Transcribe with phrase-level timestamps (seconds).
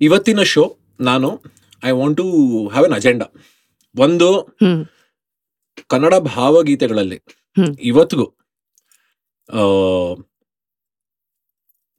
[0.00, 0.64] ಇವತ್ತಿನ ಶೋ
[1.00, 1.28] ನಾನು
[1.84, 2.26] I want to
[2.68, 3.26] have an agenda
[3.96, 4.28] ಒಂದು
[5.86, 7.18] ಕನ್ನಡ ಭಾವಗೀತೆಗಳಲ್ಲಿ.
[7.80, 8.26] ಇವತ್ತಿಗೂ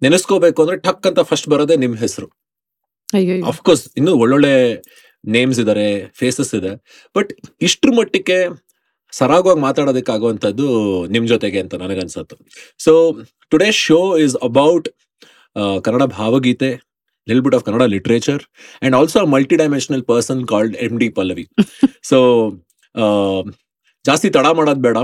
[0.02, 2.28] ನೆನೆಸ್ಕೋಬೇಕು ಅಂದ್ರೆ ಟಕ್ ಅಂತ ಫಸ್ಟ್ ಬರೋದೇ ನಿಮ್ ಹೆಸರು.
[3.48, 4.54] ಅಫ್ಕೋರ್ಸ್ ಇನ್ನು ಒಳ್ಳೊಳ್ಳೆ
[5.26, 6.72] ನೇಮ್ಸ್ ಇದಾರೆ ಫೇಸಸ್ ಇದೆ.
[7.16, 7.32] ಬಟ್
[7.62, 8.38] ಇಷ್ಟ್ರ ಮಟ್ಟಿಗೆ
[9.12, 10.68] ಸರಾಗವಾಗಿ ಮಾತಾಡೋದಕ್ಕಾಗುವಂಥದ್ದು
[11.08, 12.36] ನಿಮ್ ಜೊತೆಗೆ ಅಂತ ನನಗನ್ಸತ್ತು.
[12.78, 12.92] So
[13.50, 14.90] today show is about
[15.84, 16.72] Kannada ಭಾವಗೀತೆ.
[17.30, 18.44] Lil bit of Kannada literature
[18.86, 21.46] and also multi dimensional person called M D Pallavi
[22.12, 22.20] so
[24.06, 24.98] ಜಾಸ್ತಿ ತಡ ಮಾಡೋದು ಬೇಡ.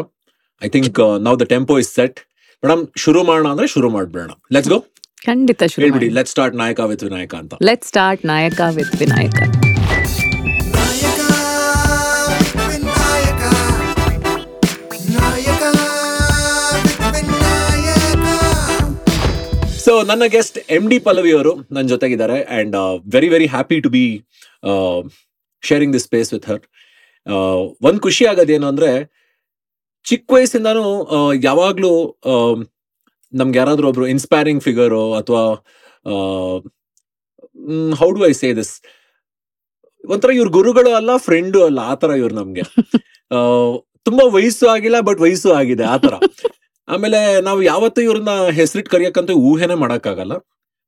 [0.62, 2.20] ಐ ಥಿಂಕ್ ನಾವು the tempo is set
[2.64, 4.80] madam ಶುರು ಮಾಡೋಣ ಅಂದ್ರೆ ಶುರು ಮಾಡ್ಬೇಡ ಲೆಟ್ಸ್ ಗೋ
[5.28, 7.54] ಖಂಡಿತ ಶುರು ಹೇಳ್ಬಿಡಿ let start Nayaka with Vinayaka ಅಂತ.
[7.70, 9.40] Let start Nayaka with Vinayaka.
[19.86, 22.76] So ನನ್ನ ಗೆಸ್ಟ್ ಎಂ ಡಿ ಪಲ್ಲವಿ ಅವರು ನನ್ನ ಜೊತೆಗಿದ್ದಾರೆ and
[23.14, 24.06] very very happy to be
[25.64, 26.62] sharing this space with her
[27.84, 28.90] ಒಂದು ಖುಷಿ ಆಗೋದೇನು ಅಂದ್ರೆ
[30.06, 31.92] ಚಿಕ್ಕ ವಯಸ್ಸಿಂದಾನು ಯಾವಾಗಲೂ ಯಾವಾಗ್ಲೂ
[32.26, 32.34] ಆ,
[33.34, 35.44] ನಮ್ಗೆ ಯಾರಾದರೂ ಒಬ್ರು ಇನ್ಸ್ಪೈರಿಂಗ್ ಫಿಗರು ಅಥವಾ
[38.00, 38.74] how do I say this
[40.04, 42.64] ಒಂಥರ ಇವ್ರ ಗುರುಗಳು ಅಲ್ಲ ಫ್ರೆಂಡು ಅಲ್ಲ ಆ ಥರ ಇವ್ರು ನಮಗೆ.
[43.32, 43.38] ಆ,
[44.08, 46.16] ತುಂಬಾ ವಯಸ್ಸು ಆಗಿಲ್ಲ ಬಟ್ ವಯಸ್ಸು ಆಗಿದೆ ಆತರ
[46.88, 50.34] ಆಮೇಲೆ ನಾವು ಯಾವತ್ತೂ ಇವ್ರನ್ನ ಹೆಸರಿಟ್ ಕರಿಯಕ್ಕಂತೂ ಊಹೆನೇ ಮಾಡೋಕ್ಕಾಗಲ್ಲ.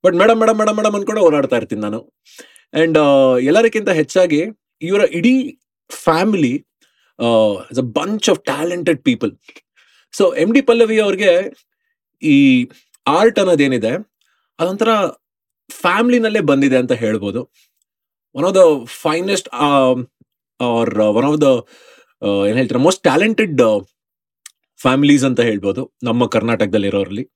[0.03, 1.99] But madam madam madam madam ಅನ್ಕೊಂಡು ಓಡಾಡ್ತಾ ಇರ್ತೀನಿ ನಾನು.
[2.81, 2.99] ಅಂಡ್
[3.49, 4.41] ಎಲ್ಲರಿಗಿಂತ ಹೆಚ್ಚಾಗಿ
[4.81, 5.35] ಇವರ ಇಡೀ
[5.89, 6.53] family
[7.19, 9.31] a bunch of talented people
[10.13, 11.31] so M D Pallavi ಅವ್ರಿಗೆ
[12.21, 12.35] ಈ
[13.05, 13.91] ಆರ್ಟ್ ಅನ್ನೋದೇನಿದೆ,
[14.59, 14.91] ಅದೊಂಥರ
[15.69, 17.41] ಫ್ಯಾಮ್ಲಿನಲ್ಲೇ ಬಂದಿದೆ ಅಂತ ಹೇಳ್ಬೋದು.
[18.35, 18.63] One of the
[19.03, 19.49] finest
[20.59, 21.49] or one of the
[22.49, 23.53] ಏನ್ ಹೇಳ್ತಾರೆ ಮೋಸ್ಟ್ ಟ್ಯಾಲೆಂಟೆಡ್
[24.77, 27.29] ಫ್ಯಾಮಿಲೀಸ್ ಅಂತ ಹೇಳ್ಬೋದು, ನಮ್ಮ ಕರ್ನಾಟಕದಲ್ಲಿ ಇರೋರಲ್ಲಿ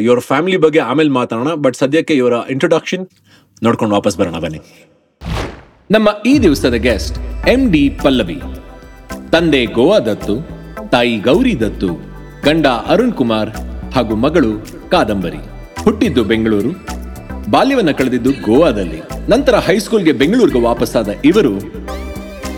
[0.00, 3.06] ಇವರ ಫ್ಯಾಮಿಲಿ ಬಗ್ಗೆ ಆಮೇಲೆ ಮಾತಾಡೋಣ ಬಟ್ ಸದ್ಯಕ್ಕೆ ಇವರ ಇಂಟ್ರೊಡಕ್ಷನ್
[3.62, 4.60] ನೋಡ್ಕೊಂಡು ವಾಪಸ್ ಬರೋಣ, ಬನ್ನಿ.
[5.90, 8.40] ನಮ್ಮ ಈ ದಿವಸದ ಗೆಸ್ಟ್ ಎಂ ಡಿ ಪಲ್ಲವಿ.
[9.32, 10.36] ತಂದೆ ಗೋವಾ ದತ್ತು,
[10.90, 11.88] ತಾಯಿ ಗೌರಿ ದತ್ತು,
[12.44, 13.50] ಗಂಡ ಅರುಣ್ ಕುಮಾರ್
[13.94, 14.52] ಹಾಗೂ ಮಗಳು
[14.90, 15.42] ಕಾದಂಬರಿ.
[15.84, 16.70] ಹುಟ್ಟಿದ್ದು ಬೆಂಗಳೂರು,
[17.50, 19.00] ಬಾಲ್ಯವನ್ನು ಕಳೆದಿದ್ದು ಗೋವಾದಲ್ಲಿ.
[19.30, 21.54] ನಂತರ ಹೈಸ್ಕೂಲ್ಗೆ ಬೆಂಗಳೂರಿಗೆ ವಾಪಸ್ಸಾದ ಇವರು,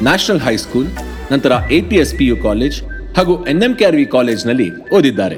[0.03, 0.87] ನ್ಯಾಷನಲ್ ಹೈಸ್ಕೂಲ್,
[1.32, 2.82] ನಂತರ ಎಟಿಎಸ್‌ಪಿ ಯು ಕಾಲೇಜ್
[3.17, 5.37] ಹಾಗೂ ಎನ್ಎಂಕೆಆರ್ವಿ ವಿ ಕಾಲೇಜ್ನಲ್ಲಿ ಓದಿದ್ದಾರೆ.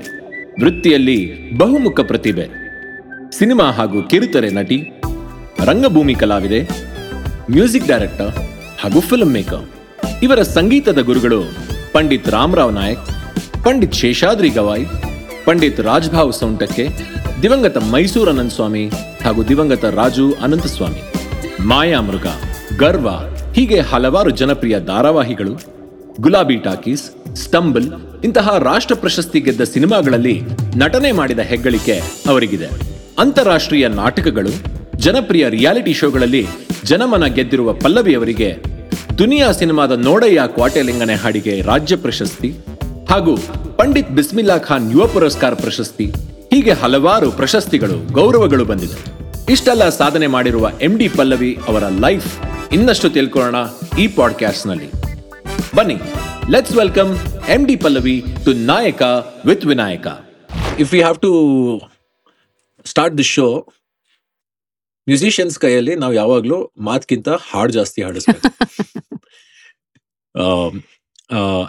[0.61, 1.19] ವೃತ್ತಿಯಲ್ಲಿ
[1.59, 2.51] ಬಹುಮುಖ ಪ್ರತಿಭೆ.
[3.39, 4.93] ಸಿನಿಮಾ ಹಾಗೂ ಕಿರುತೆರೆ ನಟಿ,
[5.65, 6.61] ರಂಗಭೂಮಿ ಕಲಾವಿದೆ,
[7.51, 8.31] ಮ್ಯೂಸಿಕ್ ಡೈರೆಕ್ಟರ್
[8.81, 9.65] ಹಾಗೂ ಫಿಲ್ಮ್ ಮೇಕರ್.
[10.23, 11.43] ಇವರ ಸಂಗೀತದ ಗುರುಗಳು
[11.93, 13.07] ಪಂಡಿತ್ ರಾಮರಾವ್ ನಾಯಕ್,
[13.65, 14.87] ಪಂಡಿತ್ ಶೇಷಾದ್ರಿ ಗವಾಯ್,
[15.45, 16.89] ಪಂಡಿತ್ ರಾಜ್ಭಾವ್ ಸೌಂಟಕ್ಕೆ
[17.43, 18.89] ದಿವಂಗತ ಮೈಸೂರು ಅನಂತ ಸ್ವಾಮಿ
[19.25, 21.03] ಹಾಗೂ ದಿವಂಗತ ರಾಜು ಅನಂತಸ್ವಾಮಿ.
[21.67, 22.27] ಮಾಯಾಮೃಗ
[22.79, 23.09] ಗರ್ವ
[23.53, 25.55] ಹೀಗೆ ಹಲವಾರು ಜನಪ್ರಿಯ ಧಾರಾವಾಹಿಗಳು,
[26.21, 27.93] ಗುಲಾಬಿ ಟಾಕೀಸ್ ಸ್ಟಂಬಲ್
[28.25, 30.43] ಇಂತಹ ರಾಷ್ಟ್ರ ಪ್ರಶಸ್ತಿ ಗೆದ್ದ ಸಿನಿಮಾಗಳಲ್ಲಿ
[30.77, 32.67] ನಟನೆ ಮಾಡಿದ ಹೆಗ್ಗಳಿಕೆ ಅವರಿಗಿದೆ.
[33.19, 34.51] ಅಂತಾರಾಷ್ಟ್ರೀಯ ನಾಟಕಗಳು,
[34.97, 36.47] ಜನಪ್ರಿಯ ರಿಯಾಲಿಟಿ ಶೋಗಳಲ್ಲಿ
[36.85, 38.57] ಜನಮನ ಗೆದ್ದಿರುವ ಪಲ್ಲವಿ ಅವರಿಗೆ
[39.19, 42.55] ದುನಿಯಾ ಸಿನಿಮಾದ ನೋಡಯ್ಯ ಕ್ವಾಟೆಲಿಂಗನೆ ಹಾಡಿಗೆ ರಾಜ್ಯ ಪ್ರಶಸ್ತಿ
[43.11, 43.37] ಹಾಗೂ
[43.77, 46.07] ಪಂಡಿತ್ ಬಿಸ್ಮಿಲ್ಲಾ ಖಾನ್ ಯುವ ಪುರಸ್ಕಾರ ಪ್ರಶಸ್ತಿ.
[46.51, 48.99] ಹೀಗೆ ಹಲವಾರು ಪ್ರಶಸ್ತಿಗಳು, ಗೌರವಗಳು ಬಂದಿದೆ.
[49.53, 52.39] ಇಷ್ಟೆಲ್ಲ ಸಾಧನೆ ಮಾಡಿರುವ ಎಂ ಡಿ ಪಲ್ಲವಿ ಅವರ ಲೈಫ್
[52.73, 53.57] ಇನ್ನಷ್ಟು ತಿಳ್ಕೊಳ್ಳೋಣ
[53.99, 54.91] ಈ ಪಾಡ್ಕಾಸ್ಟ್ನಲ್ಲಿ
[55.77, 55.97] ಬನ್ನಿ.
[56.53, 57.11] Let's welcome
[57.55, 59.03] M D Pallavi to Nayaka
[59.49, 60.07] with Vinayaka
[60.83, 61.31] if you have to
[62.91, 63.47] start the show
[65.09, 68.43] musicians ಕೈಯಲ್ಲಿ ನಾವು ಯಾವಾಗಲೂ ಮಾತ್ಕಿಂತ ಹಾಡ್ ಜಾಸ್ತಿ ಹಾಡಿಸ್ಬೇಕು.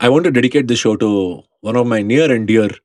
[0.05, 1.09] I want to dedicate the show to
[1.69, 2.75] one of my near and dear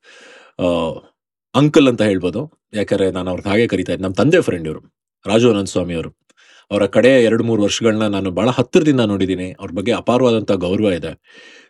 [1.55, 2.43] uncle ಅಂತ ಹೇಳ್ಬೋದು.
[2.81, 4.05] ಯಾಕಂದ್ರೆ ನಾನು ಅವ್ರನ್ನ ಹಾಗೆ ಕರಿತಾ ಇದ್ದೆ.
[4.07, 4.83] ನಮ್ಮ ತಂದೆ ಫ್ರೆಂಡ್ ಇವರು
[5.27, 6.13] ರಾಜು ಅನಂತ ಸ್ವಾಮಿ ಅವರು.
[6.71, 9.49] ಅವರ ಕಡೆ ಎರಡು ಮೂರು ವರ್ಷಗಳನ್ನ ನಾನು ಬಹಳ ಹತ್ತಿರದಿಂದ ನೋಡಿದ್ದೀನಿ.
[9.61, 11.13] ಅವ್ರ ಬಗ್ಗೆ ಅಪಾರವಾದಂಥ ಗೌರವ ಇದೆ.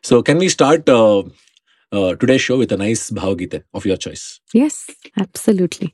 [0.05, 0.91] So can we start
[2.21, 4.25] today show with a nice ಭಾವಗೀತೆ of your choice
[4.67, 4.83] yes
[5.21, 5.89] absolutely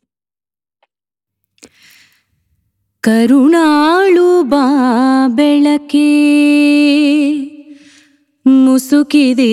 [3.04, 4.64] ಕರುಣಾಳು ಬಾ
[5.38, 6.08] ಬೆಳಕೆ
[8.46, 9.52] ಮುಸುಕಿದೆ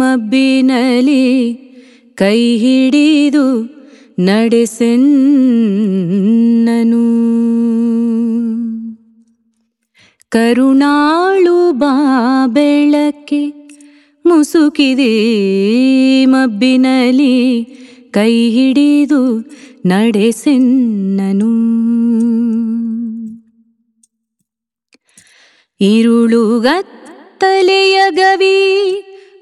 [0.00, 1.24] ಮಬ್ಬಿನಲಿ
[2.14, 3.46] ಕೈ ಹಿಡಿದು
[4.20, 5.00] ನಡೆಸೆನ್ನನು.
[10.28, 13.70] ಕರುಣಾಳು ಬಾ ಬೆಳಕೆ
[14.26, 15.30] ಮುಸುಕಿದೆ
[16.24, 17.64] ಮಬ್ಬಿನಲಿ
[18.10, 19.40] ಕೈ ಹಿಡಿದು
[19.86, 21.70] ನಡೆಸೆನ್ನನು.
[25.80, 26.92] ಇರುಳುಗತ್ತಲೆಯಗವಿ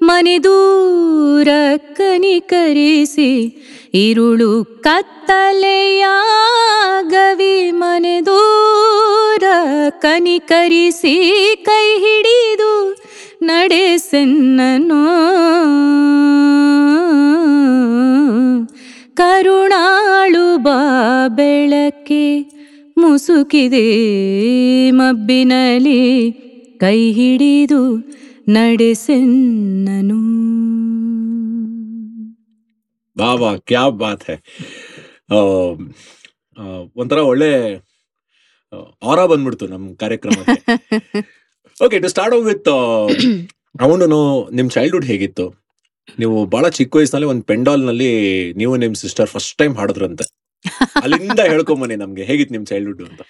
[0.01, 1.47] ಮನೆ ದೂರ
[1.93, 3.58] ಕನಿಕರಿಸಿ
[3.93, 4.51] ಇರುಳು
[4.81, 6.05] ಕತ್ತಲೆಯ
[7.11, 9.43] ಗವಿ ಮನೆ ದೂರ
[10.01, 11.15] ಕನಿಕರಿಸಿ
[11.65, 12.71] ಕೈ ಹಿಡಿದು
[13.43, 15.01] ನಡೆಸೆನ್ನನು
[19.19, 20.77] ಕರುಣಾಳು ಬಾ
[21.29, 22.23] ಬೆಳಕೆ
[22.97, 23.85] ಮುಸುಕಿದೆ
[24.91, 26.01] ಮಬ್ಬಿನಲಿ
[26.79, 27.81] ಕೈ ಹಿಡಿದು
[28.49, 30.19] ನಡೆಸೆನ್ನನು
[33.19, 34.37] ವಾ ವಾ ಕ್ಯಾ ಬಾತ್ ಹೈ.
[37.01, 37.49] ಒಂಥರ ಒಳ್ಳೆ
[39.11, 40.59] ಆರ ಬಂದ್ಬಿಡ್ತು ನಮ್ ಕಾರ್ಯಕ್ರಮಕ್ಕೆ.
[41.77, 42.69] ಓಕೆ ಟು ಸ್ಟಾರ್ಟ್ ವಿತ್
[43.85, 44.19] ಅವನು
[44.57, 45.45] ನಿಮ್ ಚೈಲ್ಡ್ಹುಡ್ ಹೇಗಿತ್ತು?
[46.21, 48.11] ನೀವು ಬಹಳ ಚಿಕ್ಕ ವಯಸ್ಸಿನಲ್ಲಿ ಒಂದು ಪೆಂಡಾಲ್ನಲ್ಲಿ
[48.61, 50.25] ನೀವು ನಿಮ್ ಸಿಸ್ಟರ್ ಫಸ್ಟ್ ಟೈಮ್ ಹಾಡಿದ್ರಂತೆ.
[51.03, 53.21] ಅಲ್ಲಿಂದ ಹೇಳ್ಕೊಂಬನಿ ನಮ್ಗೆ ಹೇಗಿತ್ತು ನಿಮ್ ಚೈಲ್ಡ್ಹುಡ್ ಅಂತ?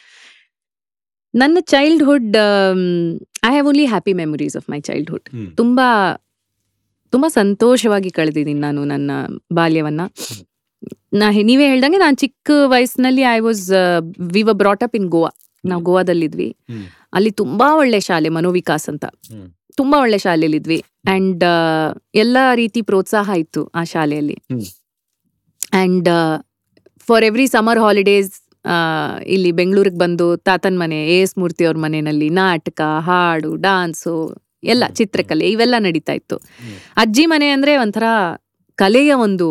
[1.34, 2.36] ನನ್ನ childhood
[3.48, 5.28] I have only happy memories of my childhood.
[5.60, 5.88] ತುಂಬಾ
[7.14, 9.12] ತುಂಬಾ ಸಂತೋಷವಾಗಿ ಕಳೆದಿದ್ದೀನಿ ನಾನು ನನ್ನ
[9.54, 10.02] ಬಾಲ್ಯವನ್ನ.
[11.14, 13.64] ನಾ ನೀವೇ ಹೇಳ್ದಂಗೆ ನಾನು ಚಿಕ್ಕ ವಯಸ್ಸಿನಲ್ಲಿ I was
[14.34, 15.32] we were brought up in Goa
[15.64, 16.50] ನಾವು ಗೋವಾದಲ್ಲಿದ್ವಿ.
[17.14, 19.06] ಅಲ್ಲಿ ತುಂಬಾ ಒಳ್ಳೆ ಶಾಲೆ ಮನೋವಿಕಾಸ್ ಅಂತ.
[19.76, 20.84] ತುಂಬಾ ಒಳ್ಳೆ ಶಾಲೆಯಲ್ಲಿದ್ವಿ.
[21.08, 21.44] ಅಂಡ್
[22.16, 24.38] ಎಲ್ಲ ರೀತಿ ಪ್ರೋತ್ಸಾಹ ಇತ್ತು ಆ ಶಾಲೆಯಲ್ಲಿ.
[25.74, 26.10] And
[27.08, 28.32] for every summer holidays
[29.26, 34.16] ಇಲ್ಲಿ ಬೆಂಗಳೂರಿಗೆ ಬಂದು ತಾತನ್ ಮನೆ ಎ ಎಸ್ ಮೂರ್ತಿ ಅವ್ರ ಮನೆಯಲ್ಲಿ ನಾಟಕ ಹಾಡು ಡಾನ್ಸು
[34.64, 36.38] ಎಲ್ಲ ಚಿತ್ರಕಲೆ ಇವೆಲ್ಲ ನಡೀತಾ ಇತ್ತು.
[36.98, 38.04] ಅಜ್ಜಿ ಮನೆ ಅಂದ್ರೆ ಒಂಥರ
[38.76, 39.48] ಕಲೆಯ ಒಂದು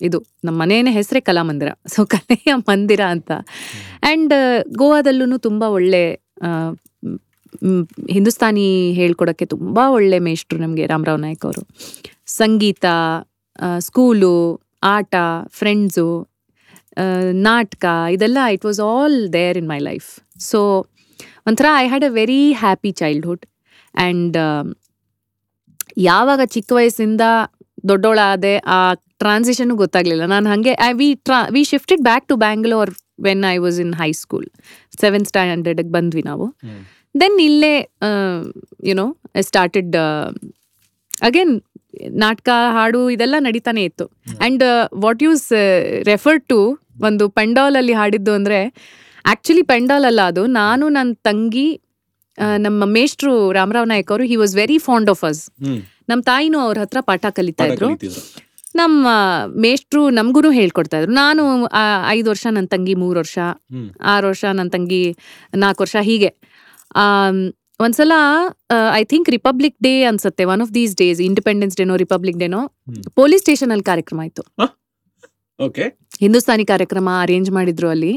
[0.00, 1.70] ಇದು ನಮ್ಮ ಮನೆಯೇ ಹೆಸರೇ ಕಲಾಮಂದಿರ.
[1.86, 3.30] ಸೊ ಕಲೆಯ ಮಂದಿರ ಅಂತ.
[4.02, 4.34] ಅಂಡ್
[4.74, 6.02] ಗೋವಾದಲ್ಲೂ ತುಂಬಾ ಒಳ್ಳೆ
[8.10, 11.62] ಹಿಂದೂಸ್ತಾನಿ ಹೇಳ್ಕೊಡೋಕ್ಕೆ ತುಂಬಾ ಒಳ್ಳೆ ಮೇಷ್ಟ್ರು ನಮಗೆ ರಾಮರಾವ್ ನಾಯ್ಕ ಅವರು.
[12.26, 12.84] ಸಂಗೀತ
[13.78, 14.34] ಸ್ಕೂಲು
[14.82, 15.14] ಆಟ
[15.48, 16.08] ಫ್ರೆಂಡ್ಸು
[17.32, 20.08] ನಾಟಕ ಇದೆಲ್ಲ it was all there in my life
[20.40, 20.60] so
[21.46, 23.46] ಒಂಥರ I had a very happy childhood
[23.94, 24.36] and
[26.08, 27.24] ಯಾವಾಗ ಚಿಕ್ಕ ವಯಸ್ಸಿಂದ
[27.90, 28.80] ದೊಡ್ಡೋಳಾದೆ ಆ
[29.22, 30.24] ಟ್ರಾನ್ಸಿಷನ್ ಗೊತ್ತಾಗಲಿಲ್ಲ.
[30.34, 32.92] ನಾನು ಹಾಗೆ I we ಟ್ರಾ we shifted back to Bangalore
[33.26, 34.46] when I was in high school
[35.02, 36.46] seventh ಸ್ಟ್ಯಾಂಡರ್ಡ್ಗೆ ಬಂದ್ವಿ ನಾವು.
[37.20, 37.74] ದೆನ್ ಇಲ್ಲೇ
[38.90, 39.06] ಯುನೋ
[39.40, 39.96] ಐ ಸ್ಟಾರ್ಟೆಡ್
[41.28, 41.52] ಅಗೇನ್
[42.24, 44.06] ನಾಟಕ ಹಾಡು ಇದೆಲ್ಲ ನಡೀತಾನೆ ಇತ್ತು.
[44.38, 44.64] And
[45.04, 45.46] what use
[46.10, 46.58] refer to
[47.08, 48.60] ಒಂದು ಪೆಂಡಾಲಲ್ಲಿ ಹಾಡಿದ್ದು ಅಂದರೆ
[49.24, 50.42] ಆ್ಯಕ್ಚುಲಿ ಪೆಂಡಾಲ್ ಅಲ್ಲ ಅದು.
[50.60, 51.68] ನಾನು ನನ್ನ ತಂಗಿ
[52.66, 55.42] ನಮ್ಮ ಮೇಷ್ಟ್ರು ರಾಮರಾವ್ ನಾಯಕ್ ಅವರು he was very fond of us.
[56.10, 57.90] ನಮ್ಮ ತಾಯಿನೂ ಅವ್ರ ಹತ್ರ ಪಾಠ ಕಲಿತಾ ಇದ್ರು.
[58.80, 59.08] ನಮ್ಮ
[59.64, 61.12] ಮೇಷ್ಟ್ರು ನಮ್ಗೂ ಹೇಳ್ಕೊಡ್ತಾ ಇದ್ರು.
[61.12, 61.44] ನಾನು
[62.08, 63.38] ಐದು ವರ್ಷ ನನ್ನ ತಂಗಿ ಮೂರು ವರ್ಷ.
[64.12, 65.02] ಆರು ವರ್ಷ ನನ್ನ ತಂಗಿ
[65.64, 66.30] ನಾಲ್ಕು ವರ್ಷ ಹೀಗೆ.
[67.80, 68.12] ಒಂದ್ಸಲ
[68.94, 70.44] ಐ ಥಿಂಕ್ ರಿಪಬ್ಲಿಕ್ ಡೇ ಅನ್ಸುತ್ತೆ.
[70.52, 72.62] One of these days independence ಡೇನೋ republic ಡೇನೋ.
[73.20, 74.42] ಪೊಲೀಸ್ ಸ್ಟೇಷನ್ ಅಲ್ಲಿ ಕಾರ್ಯಕ್ರಮ ಆಯ್ತು.
[75.60, 75.84] ಓಕೆ
[76.20, 78.12] ಹಿಂದೂಸ್ತಾನಿ ಕಾರ್ಯಕ್ರಮ ಅರೇಂಜ್ ಮಾಡಿದ್ರು ಅಲ್ಲಿ.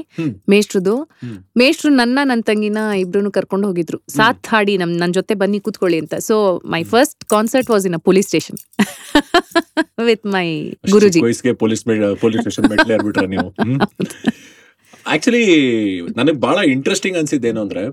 [0.49, 0.93] ಮೇಷ್ಟ್ರದು.
[1.57, 3.97] ಮೇಷ್ಟ್ರು ನನ್ನ ನನ್ನ ತಂಗಿನ ಇಬ್ರು ಕರ್ಕೊಂಡು ಹೋಗಿದ್ರು.
[4.09, 6.15] ಸಾತ್ ಹಾಡಿ ನಮ್ ನನ್ನ ಜೊತೆ ಬನ್ನಿ ಕೂತ್ಕೊಳ್ಳಿ ಅಂತ.
[6.15, 6.35] So
[6.65, 8.59] my first concert was in a police station
[10.05, 10.47] with my
[10.91, 11.83] guruji police
[12.23, 12.69] police station
[13.29, 13.49] ನೀವು.
[15.07, 15.43] ಆಕ್ಚುಲಿ
[16.01, 17.83] ನನಗೆ ಬಹಳ ಇಂಟ್ರೆಸ್ಟಿಂಗ್ ಅನ್ಸಿದ್ದೇನು ಅಂದ್ರೆ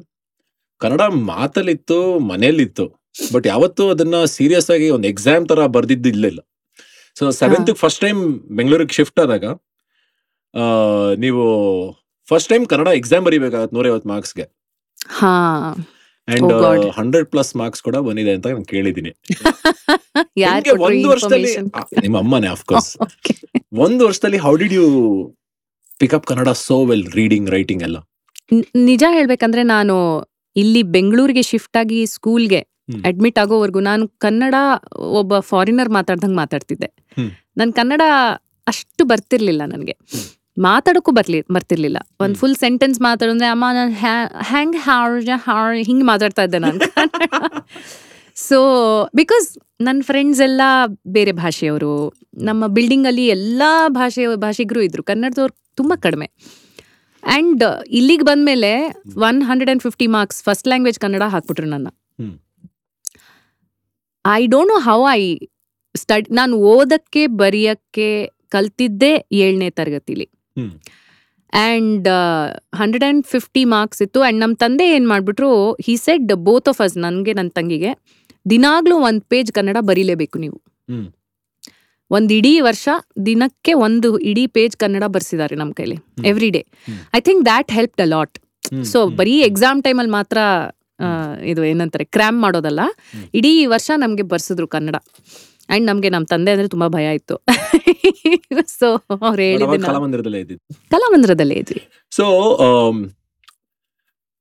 [0.81, 2.87] ಕನ್ನಡ ಮಾತಲ್ಲಿತ್ತು ಮನೆಯಲ್ಲಿತ್ತು.
[3.33, 6.41] ಬಟ್ ಯಾವತ್ತೂ ಅದನ್ನ ಸೀರಿಯಸ್ ಆಗಿ ಒಂದು ಎಕ್ಸಾಮ್ ತರ ಬರ್ದಿದ್ದು ಇಲ್ಲಿಲ್ಲ.
[7.17, 8.21] ಸೊ ಸೆವೆಂತ್ ಫಸ್ಟ್ ಟೈಮ್
[8.59, 9.45] ಬೆಂಗಳೂರಿಗೆ ಶಿಫ್ಟ್ ಆದಾಗ
[10.55, 10.65] ಆ,
[11.19, 11.43] ನೀವು
[12.29, 14.47] ಫಸ್ಟ್ ಟೈಮ್ ಕನ್ನಡ ಎಕ್ಸಾಮ್ ಬರಿಬೇಕಾಗತ್ತೆ ನೂರೈವತ್ತು ಮಾರ್ಕ್ಸ್ಗೆ
[16.29, 16.53] ಅಂಡ್.
[16.97, 19.13] ಹಂಡ್ರೆಡ್ ಪ್ಲಸ್ ಮಾರ್ಕ್ಸ್ ಕೂಡ ಬಂದಿದೆ ಅಂತ ನಾನು ಕೇಳಿದೀನಿ
[20.87, 21.51] ಒಂದು ವರ್ಷದಲ್ಲಿ
[22.03, 23.37] ನಿಮ್ಮ ಅಮ್ಮನೇ ಅಫ್ಕೋರ್ಸ್ Okay.
[23.81, 24.85] ಒಂದು ವರ್ಷದಲ್ಲಿ how did you
[26.01, 27.99] pick up Kannada so well reading writing ಎಲ್ಲ
[28.85, 29.97] ನಿಜ ಹೇಳ್ಬೇಕಂದ್ರೆ ನಾನು
[30.57, 32.61] ಇಲ್ಲಿ ಬೆಂಗಳೂರಿಗೆ ಶಿಫ್ಟ್ ಆಗಿ ಸ್ಕೂಲ್ಗೆ.
[33.05, 34.55] ಅಡ್ಮಿಟ್ ಆಗೋವರೆಗೂ ನಾನು ಕನ್ನಡ
[34.99, 36.95] ಒಬ್ಬ ಫಾರಿನರ್ ಮಾತಾಡ್ದಂಗೆ ಮಾತಾಡ್ತಿದ್ದೆ.
[37.57, 38.03] ನನ್ನ ಕನ್ನಡ
[38.67, 39.97] ಅಷ್ಟು ಬರ್ತಿರ್ಲಿಲ್ಲ ನನಗೆ.
[40.59, 41.99] ಮಾತಾಡೋಕ್ಕೂ ಬರ್ಲಿ ಬರ್ತಿರ್ಲಿಲ್ಲ.
[42.21, 43.93] ಒಂದು ಫುಲ್ ಸೆಂಟೆನ್ಸ್ ಮಾತಾಡಿದ್ರೆ ಅಮ್ಮ ನಾನು
[44.45, 46.81] ಹ್ಯಾಂಗ್ ಹಾರ್ಜ ಹಾರ್ ಹಿಂಗೆ ಮಾತಾಡ್ತಾ ಇದ್ದೆ ನಾನು.
[48.35, 48.59] ಸೊ
[49.17, 50.61] ಬಿಕಾಸ್ ನನ್ನ ಫ್ರೆಂಡ್ಸ್ ಎಲ್ಲ
[51.07, 55.03] ಬೇರೆ ಭಾಷೆಯವರು ನಮ್ಮ ಬಿಲ್ಡಿಂಗಲ್ಲಿ ಎಲ್ಲ ಎಲ್ಲಾ ಭಾಷೆ ಭಾಷಿಗರು ಇದ್ರು.
[55.03, 56.31] ಕನ್ನಡದವ್ರು ತುಂಬಾ ಕಡಿಮೆ.
[57.23, 61.89] ಅಂಡ್ ಇಲ್ಲಿಗೆ ಬಂದಮೇಲೆ one hundred and fifty marks first language Kannada ಹಾಕ್ಬಿಟ್ರು ನನ್ನ.
[64.25, 65.23] I don't know how I
[65.95, 68.09] stud ನಾನು ಓದಕ್ಕೆ ಬರೆಯಕ್ಕೆ
[68.55, 69.13] ಕಲ್ತಿದ್ದೆ
[69.43, 70.27] ಏಳನೇ ತರಗತಿಲಿ.
[71.53, 72.09] And
[72.81, 74.19] hundred and fifty marks ಇತ್ತು.
[74.25, 75.53] ಆ್ಯಂಡ್ ನಮ್ಮ ತಂದೆ ಏನು ಮಾಡಿಬಿಟ್ರು
[75.87, 77.93] he said both of us ನನಗೆ ನನ್ನ ತಂಗಿಗೆ
[78.47, 80.59] ದಿನಾಗ್ಲೂ ಒಂದು ಪೇಜ್ ಕನ್ನಡ ಬರೀಲೇಬೇಕು ನೀವು.
[82.11, 82.89] ಒಂದು ಇಡೀ ವರ್ಷ
[83.27, 85.99] ದಿನಕ್ಕೆ ಒಂದು ಇಡೀ ಪೇಜ್ ಕನ್ನಡ ಬರ್ಸಿದ್ದಾರೆ ನಮ್ಮ ಕೈಲಿ.
[86.31, 86.63] Every day.
[87.19, 88.37] I think that help a lot.
[88.93, 90.39] So ಬರೀ ಎಕ್ಸಾಮ್ ಟೈಮಲ್ಲಿ ಮಾತ್ರ
[91.45, 92.81] ಇದು ಏನಂತಾರೆ ಕ್ರ್ಯಾಮ್ ಮಾಡೋದಲ್ಲ.
[93.35, 94.97] ಇಡೀ ವರ್ಷ ನಮಗೆ ಬರ್ಸಿದ್ರು ಕನ್ನಡ.
[95.69, 97.37] ಅಂಡ್ ನಮಗೆ ನಮ್ಮ ತಂದೆ ಅಂದ್ರೆ ತುಂಬಾ ಭಯ ಇತ್ತು.
[98.67, 98.87] ಸೊ
[99.27, 99.85] ಅವ್ರು ಹೇಳಿದ
[100.91, 101.83] ಕಲಾಮಂದಿರದಲ್ಲೇ ಇದ್ವಿ.
[102.11, 102.25] ಸೊ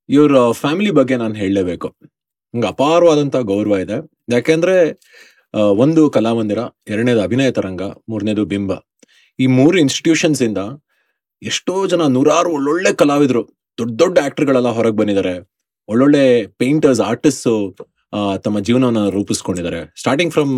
[0.08, 1.88] ಇವ್ರ ಫ್ಯಾಮಿಲಿ ಬಗ್ಗೆ ನಾನು ಹೇಳಲೇಬೇಕು.
[2.54, 3.96] ನಂಗೆ ಅಪಾರವಾದಂತ ಗೌರವ ಇದೆ.
[4.32, 4.74] ಯಾಕೆಂದ್ರೆ
[5.76, 8.72] ಒಂದು ಕಲಾಮಂದಿರ ಎರಡನೇದು ಅಭಿನಯ ತರಂಗ ಮೂರನೇದು ಬಿಂಬ.
[9.38, 10.58] ಈ ಮೂರು ಇನ್ಸ್ಟಿಟ್ಯೂಷನ್ಸ್ ಇಂದ
[11.42, 13.42] ಎಷ್ಟೋ ಜನ ನೂರಾರು ಒಳ್ಳೊಳ್ಳೆ ಕಲಾವಿದರು.
[13.78, 15.34] ದೊಡ್ಡ ದೊಡ್ಡ ಆಕ್ಟರ್ಗಳೆಲ್ಲ ಹೊರಗೆ ಬಂದಿದ್ದಾರೆ.
[15.90, 16.24] ಒಳ್ಳೊಳ್ಳೆ
[16.60, 17.48] ಪೇಂಟರ್ಸ್ ಆರ್ಟಿಸ್ಟ್
[18.44, 19.80] ತಮ್ಮ ಜೀವನವನ್ನ ರೂಪಿಸ್ಕೊಂಡಿದ್ದಾರೆ.
[20.00, 20.54] ಸ್ಟಾರ್ಟಿಂಗ್ ಫ್ರಮ್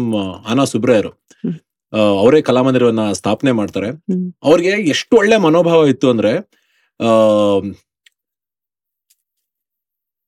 [0.48, 1.12] ಅನಾ ಸುಬ್ರಾಯರು.
[2.20, 2.40] ಅವರೇ.
[2.42, 3.88] ಕಲಾಮಂದಿರವನ್ನ ಸ್ಥಾಪನೆ ಮಾಡ್ತಾರೆ.
[4.42, 6.32] ಅವ್ರಿಗೆ ಎಷ್ಟು ಒಳ್ಳೆ ಮನೋಭಾವ ಇತ್ತು ಅಂದ್ರೆ
[7.00, 7.10] ಆ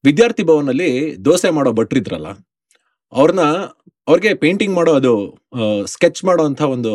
[0.04, 0.90] ವಿದ್ಯಾರ್ಥಿ ಭವನಲ್ಲಿ
[1.24, 2.28] ದೋಸೆ ಮಾಡೋ ಭಟ್ರಿದ್ರಲ್ಲ
[3.12, 3.44] ಅವ್ರನ್ನ
[4.08, 5.12] ಅವ್ರಿಗೆ ಪೇಂಟಿಂಗ್ ಮಾಡೋ ಅದು
[5.86, 6.92] ಸ್ಕೆಚ್ ಮಾಡೋ ಅಂತ ಒಂದು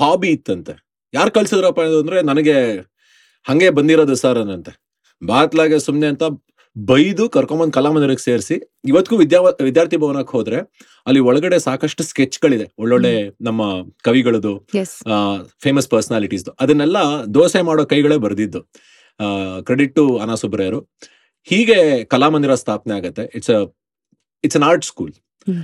[0.00, 0.74] ಹಾಬಿ ಇತ್ತಂತೆ.
[1.14, 2.56] ಯಾರು ಕಲ್ಸಿದ್ರಪ್ಪ ಅಂದ್ರೆ ನನಗೆ
[3.46, 4.72] ಹಂಗೆ ಬಂದಿರೋದು ಸರ್ ಅನ್ನಂತೆ.
[5.22, 6.22] ಬಾತ್ಲಾಗೆ ಸುಮ್ಮನೆ ಅಂತ
[6.76, 8.56] ಬೈದು ಕರ್ಕೊಂಬಂದ್ ಕಲಾಮಂದಿರಕ್ಕೆ ಸೇರಿಸಿ
[8.88, 10.58] ಇವತ್ತಿಗೂ ವಿದ್ಯಾ ವಿದ್ಯಾರ್ಥಿ ಭವನಕ್ಕೆ ಹೋದ್ರೆ
[11.06, 13.62] ಅಲ್ಲಿ ಒಳಗಡೆ ಸಾಕಷ್ಟು ಸ್ಕೆಚ್ ಗಳಿದೆ ಒಳ್ಳೊಳ್ಳೆ ನಮ್ಮ
[14.02, 14.52] ಕವಿಗಳದು
[15.64, 16.98] ಫೇಮಸ್ ಪರ್ಸನಾಲಿಟೀಸ್ ಅದನ್ನೆಲ್ಲ
[17.34, 18.62] ದೋಸೆ ಮಾಡೋ ಕೈಗಳೇ ಬರೆದಿದ್ದು.
[19.66, 20.80] ಕ್ರೆಡಿಟ್ ಟು ಅನಾ ಸುಬ್ರಯ್ಯರು
[21.48, 23.24] ಹೀಗೆ ಕಲಾಮಂದಿರ ಸ್ಥಾಪನೆ ಆಗತ್ತೆ.
[23.34, 23.52] It's
[24.44, 25.12] it's an art school.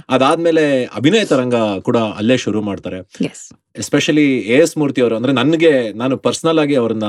[0.08, 2.98] ಅದಾದ್ಮೇಲೆ ಅಭಿನಯ ತರಂಗ ಕೂಡ ಅಲ್ಲೇ ಶುರು ಮಾಡ್ತಾರೆ.
[3.30, 3.44] ಎಸ್
[3.78, 7.08] ಎಸ್ಪೆಷಲಿ ಎ ಎಸ್ ಮೂರ್ತಿ ಅವರು ಅಂದ್ರೆ ನನಗೆ ನಾನು ಪರ್ಸನಲ್ ಆಗಿ ಅವ್ರನ್ನ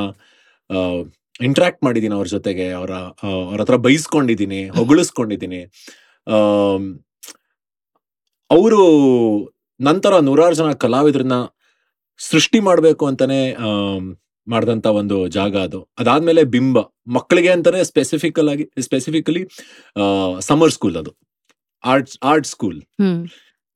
[1.40, 2.94] ಇಂಟ್ರಾಕ್ಟ್ ಮಾಡಿದ್ದೀನಿ ಅವ್ರ ಜೊತೆಗೆ, ಅವರ,
[3.50, 5.62] ಅವ್ರ ಹತ್ರ ಬೈಸ್ಕೊಂಡಿದ್ದೀನಿ ಹೊಗಳಿಸ್ಕೊಂಡಿದ್ದೀನಿ
[8.50, 8.82] ಅವರು
[9.80, 11.38] ನಂತರ ನೂರಾರು ಜನ ಕಲಾವಿದರನ್ನ
[12.20, 14.18] ಸೃಷ್ಟಿ ಮಾಡಬೇಕು ಅಂತಾನೆ ಮಾಡಿದಂಥ
[14.48, 15.80] ಮಾಡ್ದಂತ ಒಂದು ಜಾಗ ಅದು.
[16.02, 16.78] ಅದಾದ್ಮೇಲೆ ಬಿಂಬ,
[17.16, 19.42] ಮಕ್ಕಳಿಗೆ ಅಂತಾನೆ ಸ್ಪೆಸಿಫಿಕಲ್ ಆಗಿ ಸ್ಪೆಸಿಫಿಕಲಿ
[20.48, 21.12] ಸಮ್ಮರ್ ಸ್ಕೂಲ್ ಅದು.
[21.84, 22.80] Arts art school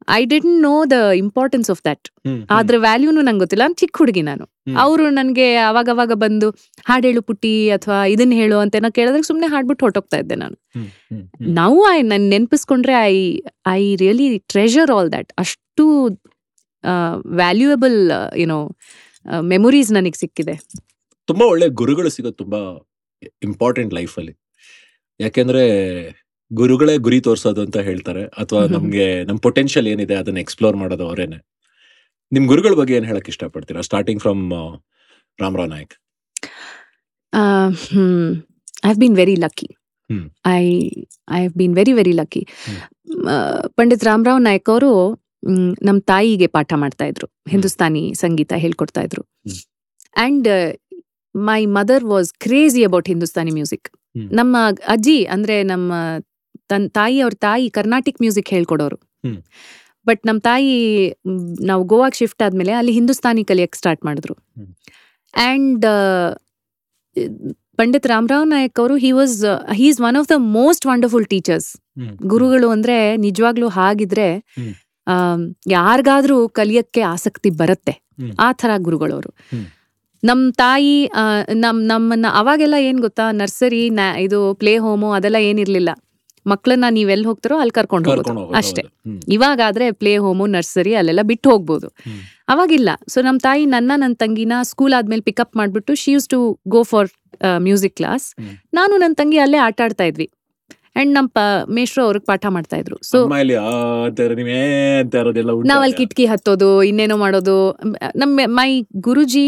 [0.10, 2.10] I didn't know the importance of that
[2.50, 3.63] ಅದ್ರ ವ್ಯಾಲ್ಯೂನು ನಂಗೆ ಗೊತ್ತಿಲ್ಲ.
[3.63, 4.45] ನಾನು ಚಿಕ್ಕ ಹುಡುಗಿ ನಾನು.
[4.77, 6.50] ಅವರು ನನಗೆ ಅವಾಗ ಅವಾಗ ಬಂದು
[6.86, 10.57] ಹಾಡು ಹೇಳು ಪುಟ್ಟಿ ಅಥವಾ ಇದನ್ನ ಹೇಳು ಅಂತ ಏನೋ ಕೇಳಿದ್ರೆ ಸುಮ್ಮನೆ ಹಾಡ್ಬಿಟ್ಟು ಹೊಟ್ಟೋಗ್ತಾ ಇದ್ದೆ ನಾನು.
[11.53, 15.86] ನಾವು ಐ ನನ್ ನೆನಪಿಸ್ಕೊಂಡ್ರೆ I I really treasure all that ಅಷ್ಟು
[17.25, 18.72] ವ್ಯಾಲ್ಯೂಯಬಲ್ ಏನೋ
[19.41, 20.55] ಮೆಮೊರೀಸ್ ನನಗೆ ಸಿಕ್ಕಿದೆ.
[21.25, 22.89] ತುಂಬಾ ಒಳ್ಳೆ ಗುರುಗಳು ಸಿಗೋದು ತುಂಬಾ
[23.43, 24.33] ಇಂಪಾರ್ಟೆಂಟ್ ಲೈಫಲ್ಲಿ
[25.19, 25.63] ಯಾಕೆಂದ್ರೆ
[26.53, 28.24] ಗುರುಗಳೇ ಗುರಿ ತೋರ್ಸೋದು ಅಂತ ಹೇಳ್ತಾರೆ.
[28.25, 28.62] ಅಥವಾ.
[28.67, 31.38] ನಮ್ಗೆ ನಮ್ ಪೊಟೆನ್ಶಿಯಲ್ ಏನಿದೆ ಅದನ್ನ ಎಕ್ಸ್ಪ್ಲೋರ್ ಮಾಡೋದು ಅವರೇನೆ.
[32.31, 33.81] ನಿಮ್ ಗುರುಗಳ ಬಗ್ಗೆ ಏನ್ ಹೇಳಕ್ ಇಷ್ಟಪಡ್ತೀರಾ?
[33.81, 34.41] Starting from
[35.39, 35.95] Ramarao Nayak.
[38.86, 39.69] I been very lucky
[40.45, 40.65] I
[41.31, 42.48] I ಹ್ been very very lucky
[43.67, 44.91] Pandit Ramarao Naik ಅವರು
[45.83, 47.27] ನಮ್ಮ ತಾಯಿಗೆ ಪಾಠ ಮಾಡ್ತಾ ಇದ್ರು.
[47.50, 49.24] ಹಿಂದೂಸ್ತಾನಿ ಸಂಗೀತ ಹೇಳ್ಕೊಡ್ತಾ ಇದ್ರು.
[50.15, 50.48] And
[51.36, 53.89] my mother was crazy about Hindustani music
[54.33, 54.57] ನಮ್ಮ
[54.88, 55.93] ಅಜ್ಜಿ ಅಂದ್ರೆ ನಮ್ಮ
[56.70, 58.98] ತನ್ ತಾಯಿ ಅವ್ರ ತಾಯಿ ಕರ್ನಾಟಿಕ್ ಮ್ಯೂಸಿಕ್ ಹೇಳ್ಕೊಡೋರು.
[60.08, 60.72] ಬಟ್ ನಮ್ಮ ತಾಯಿ
[61.62, 64.36] ನಾವು ಗೋವಾಗೆ ಶಿಫ್ಟ್ ಆದ್ಮೇಲೆ ಅಲ್ಲಿ ಹಿಂದೂಸ್ತಾನಿ ಕಲಿಯಕ್ಕೆ ಸ್ಟಾರ್ಟ್ ಮಾಡಿದ್ರು.
[65.34, 65.86] ಆ್ಯಂಡ್
[67.77, 71.77] ಪಂಡಿತ್ ರಾಮರಾವ್ ನಾಯಕ್ ಅವರು he was he is one of the most wonderful teachers
[72.25, 74.27] ಗುರುಗಳು ಅಂದ್ರೆ ನಿಜವಾಗ್ಲೂ ಹಾಗಿದ್ರೆ
[75.67, 77.93] ಯಾರಿಗಾದರೂ ಕಲಿಯಕ್ಕೆ ಆಸಕ್ತಿ ಬರುತ್ತೆ.
[78.39, 79.32] ಆ ಥರ ಗುರುಗಳವರು.
[80.24, 81.10] ನಮ್ಮ ನಮ್ ತಾಯಿ
[81.53, 83.82] ನಮ್ ನಮ್ಮನ್ನ ಅವಾಗೆಲ್ಲ ಏನ್ ಗೊತ್ತಾ ನರ್ಸರಿ
[84.20, 85.89] ಇದು ಪ್ಲೇ ಹೋಮು ಅದೆಲ್ಲ ಏನಿರ್ಲಿಲ್ಲ.
[86.47, 88.53] ಮಕ್ಕಳನ್ನ ನೀವೆಲ್ಲಿ ಹೋಗ್ತಾರೋ ಅಲ್ಲಿ ಕರ್ಕೊಂಡು ಹೋಗೋದು.
[88.55, 88.83] ಅಷ್ಟೇ.
[89.27, 91.88] ಇವಾಗಾದ್ರೆ ಪ್ಲೇ ಹೋಮು ನರ್ಸರಿ ಅಲ್ಲೆಲ್ಲ ಬಿಟ್ಟು ಹೋಗ್ಬೋದು.
[92.50, 92.89] ಅವಾಗಿಲ್ಲ.
[93.09, 97.09] ಸೊ ನಮ್ಮ ತಾಯಿ ನನ್ನ ನನ್ನ ತಂಗಿನ ಸ್ಕೂಲ್ ಆದ್ಮೇಲೆ ಪಿಕಪ್ ಮಾಡ್ಬಿಟ್ಟು she used to go for
[97.59, 98.25] music class
[98.73, 100.27] ನಾನು ನನ್ನ ತಂಗಿ ಅಲ್ಲೇ ಆಟ ಆಡ್ತಾ ಇದ್ವಿ.
[100.95, 102.97] ಅಂಡ್ ನಮ್ಮ ಪ ಮೇಷ್ರು ಅವ್ರಿಗೆ ಪಾಠ ಮಾಡ್ತಾ ಇದ್ರು.
[103.03, 103.17] ಸೊ
[105.71, 107.55] ನಾವಲ್ಲಿ ಕಿಟಕಿ ಹತ್ತೋದು ಇನ್ನೇನೋ ಮಾಡೋದು.
[108.15, 109.47] ನಮ್ಮ ಮೈ ಗುರುಜಿ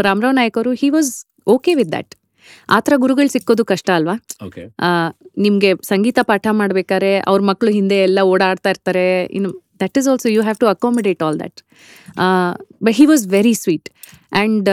[0.00, 2.14] ರಾಮರಾವ್ ನಾಯಕ್ ಅವರು he was okay with that
[2.76, 4.16] ಆ ಥರ ಗುರುಗಳು ಸಿಕ್ಕೋದು ಕಷ್ಟ ಅಲ್ವಾ?
[5.46, 9.06] ನಿಮಗೆ ಸಂಗೀತ ಪಾಠ ಮಾಡ್ಬೇಕಾದ್ರೆ ಅವ್ರ ಮಕ್ಕಳು ಹಿಂದೆ ಎಲ್ಲ ಓಡಾಡ್ತಾ ಇರ್ತಾರೆ.
[9.38, 9.50] ಇನ್ನು
[9.82, 11.58] that is also you have to accommodate all that
[12.86, 13.88] but he was very sweet
[14.32, 14.68] and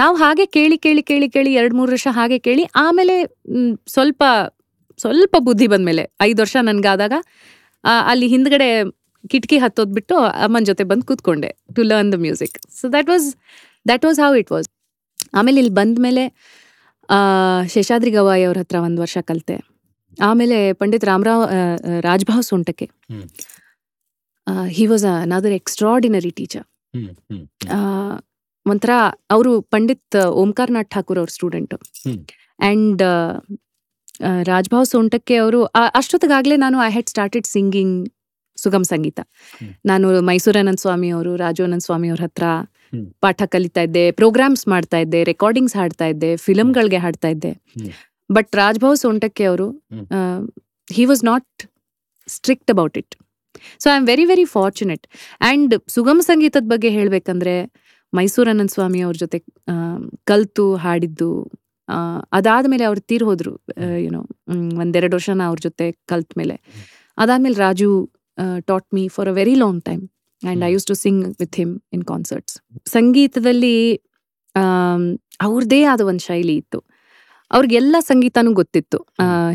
[0.00, 3.16] ನಾವು ಹಾಗೆ ಕೇಳಿ ಕೇಳಿ ಕೇಳಿ ಕೇಳಿ ಎರಡು ಮೂರು ವರ್ಷ ಹಾಗೆ ಕೇಳಿ ಆಮೇಲೆ
[3.94, 4.22] ಸ್ವಲ್ಪ
[4.98, 7.14] ಸ್ವಲ್ಪ ಬುದ್ಧಿ ಬಂದ್ಮೇಲೆ ಐದು ವರ್ಷ ನನಗಾದಾಗ
[8.10, 8.68] ಅಲ್ಲಿ ಹಿಂದ್ಗಡೆ
[9.30, 13.26] ಕಿಟಕಿ ಹತ್ತೋದ್ಬಿಟ್ಟು ಅಮ್ಮನ ಜೊತೆ ಬಂದು ಕೂತ್ಕೊಂಡೆ to learn the music so that was
[13.86, 14.68] that was how it was
[15.38, 16.24] ಆಮೇಲೆ ಇಲ್ಲಿ ಬಂದ್ಮೇಲೆ
[17.74, 19.56] ಶೇಷಾದ್ರಿ ಗವಾಯಿ ಅವ್ರ ಹತ್ರ ಒಂದು ವರ್ಷ ಕಲಿತೆ
[20.28, 21.44] ಆಮೇಲೆ Pandit Ramarao
[22.06, 22.86] Rajbhau Sontakke.
[24.76, 26.66] He was another extraordinary teacher.
[28.66, 28.92] ಒಂಥರ
[29.30, 31.74] ಅವರು ಪಂಡಿತ್ ಓಂಕಾರ್ನಾಥ್ ಠಾಕೂರ್ ಅವ್ರ ಸ್ಟೂಡೆಂಟ್.
[32.70, 33.02] ಅಂಡ್
[34.50, 35.60] ರಾಜ್ಭಾವ್ ಸೊಂಟಕ್ಕೆ ಅವರು
[36.00, 37.96] ಅಷ್ಟೊತ್ತಿಗಾಗಲೇ ನಾನು ಐ ಹ್ಯಾಡ್ ಸ್ಟಾರ್ಟೆಡ್ ಸಿಂಗಿಂಗ್
[38.58, 39.20] ಸುಗಮ್ ಸಂಗೀತ
[39.86, 42.44] ನಾನು ಮೈಸೂರಾನಂದ್ ಸ್ವಾಮಿ ಅವರು ರಾಜು ಸ್ವಾಮಿ ಅವ್ರ ಹತ್ರ.
[43.20, 47.52] ಪಾಠ ಕಲಿತಾ ಇದ್ದೆ ಪ್ರೋಗ್ರಾಮ್ಸ್ ಮಾಡ್ತಾ ಇದ್ದೆ ರೆಕಾರ್ಡಿಂಗ್ಸ್ ಹಾಡ್ತಾ ಇದ್ದೆ ಫಿಲಮ್ಗಳಿಗೆ ಹಾಡ್ತಾ ಇದ್ದೆ.
[48.30, 49.68] ಬಟ್ ರಾಜ್ಭಾವ್ ಸೊಂಟಕ್ಕೆ ಅವರು.
[50.90, 51.48] He was not
[52.28, 53.14] strict about it
[53.78, 55.04] so I am very very fortunate
[55.40, 57.54] and ಸುಗಮ ಸಂಗೀತದ ಬಗ್ಗೆ ಹೇಳಬೇಕಂದ್ರೆ
[58.12, 59.38] ಮೈಸೂರಾನಂದ್ ಸ್ವಾಮಿ ಅವ್ರ ಜೊತೆ
[60.24, 61.30] ಕಲ್ತು ಹಾಡಿದ್ದು
[62.32, 63.52] ಅದಾದ್ಮೇಲೆ ಅವ್ರು ತೀರ್ ಹೋದ್ರು
[63.98, 64.20] ಯುನೋ
[64.80, 66.56] ಒಂದೆರಡು ವರ್ಷ ನಾ ಅವ್ರ ಜೊತೆ ಕಲ್ತ ಮೇಲೆ
[67.18, 67.90] ಅದಾದ್ಮೇಲೆ Raju
[68.66, 70.02] taught me for a very long time
[70.42, 72.54] and I used to sing with him in concerts
[72.96, 73.76] ಸಂಗೀತದಲ್ಲಿ
[75.46, 76.78] ಅವ್ರದ್ದೇ ಆದ ಒಂದು ಶೈಲಿ ಇತ್ತು.
[77.50, 78.98] ಅವ್ರಿಗೆಲ್ಲ ಸಂಗೀತನೂ ಗೊತ್ತಿತ್ತು.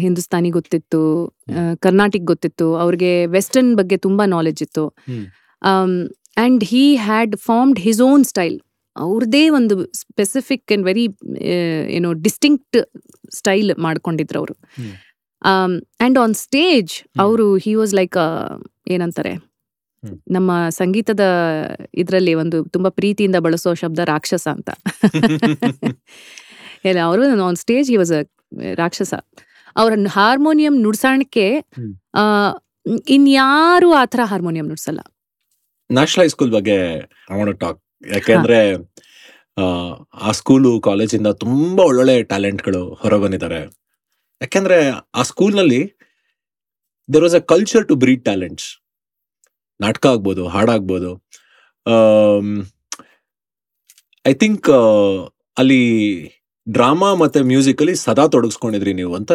[0.03, 1.01] ಹಿಂದೂಸ್ತಾನಿ ಗೊತ್ತಿತ್ತು
[1.85, 2.67] ಕರ್ನಾಟಿಕ್ ಗೊತ್ತಿತ್ತು.
[2.83, 4.85] ಅವ್ರಿಗೆ ವೆಸ್ಟರ್ನ್ ಬಗ್ಗೆ ತುಂಬ ನಾಲೆಜ್ ಇತ್ತು.
[5.61, 8.57] And he had formed his own style
[8.95, 11.05] ಅವ್ರದ್ದೇ ಒಂದು ಸ್ಪೆಸಿಫಿಕ್ ಆ್ಯಂಡ್ ವೆರಿ
[11.97, 12.77] ಏನೋ ಡಿಸ್ಟಿಂಕ್ಟ್
[13.39, 14.55] ಸ್ಟೈಲ್ ಮಾಡ್ಕೊಂಡಿದ್ರು ಅವರು.
[15.41, 16.93] ಆ್ಯಂಡ್ ಆನ್ ಸ್ಟೇಜ್
[17.25, 18.17] ಅವರು ಹಿ ವಾಸ್ ಲೈಕ್
[18.95, 19.33] ಏನಂತಾರೆ.
[20.27, 21.23] ನಮ್ಮ ಸಂಗೀತದ
[21.93, 24.69] ಇದರಲ್ಲಿ ಒಂದು ತುಂಬಾ ಪ್ರೀತಿಯಿಂದ ಬಳಸೋ ಶಬ್ದ ರಾಕ್ಷಸ ಅಂತ.
[26.83, 28.21] ಇಲ್ಲ ಅವರು ಆನ್ ಸ್ಟೇಜ್ ವಾಸ್ ಅ
[28.73, 29.13] ರಾಕ್ಷಸ.
[29.75, 31.45] ಅವರ ಹಾರ್ಮೋನಿಯಂ ನುಡ್ಸಾಣಕ್ಕೆ
[33.07, 35.01] ಇನ್ಯಾರು ಆ ಥರ ಹಾರ್ಮೋನಿಯಂ ನುಡ್ಸಲ್ಲ.
[35.89, 36.77] ನ್ಯಾಷನಲ್ ಹೈಸ್ಕೂಲ್ ಬಗ್ಗೆ
[37.61, 37.79] ಟಾಕ್
[38.11, 38.59] ಯಾಕೆಂದ್ರೆ
[39.57, 39.65] ಆ,
[40.31, 43.61] ಸ್ಕೂಲು ಕಾಲೇಜಿಂದ ತುಂಬಾ ಒಳ್ಳೊಳ್ಳೆ ಟ್ಯಾಲೆಂಟ್ಗಳು ಹೊರ ಬಂದಿದ್ದಾರೆ
[44.41, 44.77] ಯಾಕೆಂದ್ರೆ
[45.13, 45.79] ಆ ಸ್ಕೂಲ್ನಲ್ಲಿ
[47.09, 48.67] there was a culture to breed talents
[49.81, 51.11] ನಾಟಕ ಆಗ್ಬೋದು ಹಾಡಾಗ್ಬೋದು.
[54.25, 54.69] ಐ ಥಿಂಕ್
[55.57, 55.81] ಅಲ್ಲಿ
[56.67, 59.33] ಡ್ರಾಮಾ ಮತ್ತೆ ಮ್ಯೂಸಿಕ್ ಅಲ್ಲಿ ಸದಾ ತೊಡಗಿಸ್ಕೊಂಡಿದ್ರಿ ನೀವು ಅಂತ.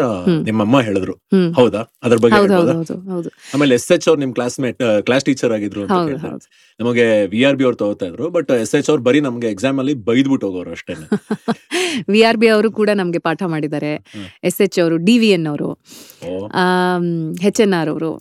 [0.48, 1.14] ನಿಮ್ಮಮ್ಮ ಹೇಳಿದ್ರು.
[1.54, 1.82] ಹೌದಾ?
[2.02, 2.38] ಅದ್ರ ಬಗ್ಗೆ
[3.54, 6.16] ಆಮೇಲೆ ಎಸ್ ಎಚ್ ಅವ್ರು ನಿಮ್ ಕ್ಲಾಸ್ಮೇಟ್ ಕ್ಲಾಸ್ ಟೀಚರ್ ಆಗಿದ್ರು ಅಂತ
[6.80, 9.94] ನಮಗೆ ವಿ ಆರ್ ಬಿ ಅವ್ರು ತಗೋತಾ ಇದ್ರು ಬಟ್ ಎಸ್ ಎಚ್ ಅವ್ರು ಬರೀ ನಮ್ಗೆ ಎಕ್ಸಾಮ್ ಅಲ್ಲಿ
[9.94, 10.94] ಬೈದ್ಬಿಟ್ಟು ಹೋಗೋರು ಅಷ್ಟೇ.
[12.08, 13.92] ವಿ ಆರ್ ಬಿ ಅವರು ಕೂಡ ನಮ್ಗೆ ಪಾಠ ಮಾಡಿದ್ದಾರೆ.
[14.44, 15.70] ಎಸ್ ಎಚ್ ಅವರು ಡಿ ವಿ ಎನ್ ಅವರು
[17.44, 18.12] ಹೆಚ್ ಎನ್ ಆರ್ ಅವರು.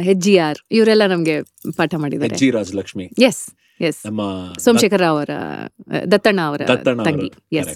[0.00, 1.36] ಹೆಚ್ ಜಿ ಆರ್ ಇವರೆಲ್ಲ ನಮ್ಗೆ
[1.76, 2.34] ಪಾಠ ಮಾಡಿದ್ದಾರೆ.
[2.34, 3.06] H G Rajalakshmi.
[3.22, 3.42] S
[3.80, 4.22] S ನಮ್ಮ
[4.58, 5.30] ಸೋಮಶೇಖರ ಅವರ
[6.12, 7.10] ದತ್ತಣ್ಣ ಅವರ ದತ್ತಣ್ಣ ಅವರು.
[7.10, 7.30] ತಂಗಿ.
[7.52, 7.74] ಎಸ್.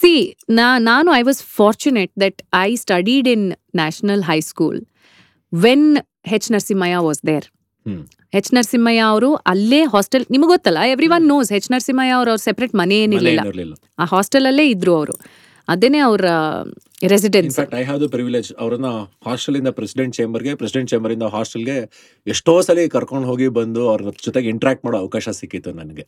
[0.00, 0.12] ಸಿ
[0.50, 4.80] ನಾ ನಾನು I was fortunate that I studied in National High School
[5.52, 7.46] when H Narasimhaiah was there.
[8.32, 10.78] H Narasimhaiah ಅವರು ಅಲ್ಲೇ ಹಾಸ್ಟೆಲ್ ನಿಮಗೆ ಗೊತ್ತಲ್ಲ?
[10.78, 13.74] Everyone knows H Narasimhaiah ಅವರು ಅವ್ರ ಸೆಪರೇಟ್ ಮನೆ ಮನೆ ಏನಿರಲಿಲ್ಲ.
[13.98, 15.43] ಆ ಹಾಸ್ಟೆಲ್ ಅಲ್ಲೇ ಇದ್ರು ಅವರು.
[15.68, 16.24] ಅದೇನೆ ಅವರ
[17.12, 18.88] residence in fact I have the privilege ಅವ್ರನ್ನ
[19.26, 21.76] ಹಾಸ್ಟೆಲ್ ಇಂದ ಪ್ರೆಸಿಡೆಂಟ್ ಚೇಂಬರ್ಗೆ ಪ್ರೆಸಿಡೆಂಟ್ ಚೇಂಬರ್ ಇಂದ ಹಾಸ್ಟೆಲ್ಗೆ
[22.26, 26.04] ಎಷ್ಟೋ ಸಲ ಕರ್ಕೊಂಡು ಹೋಗಿ ಬಂದು ಅವ್ರ ಜೊತೆಗೆ ಇಂಟ್ರಾಕ್ಟ್ ಮಾಡೋ ಅವಕಾಶ ಸಿಕ್ಕಿತ್ತು ನನಗೆ.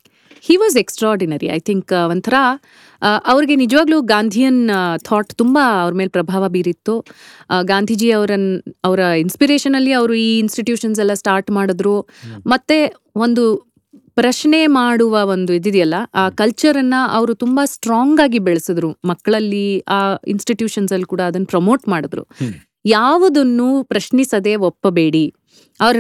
[0.48, 2.34] He was extraordinary I think ಒಂಥರ
[3.24, 4.60] ಅವ್ರಿಗೆ ನಿಜವಾಗ್ಲೂ ಗಾಂಧಿಯನ್
[5.08, 6.94] ಥಾಟ್ ತುಂಬ ಅವ್ರ ಮೇಲೆ ಪ್ರಭಾವ ಬೀರಿತ್ತು.
[7.72, 8.48] ಗಾಂಧೀಜಿ ಅವರನ್
[8.84, 11.96] ಅವರ ಇನ್ಸ್ಪಿರೇಷನಲ್ಲಿ ಅವರು ಈ ಇನ್ಸ್ಟಿಟ್ಯೂಷನ್ಸ್ ಎಲ್ಲ ಸ್ಟಾರ್ಟ್ ಮಾಡಿದ್ರು.
[12.54, 12.78] ಮತ್ತೆ
[13.26, 13.44] ಒಂದು
[14.16, 18.90] ಪ್ರಶ್ನೆ ಮಾಡುವ ಒಂದು ಇದಿದೆಯಲ್ಲ ಆ ಕಲ್ಚರನ್ನ ಅವರು ತುಂಬಾ ಸ್ಟ್ರಾಂಗ್ ಆಗಿ ಬೆಳೆಸಿದ್ರು.
[19.04, 22.24] ಮಕ್ಕಳಲ್ಲಿ ಆ ಇನ್ಸ್ಟಿಟ್ಯೂಷನ್ಸ್ ಅಲ್ಲಿ ಕೂಡ ಅದನ್ನ ಪ್ರಮೋಟ್ ಮಾಡಿದ್ರು.
[22.86, 25.32] ಯಾವುದನ್ನು ಪ್ರಶ್ನಿಸದೆ ಒಪ್ಪಬೇಡಿ.
[25.80, 25.96] ಅವ್ರ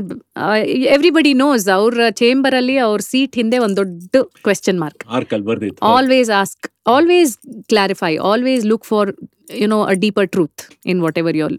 [0.94, 5.04] ಎವ್ರಿಬಡಿ ನೋಸ್ ಅವ್ರ ಚೇಂಬರ್ ಅಲ್ಲಿ ಅವ್ರ ಸೀಟ್ ಹಿಂದೆ ಒಂದ್ ದೊಡ್ಡ question mark
[5.82, 7.32] always ask always
[7.68, 9.10] clarify always look for
[9.54, 11.58] you know a deeper truth in whatever you'll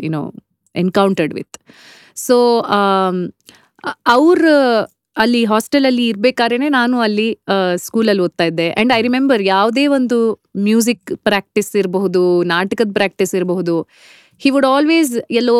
[0.00, 0.22] you know
[0.74, 1.56] encountered with
[2.16, 2.36] so
[4.06, 4.44] ಅವ್ರ
[5.22, 7.28] ಅಲ್ಲಿ ಹಾಸ್ಟೆಲಲ್ಲಿ ಇರ್ಬೇಕಾದ್ರೆ ನಾನು ಅಲ್ಲಿ
[7.84, 8.66] ಸ್ಕೂಲಲ್ಲಿ ಓದ್ತಾ ಇದ್ದೆ.
[8.72, 10.18] ಆ್ಯಂಡ್ ಐ ರಿಮೆಂಬರ್ ಯಾವುದೇ ಒಂದು
[10.68, 12.22] ಮ್ಯೂಸಿಕ್ ಪ್ರಾಕ್ಟೀಸ್ ಇರಬಹುದು
[12.54, 13.74] ನಾಟಕದ ಪ್ರಾಕ್ಟೀಸ್ ಇರಬಹುದು
[14.42, 15.56] ಹಿ ವುಡ್ ಆಲ್ವೇಸ್ ಎಲ್ಲೋ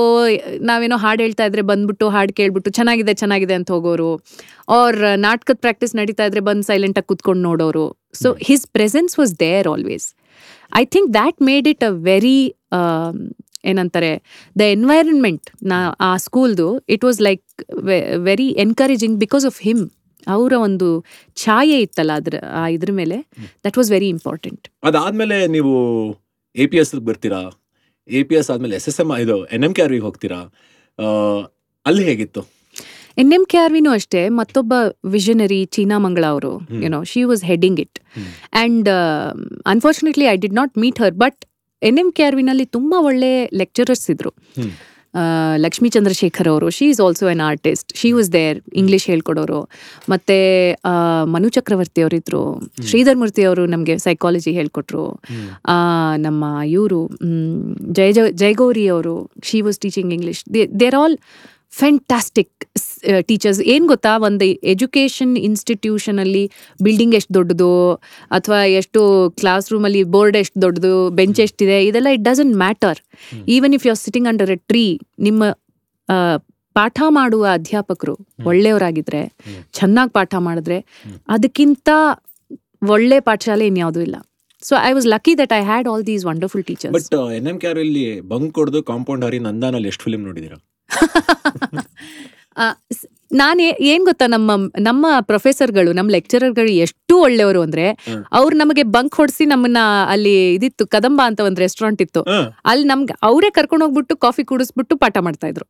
[0.68, 4.10] ನಾವೇನೋ ಹಾಡು ಹೇಳ್ತಾ ಇದ್ರೆ ಬಂದ್ಬಿಟ್ಟು ಹಾಡು ಕೇಳ್ಬಿಟ್ಟು ಚೆನ್ನಾಗಿದೆ ಚೆನ್ನಾಗಿದೆ ಅಂತ ಹೋಗೋರು.
[4.78, 7.86] ಆರ್ ನಾಟಕದ ಪ್ರಾಕ್ಟೀಸ್ ನಡೀತಾ ಇದ್ರೆ ಬಂದು ಸೈಲೆಂಟಾಗಿ ಕುತ್ಕೊಂಡು ನೋಡೋರು.
[8.22, 10.06] So his presence was there always
[10.80, 12.38] I think that made it a very
[13.68, 14.22] ಏನಂತಾರೆ
[14.58, 17.44] ದ ಎನ್ವೈರನ್ಮೆಂಟ್ ನಾ ಆ ಸ್ಕೂಲ್ದು it was like
[18.16, 19.90] very encouraging because of him
[20.26, 21.04] ಅವರ ಒಂದು
[21.34, 23.18] ಛಾಯೆ ಇತ್ತಲ್ಲ ಅದ್ರ ಆ ಇದ್ರ ಮೇಲೆ.
[23.66, 25.74] ದಟ್ ವಾಸ್ ವೆರಿ ಇಂಪಾರ್ಟೆಂಟ್ ಅದಾದ್ಮೇಲೆ ನೀವು
[26.56, 27.40] ಎ ಪಿ ಎಸ್ ಬರ್ತೀರಾ?
[28.08, 30.38] ಎ ಪಿ ಎಸ್ ಆದ್ಮೇಲೆ ಎಸ್ ಎಸ್ ಎಂ ಇದು ಎನ್ ಎಂ ಕೆ ಆರ್ ಹೋಗ್ತೀರಾ?
[30.98, 31.06] ಆ,
[31.86, 32.42] ಅಲ್ಲಿ ಹೇಗಿತ್ತು?
[33.18, 34.72] ಎನ್ ಎಂ ಕೆ ಆರ್ ವಿನೂ ಅಷ್ಟೇ ಮತ್ತೊಬ್ಬ
[35.04, 36.52] ವಿಷನರಿ ಚೀನಾ ಮಂಗಳ ಅವರು.
[36.82, 37.98] You know she was heading it.
[38.52, 38.88] And
[39.66, 41.44] unfortunately I did not meet her but
[41.82, 44.30] N M K R ವಿನಲ್ಲಿ ತುಂಬ ಒಳ್ಳೆ ಲೆಕ್ಚರರ್ಸ್ ಇದ್ರು.
[45.56, 49.60] ಲಕ್ಷ್ಮೀ ಚಂದ್ರಶೇಖರ್ ಅವರು she is also an artist she was there English ಹೇಳ್ಕೊಡೋರು.
[50.08, 50.36] ಮತ್ತೆ
[51.34, 52.42] ಮನು ಚಕ್ರವರ್ತಿ ಅವರಿದ್ರು.
[52.88, 55.06] ಶ್ರೀಧರ್ ಮೂರ್ತಿ ಅವರು ನಮಗೆ ಸೈಕಾಲಜಿ ಹೇಳ್ಕೊಟ್ರು.
[56.26, 57.00] ನಮ್ಮ ಇವರು
[57.98, 58.10] ಜಯ
[58.42, 59.14] ಜಯಗೌರಿ ಅವರು
[59.44, 60.42] she was teaching English
[60.80, 61.16] there all
[61.80, 62.57] fantastic
[63.28, 64.12] teachers ಏನು ಗೊತ್ತಾ?
[64.28, 66.44] ಒಂದು ಎಜುಕೇಷನ್ ಇನ್ಸ್ಟಿಟ್ಯೂಷನಲ್ಲಿ
[66.82, 67.70] ಬಿಲ್ಡಿಂಗ್ ಎಷ್ಟು ದೊಡ್ಡದು
[68.30, 69.00] ಅಥವಾ ಎಷ್ಟು
[69.40, 73.00] ಕ್ಲಾಸ್ ರೂಮಲ್ಲಿ ಬೋರ್ಡ್ ಎಷ್ಟು ದೊಡ್ಡದು ಬೆಂಚ್ ಎಷ್ಟಿದೆ ಇದೆಲ್ಲ it doesn't matter
[73.56, 74.84] even if you are sitting under a tree
[75.18, 75.42] ನಿಮ್ಮ
[76.76, 78.14] ಪಾಠ ಮಾಡುವ ಅಧ್ಯಾಪಕರು
[78.50, 79.20] ಒಳ್ಳೆಯವರಾಗಿದ್ರೆ.
[79.78, 80.78] ಚೆನ್ನಾಗಿ ಪಾಠ ಮಾಡಿದ್ರೆ
[81.28, 81.88] ಅದಕ್ಕಿಂತ
[82.94, 84.16] ಒಳ್ಳೆ ಪಾಠಶಾಲೆ ಇನ್ಯಾವುದೂ ಇಲ್ಲ.
[84.62, 87.78] So I was lucky that I had all these wonderful teachers but N M char
[87.78, 90.58] ಇಲ್ಲಿ ಬಂಕ್ ಕೊಡ್ದು ಕಾಂಪೌಂಡ್ ಹರಿ ನಂದಾನಲ್ಲಿ ಎಷ್ಟು ಫಿಲ್ಮ್ ನೋಡಿದೀರಾ?
[93.32, 97.86] ನಾನು ಏನ್ ಗೊತ್ತಾ ನಮ್ಮ ನಮ್ಮ ಪ್ರೊಫೆಸರ್ಗಳು ನಮ್ಮ ಲೆಕ್ಚರರ್ಗಳು ಎಷ್ಟು ಒಳ್ಳೆಯವರು ಅಂದ್ರೆ.
[98.32, 102.22] ಅವ್ರು ನಮಗೆ ಬಂಕ್ ಹೊಡ್ಸಿ ನಮ್ಮನ್ನ ಅಲ್ಲಿ ಇದಿತ್ತು ಕದಂಬ ಅಂತ ಒಂದು ರೆಸ್ಟೋರೆಂಟ್ ಇತ್ತು.
[102.64, 105.66] ಅಲ್ಲಿ ನಮ್ಗೆ ಅವರೇ ಕರ್ಕೊಂಡು ಹೋಗ್ಬಿಟ್ಟು ಕಾಫಿ ಕುಡಿಸ್ಬಿಟ್ಟು ಪಾಠ ಮಾಡ್ತಾ ಇದ್ರು.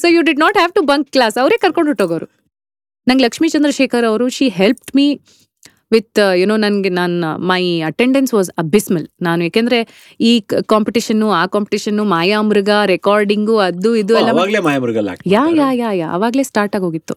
[0.00, 2.26] So you did not have to bunk class ಅವರೇ ಕರ್ಕೊಂಡು ಹೊಟ್ಟೋಗೋರು
[3.06, 5.06] ನಂಗೆ ಲಕ್ಷ್ಮೀ ಚಂದ್ರಶೇಖರ್ ಅವರು she help me
[5.92, 9.78] with you know ನನಗೆ ನನ್ನ ಮೈ ಅಟೆಂಡೆನ್ಸ್ ವಾಸ್ ಅಬಿಸ್ಮಲ್ ನಾನು ಯಾಕೆಂದ್ರೆ
[10.20, 14.28] ಈ ಕಾಂಪಿಟೇಷನ್ ಆ ಕಾಂಪಿಟಿಷನ್ನು ಮಾಯಾಮೃಗ ರೆಕಾರ್ಡಿಂಗು ಅದು ಇದು ಎಲ್ಲ
[15.26, 17.14] ಯಾ ಯಾ ಯಾ ಯಾ ಅವಾಗಲೇ ಸ್ಟಾರ್ಟ್ ಆಗೋಗಿತ್ತು.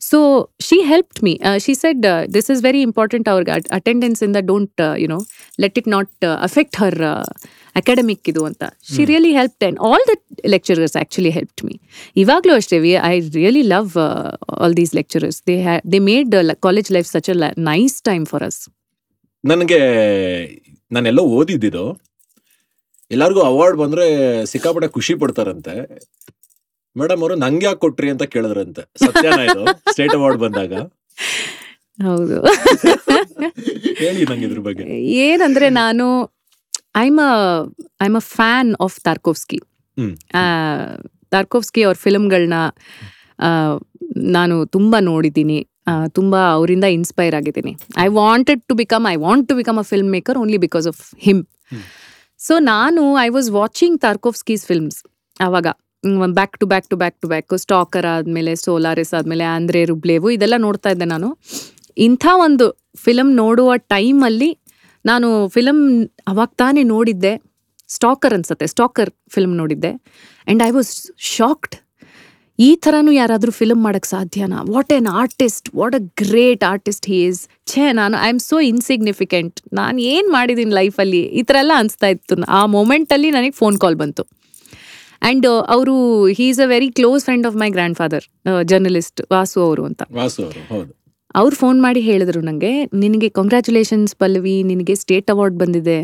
[0.00, 0.18] So
[0.60, 5.18] she help me she said this is very important ಅವ್ರಿಗೆ ಅಟೆಂಡೆನ್ಸ್ ಇಂದ don't you know
[5.60, 7.00] let it not affect her
[7.78, 8.62] academic ಇದು ಅಂತ.
[8.96, 10.14] She really help then all the
[10.46, 11.74] lecturers actually help me
[12.16, 13.96] ಇವಾಗಲೂ ಅಷ್ಟೇ we I really love
[14.58, 18.68] all these lecturers they ಹ್ಯಾ they made college life such a nice time for us
[19.44, 19.80] ನನಗೆ
[20.92, 21.86] ನಾನೆಲ್ಲ ಓದಿದ್ದಿದ್ದು
[23.10, 24.06] ಎಲ್ಲರಿಗೂ award ಬಂದ್ರೆ
[24.46, 25.74] ಸಿಕ್ಕಾಪಟ್ಟೆ ಖುಷಿ ಪಡ್ತಾರಂತೆ.
[26.96, 28.82] ಮೇಡಮ್ ಅವರು ನಂಗೆ ಯಾಕೆ ಕೊಟ್ರಿ ಅಂತ ಕೇಳಿದ್ರಂತೆ.
[29.06, 30.72] ಸತ್ಯನ ಇದು ಸ್ಟೇಟ್ ಅವಾರ್ಡ್ ಬಂದಾಗ.
[31.98, 32.36] ಹೌದು.
[33.98, 34.84] ಹೇಳಿ ನಂಗೆ ಇದ್ರ ಬಗ್ಗೆ.
[35.00, 36.06] ಏನಂದ್ರೆ ನಾನು
[36.94, 37.18] I'm
[38.02, 39.58] I'm a fan of Tarkovsky
[39.96, 41.08] Tarkovsky.
[41.32, 42.58] Tarkovsky ಅವ್ರ ಫಿಲ್ಮ್ಗಳನ್ನ
[44.36, 45.58] ನಾನು ತುಂಬ ನೋಡಿದ್ದೀನಿ.
[46.08, 47.72] ತುಂಬ ಅವರಿಂದ ಇನ್ಸ್ಪೈರ್ ಆಗಿದ್ದೀನಿ.
[47.96, 51.42] I wanted to become I want to become a film maker only because of him.
[51.72, 51.82] Hmm.
[52.40, 54.98] So ನಾನು I was watching Tarkovsky's films
[55.40, 55.66] ಆವಾಗ
[56.34, 60.90] back to back to back to back Stalker ಆದಮೇಲೆ Solaris ಆದಮೇಲೆ ಆಂದ್ರೆ ರುಬ್ಲೇವು ಇದೆಲ್ಲ ನೋಡ್ತಾ
[60.90, 61.28] ಇದ್ದೆ ನಾನು.
[61.96, 64.50] ಇಂಥ ಒಂದು ಫಿಲಮ್ ನೋಡುವ ಟೈಮಲ್ಲಿ
[65.04, 65.82] ನಾನು ಫಿಲಮ್
[66.28, 67.34] ಅವಾಗ ತಾನೇ ನೋಡಿದ್ದೆ.
[67.88, 68.66] ಸ್ಟಾಕರ್ ಅನ್ಸತ್ತೆ.
[68.66, 69.92] ಸ್ಟಾಕರ್ ಫಿಲ್ಮ್ ನೋಡಿದ್ದೆ.
[69.92, 71.76] ಆ್ಯಂಡ್ ಐ ವಾಸ್ ಶಾಕ್ಡ್
[72.58, 74.62] ಈ ಥರನೂ ಯಾರಾದರೂ ಫಿಲಮ್ ಮಾಡೋಕ್ಕೆ ಸಾಧ್ಯನಾ?
[74.74, 79.62] What an artist what a great artist he is ಛೇ, ನಾನು ಐ ಆಮ್ ಸೋ ಇನ್ಸಿಗ್ನಿಫಿಕೆಂಟ್
[79.72, 82.36] ನಾನು ಏನು ಮಾಡಿದ್ದೀನಿ ಲೈಫಲ್ಲಿ ಈ ಥರ ಎಲ್ಲ ಅನಿಸ್ತಾ ಇತ್ತು.
[82.58, 84.24] ಆ ಮೊಮೆಂಟಲ್ಲಿ ನನಗೆ ಫೋನ್ ಕಾಲ್ ಬಂತು.
[85.22, 88.26] ಆ್ಯಂಡ್ ಅವರು he is a very close friend of my grandfather
[88.64, 90.02] journalist Vasu ಅವರು ಅಂತ.
[91.40, 95.98] ಅವರು ಫೋನ್ ಮಾಡಿ ಹೇಳಿದ್ರು ನನಗೆ ನಿನಗೆ ಕಂಗ್ರ್ಯಾಚುಲೇಷನ್ಸ್ ಪಲ್ಲವಿ ನಿನಗೆ ಸ್ಟೇಟ್ ಅವಾರ್ಡ್ ಬಂದಿದೆ.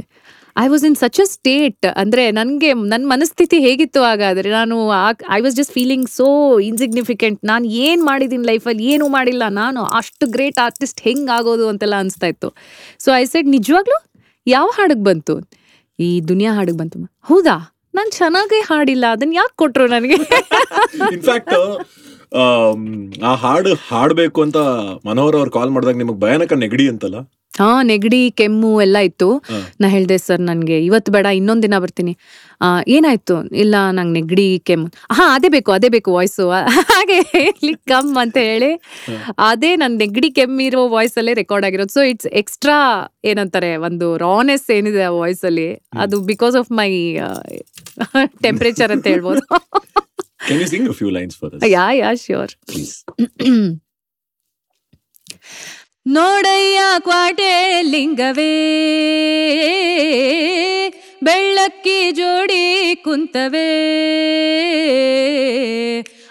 [0.62, 4.76] I was in such a state ಅಂದರೆ ನನಗೆ ನನ್ನ ಮನಸ್ಥಿತಿ ಹೇಗಿತ್ತು ಹಾಗಾದರೆ, ನಾನು
[5.36, 6.26] I was just feeling so
[6.70, 12.30] insignificant ನಾನು ಏನು ಮಾಡಿದ್ದೀನಿ ಲೈಫಲ್ಲಿ ಏನೂ ಮಾಡಿಲ್ಲ, ನಾನು ಅಷ್ಟು ಗ್ರೇಟ್ ಆರ್ಟಿಸ್ಟ್ ಹೆಂಗೆ ಆಗೋದು ಅಂತೆಲ್ಲ ಅನಿಸ್ತಾ
[12.34, 12.50] ಇತ್ತು.
[13.04, 14.00] ಸೊ ಐ ಸೆಡ್ ನಿಜವಾಗ್ಲೂ?
[14.46, 15.36] ಯಾವ ಹಾಡಿಗೆ ಬಂತು?
[15.98, 16.98] ಈ ದುನಿಯಾ ಹಾಡಿಗೆ ಬಂತು
[17.30, 17.56] ಹೌದಾ?
[17.96, 20.16] ನಾನು ಚೆನ್ನಾಗೇ ಹಾಡಿಲ್ಲ ಅದನ್ನ ಯಾಕೆ ಕೊಟ್ರು ನನಗೆ?
[22.34, 24.58] ಆ ಹಾಡು ಹಾಡ್ಬೇಕು ಅಂತ
[25.08, 27.18] ಮನೋಹರ್ ಅವ್ರು ಕಾಲ್ ಮಾಡಿದಾಗ ನಿಮಗೆ ಭಯಾನಕ ನೆಗಡಿ ಅಂತಲ್ಲ?
[27.58, 29.26] ಹಾ ನೆಗಡಿ ಕೆಮ್ಮು ಎಲ್ಲ ಇತ್ತು.
[29.80, 32.12] ನಾ ಹೇಳ್ದೆ ಸರ್ ನನಗೆ ಇವತ್ತು ಬೇಡ ಇನ್ನೊಂದ್ ದಿನ ಬರ್ತೀನಿ.
[32.96, 33.36] ಏನಾಯ್ತು?
[33.62, 34.88] ಇಲ್ಲ ನಂಗೆ ನೆಗಡಿ ಕೆಮ್ಮು.
[35.16, 36.44] ಹಾ ಅದೇ ಬೇಕು ಅದೇ ಬೇಕು ವಾಯ್ಸು
[36.90, 37.18] ಹಾಗೆ
[37.92, 38.70] ಕಮ್ ಅಂತ ಹೇಳಿ.
[39.50, 41.94] ಅದೇ ನನ್ನ ನೆಗಡಿ ಕೆಮ್ಮಿರೋ ವಾಯ್ಸ್ ಅಲ್ಲೇ ರೆಕಾರ್ಡ್ ಆಗಿರೋದು.
[41.98, 42.78] ಸೊ ಇಟ್ಸ್ ಎಕ್ಸ್ಟ್ರಾ
[43.32, 45.68] ಏನಂತಾರೆ ಒಂದು ರಾನೆಸ್ ಏನಿದೆ ಆ ವಾಯ್ಸ್ ಅಲ್ಲಿ.
[46.04, 46.90] ಅದು ಬಿಕಾಸ್ ಆಫ್ ಮೈ
[48.46, 49.44] ಟೆಂಪರೇಚರ್ ಅಂತ ಹೇಳ್ಬೋದು.
[50.46, 52.94] Can you sing few lines for yeah yeah sure please
[56.14, 57.52] ನೋಡಯ್ಯ ಕ್ವಾಟೆ
[57.92, 58.52] ಲಿಂಗವೇ
[61.22, 62.64] ಬೆಳ್ಳಕ್ಕಿ ಜೋಡಿ
[63.04, 63.68] ಕುಂತವೇ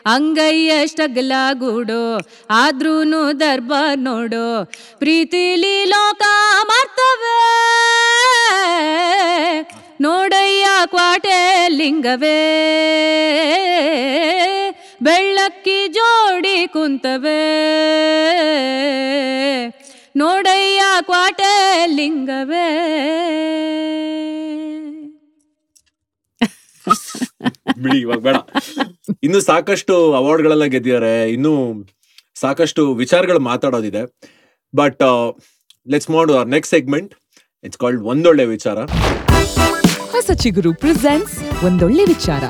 [0.06, 2.02] ಅಂಗೈಯಷ್ಟಗಲ ಗೂಡು
[2.56, 4.47] ಆದ್ರೂನು ದರ್ಬಾರ್ ನೋಡೋ
[4.99, 6.23] ಪ್ರೀತಿಲಿ ಲೋಕ
[6.63, 7.36] ಮಾಡ್ತವೆ
[10.02, 11.39] ನೋಡಯ್ಯ ಕ್ವಾಟೆ
[11.71, 12.38] ಲಿಂಗವೇ
[15.43, 17.39] ಬೆಳ್ಳಕ್ಕಿ ಜೋಡಿ ಕುಂತವೆ.
[20.21, 21.53] ನೋಡಯ್ಯ ಕ್ವಾಟೆ
[21.95, 22.67] ಲಿಂಗವೇ
[27.84, 28.38] ಬಿಡಿ ಇವಾಗ ಬೇಡ.
[29.25, 31.13] ಇನ್ನು ಸಾಕಷ್ಟು ಅವಾರ್ಡ್ ಗಳೆಲ್ಲ ಗೆದ್ದಿದ್ದಾರೆ.
[31.36, 31.53] ಇನ್ನು
[32.43, 34.03] ಸಾಕಷ್ಟು ವಿಚಾರಗಳು ಮಾತಾಡೋದಿದೆ.
[34.73, 35.03] ಬಟ್
[35.93, 37.13] ಲೆಟ್ಸ್ ಮಾಡು our next segment
[37.67, 38.77] it's called ಒಂದೊಳ್ಳೆ ವಿಚಾರ.
[40.15, 42.43] ಹೊಸ ಚಿಗುರು ಪ್ರೆಸೆಂಟ್ಸ್ ಒಂದೊಳ್ಳೆ ವಿಚಾರ.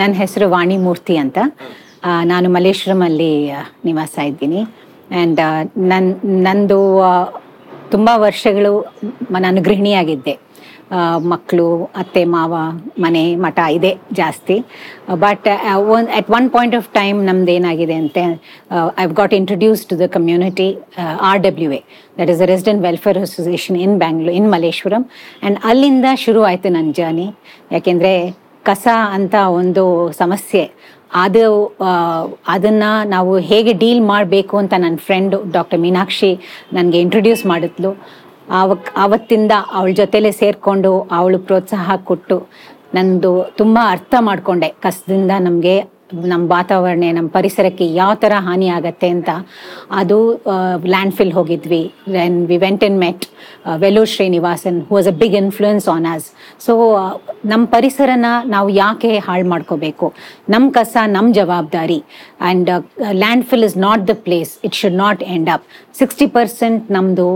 [0.00, 1.38] ನನ್ನ ಹೆಸರು ವಾಣಿ ಮೂರ್ತಿ ಅಂತ
[2.32, 3.32] ನಾನು ಮಲ್ಲೇಶ್ವರಮಲ್ಲಿ
[3.88, 4.60] ನಿವಾಸ ಇದ್ದೀನಿ.
[5.16, 5.40] ಆ್ಯಂಡ್
[5.92, 6.10] ನನ್ನ
[6.46, 6.80] ನಂದು
[7.94, 8.72] ತುಂಬ ವರ್ಷಗಳು
[9.46, 10.34] ನಾನು ಗೃಹಿಣಿಯಾಗಿದ್ದೆ.
[11.32, 11.66] ಮಕ್ಕಳು
[12.00, 12.54] ಅತ್ತೆ, ಮಾವ,
[13.04, 14.56] ಮನೆ, ಮಠ ಇದೆ ಜಾಸ್ತಿ.
[15.24, 15.46] But
[15.94, 18.24] one at one point of time ನಮ್ದು ಏನಾಗಿದೆ ಅಂತೆ
[19.04, 20.68] I've got introduce to the community
[21.30, 21.80] R W A
[22.20, 26.90] that is a resident welfare association in Bangalore in Malleshwaram and ಅಲ್ಲಿಂದ ಶುರು ಆಯಿತು ನನ್ನ
[27.00, 27.28] ಜರ್ನಿ
[27.76, 28.14] ಯಾಕೆಂದರೆ
[28.70, 29.84] ಕಸ ಅಂತ ಒಂದು
[30.20, 30.62] ಸಮಸ್ಯೆ.
[31.24, 31.44] ಅದು
[32.54, 36.30] ಅದನ್ನು ನಾವು ಹೇಗೆ ಡೀಲ್ ಮಾಡಬೇಕು ಅಂತ ನನ್ನ ಫ್ರೆಂಡು ಡಾಕ್ಟರ್ ಮೀನಾಕ್ಷಿ
[36.76, 37.90] ನನಗೆ ಇಂಟ್ರೊಡ್ಯೂಸ್ ಮಾಡಿದ್ಲು.
[38.60, 38.72] ಅವ
[39.04, 42.36] ಆವತ್ತಿಂದ ಅವಳ ಜೊತೆಲೇ ಸೇರಿಕೊಂಡು ಅವಳು ಪ್ರೋತ್ಸಾಹ ಕೊಟ್ಟು
[42.96, 45.76] ನಂದು ತುಂಬ ಅರ್ಥ ಮಾಡಿಕೊಂಡೆ ಕಸದಿಂದ ನಮಗೆ
[46.32, 49.30] ನಮ್ಮ ವಾತಾವರಣ, ನಮ್ಮ ಪರಿಸರಕ್ಕೆ ಯಾವ ಥರ ಹಾನಿ ಆಗತ್ತೆ ಅಂತ.
[50.00, 50.18] ಅದು
[50.92, 51.80] ಲ್ಯಾಂಡ್ ಫಿಲ್ ಹೋಗಿದ್ವಿ.
[52.16, 53.24] Then we went in met
[53.84, 56.26] Vellore Srinivasan who was a big influence on us
[56.66, 56.72] so
[57.52, 60.08] ನಮ್ಮ ಪರಿಸರನ ನಾವು ಯಾಕೆ ಹಾಳು ಮಾಡ್ಕೋಬೇಕು?
[60.54, 62.00] ನಮ್ಮ ಕಸ ನಮ್ಮ ಜವಾಬ್ದಾರಿ.
[62.40, 62.70] And
[63.52, 65.66] landfill is not the place it should not end up
[66.02, 67.28] sixty percent ನಮ್ಮದು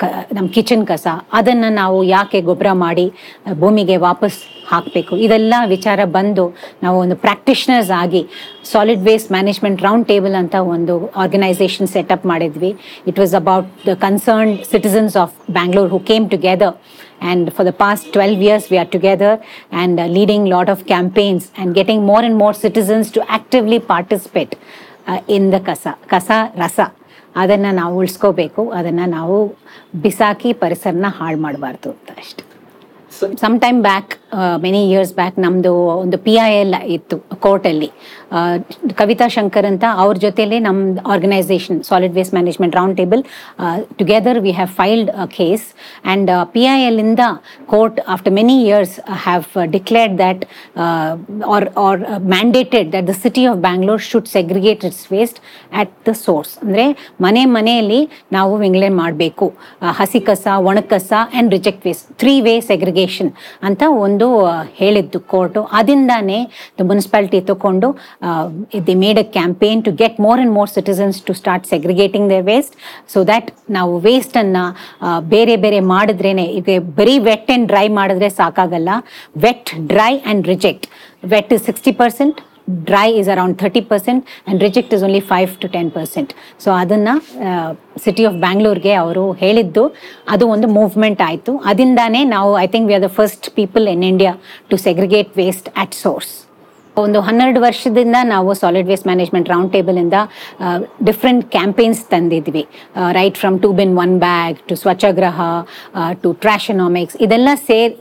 [0.00, 3.12] ಕ ನಮ್ಮ ಕಿಚನ್ ಕಸ, ಅದನ್ನು ನಾವು ಯಾಕೆ ಗೊಬ್ಬರ ಮಾಡಿ
[3.52, 8.26] ಭೂಮಿಗೆ ವಾಪಸ್ ಹಾಕಬೇಕು ಇದೆಲ್ಲ ವಿಚಾರ ಬಂದು ನಾವು ಒಂದು ಪ್ರಾಕ್ಟಿಷನರ್ಸ್ ಆಗಿ
[8.72, 14.64] solid waste management round table ಅಂತ ಒಂದು ಆರ್ಗನೈಸೇಷನ್ ಸೆಟಪ್ ಮಾಡಿದ್ವಿ it was about the concerned
[14.64, 16.74] citizens of Bangalore who came together
[17.22, 19.38] and for the past 12 years we are together
[19.72, 24.54] and leading lot of campaigns and getting more and more citizens to citizens participate
[25.28, 26.99] in the ಕಸ ಕಸ ರಸ.
[27.36, 29.56] ಅದನ್ನು ನಾವು ಉಳಿಸ್ಕೋಬೇಕು ಅದನ್ನು ನಾವು
[29.96, 32.49] ಬಿಸಾಕಿ ಪರಿಸರನ ಹಾಳು ಮಾಡಬಾರ್ದು ಅಂತ ಅಷ್ಟೆ.
[33.42, 34.12] Some time back
[34.64, 37.88] many years back ನಮ್ಮದು ಒಂದು ಪಿ ಐ ಎಲ್ ಇತ್ತು ಕೋರ್ಟಲ್ಲಿ.
[39.00, 43.22] ಕವಿತಾ ಶಂಕರ್ ಅಂತ ಅವ್ರ ಜೊತೆಲಿ ನಮ್ಮ organisation solid waste management round table
[44.00, 47.24] together we have filed a case and P I L ಇಂದ
[47.72, 48.94] court after many years
[49.26, 50.44] have declared that
[51.54, 52.00] are are
[52.34, 55.40] mandated that the city of Bangalore should segregate its waste
[55.82, 56.86] at the source ಅಂದರೆ
[57.26, 58.00] ಮನೆ ಮನೆಯಲ್ಲಿ
[58.38, 59.48] ನಾವು ವಿಂಗ್ಲೇನ್ ಮಾಡಬೇಕು.
[60.00, 63.08] ಹಸಿ ಕಸ, ಒಣ ಕಸ and reject waste three way segregation
[63.68, 64.26] ಅಂತ ಒಂದು
[64.80, 65.60] ಹೇಳಿದ್ದು ಕೋರ್ಟು.
[65.80, 66.38] ಅದಿಂದಾನೇ
[66.90, 67.88] ಮುನ್ಸಿಪಾಲಿಟಿ ತಗೊಂಡು
[68.88, 72.74] they made a campaign to get more and more citizens to start segregating the waste
[73.14, 74.64] so that ನಾವು ವೇಸ್ಟನ್ನು
[75.34, 78.90] ಬೇರೆ ಬೇರೆ ಮಾಡಿದ್ರೇನೆ, ಈಗ ಬರೀ ವೆಟ್ ಆ್ಯಂಡ್ ಡ್ರೈ ಮಾಡಿದ್ರೆ ಸಾಕಾಗಲ್ಲ.
[79.46, 80.86] Wet dry and reject
[81.34, 82.38] wet sixty percent
[82.90, 86.32] dry is around thirty percent and reject is only five to ten percent
[86.64, 87.14] so ಅದನ್ನು
[88.04, 89.84] city of ಬ್ಯಾಂಗ್ಳೂರ್ಗೆ ಅವರು ಹೇಳಿದ್ದು,
[90.34, 91.54] ಅದು ಒಂದು ಮೂವ್ಮೆಂಟ್ ಆಯಿತು.
[91.72, 94.34] ಅದಿಂದಾನೇ ನಾವು I think we are the first people in India
[94.72, 96.32] to segregate waste at source
[97.04, 100.18] ಒಂದು ಹನ್ನೆರಡು ವರ್ಷದಿಂದ ನಾವು ಸಾಲಿಡ್ ವೇಸ್ಟ್ ಮ್ಯಾನೇಜ್ಮೆಂಟ್ ರೌಂಡ್ ಇಂದ
[101.08, 102.64] different campaigns ತಂದಿದ್ವಿ.
[103.18, 105.40] Right from to bin one bag to Swachhagraha
[106.22, 107.92] to trashonomics ಇದೆಲ್ಲ ಸೇರ್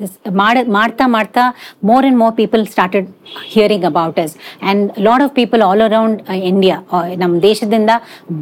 [0.41, 1.43] ಮಾಡ, ಮಾಡ್ತಾ ಮಾಡ್ತಾ
[1.91, 3.07] more and more people started
[3.53, 6.77] hearing about us and lot of people all around India
[7.23, 7.91] ನಮ್ಮ ದೇಶದಿಂದ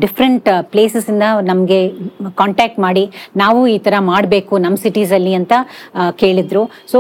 [0.06, 1.80] different ಪ್ಲೇಸಸ್ಸಿಂದ ನಮಗೆ
[2.42, 3.06] contact ಮಾಡಿ,
[3.44, 5.54] ನಾವು ಈ ಥರ ಮಾಡಬೇಕು ನಮ್ಮ ಸಿಟೀಸಲ್ಲಿ ಅಂತ
[6.22, 6.64] ಕೇಳಿದ್ರು.
[6.92, 7.00] So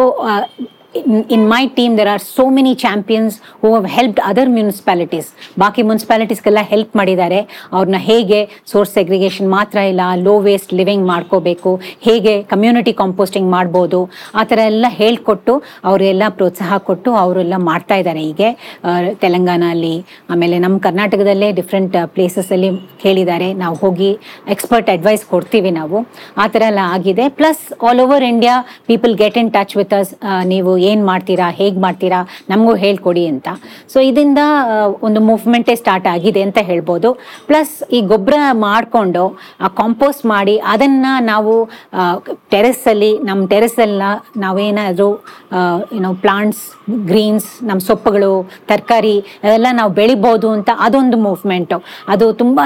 [0.93, 5.27] in, in my team there are so many champions who have helped other municipalities.
[5.61, 7.39] ಬಾಕಿ ಮುನ್ಸಿಪಾಲಿಟೀಸ್ಗೆಲ್ಲ ಹೆಲ್ಪ್ ಮಾಡಿದ್ದಾರೆ.
[7.75, 8.39] ಅವ್ರನ್ನ ಹೇಗೆ
[8.71, 11.71] ಸೋರ್ಸ್ ಸೆಗ್ರಿಗೇಷನ್ ಮಾತ್ರ ಇಲ್ಲ ಲೋ ವೇಸ್ಟ್ ಲಿವಿಂಗ್ ಮಾಡ್ಕೋಬೇಕು
[12.07, 13.99] ಹೇಗೆ ಕಮ್ಯುನಿಟಿ ಕಾಂಪೋಸ್ಟಿಂಗ್ ಮಾಡ್ಬೋದು
[14.39, 15.53] ಆ ಥರ ಎಲ್ಲ ಹೇಳ್ಕೊಟ್ಟು
[15.89, 18.49] ಅವರೆಲ್ಲ ಪ್ರೋತ್ಸಾಹ ಕೊಟ್ಟು ಅವರೆಲ್ಲ ಮಾಡ್ತಾ ಇದ್ದಾರೆ ಹೀಗೆ.
[19.23, 19.95] ತೆಲಂಗಾಣಲ್ಲಿ
[20.33, 22.69] ಆಮೇಲೆ ನಮ್ಮ ಕರ್ನಾಟಕದಲ್ಲೇ ಡಿಫ್ರೆಂಟ್ ಪ್ಲೇಸಸಲ್ಲಿ
[23.03, 23.49] ಕೇಳಿದ್ದಾರೆ.
[23.63, 24.11] ನಾವು ಹೋಗಿ
[24.55, 25.97] ಎಕ್ಸ್ಪರ್ಟ್ ಅಡ್ವೈಸ್ ಕೊಡ್ತೀವಿ ನಾವು.
[26.43, 27.27] ಆ ಥರ ಎಲ್ಲ ಆಗಿದೆ.
[27.41, 28.55] Plus all over India
[28.91, 30.13] people get in touch with us
[30.53, 33.47] ನೀವು ಏನು ಮಾಡ್ತೀರಾ, ಹೇಗೆ ಮಾಡ್ತೀರಾ, ನಮಗೂ ಹೇಳ್ಕೊಡಿ ಅಂತ.
[33.93, 34.41] ಸೊ ಇದರಿಂದ
[35.07, 37.11] ಒಂದು ಮೂವ್ಮೆಂಟೇ ಸ್ಟಾರ್ಟ್ ಆಗಿದೆ ಅಂತ ಹೇಳ್ಬೋದು.
[37.49, 38.37] ಪ್ಲಸ್ ಈ ಗೊಬ್ಬರ
[38.67, 39.25] ಮಾಡಿಕೊಂಡು,
[39.61, 41.53] ಆ ಕಾಂಪೋಸ್ಟ್ ಮಾಡಿ, ಅದನ್ನು ನಾವು
[42.55, 44.03] ಟೆರೆಸ್ಸಲ್ಲಿ ನಮ್ಮ ಟೆರೆಸ್ಸೆಲ್ಲ
[44.45, 45.09] ನಾವೇನಾದರೂ
[45.99, 46.65] ಏನೋ ಪ್ಲಾಂಟ್ಸ್
[47.09, 48.33] ಗ್ರೀನ್ಸ್ ನಮ್ಮ ಸೊಪ್ಪುಗಳು,
[48.69, 51.79] ತರಕಾರಿ ಅದೆಲ್ಲ ನಾವು ಬೆಳಿಬೋದು ಅಂತ ಅದೊಂದು ಮೂವ್ಮೆಂಟು
[52.13, 52.65] ಅದು ತುಂಬಾ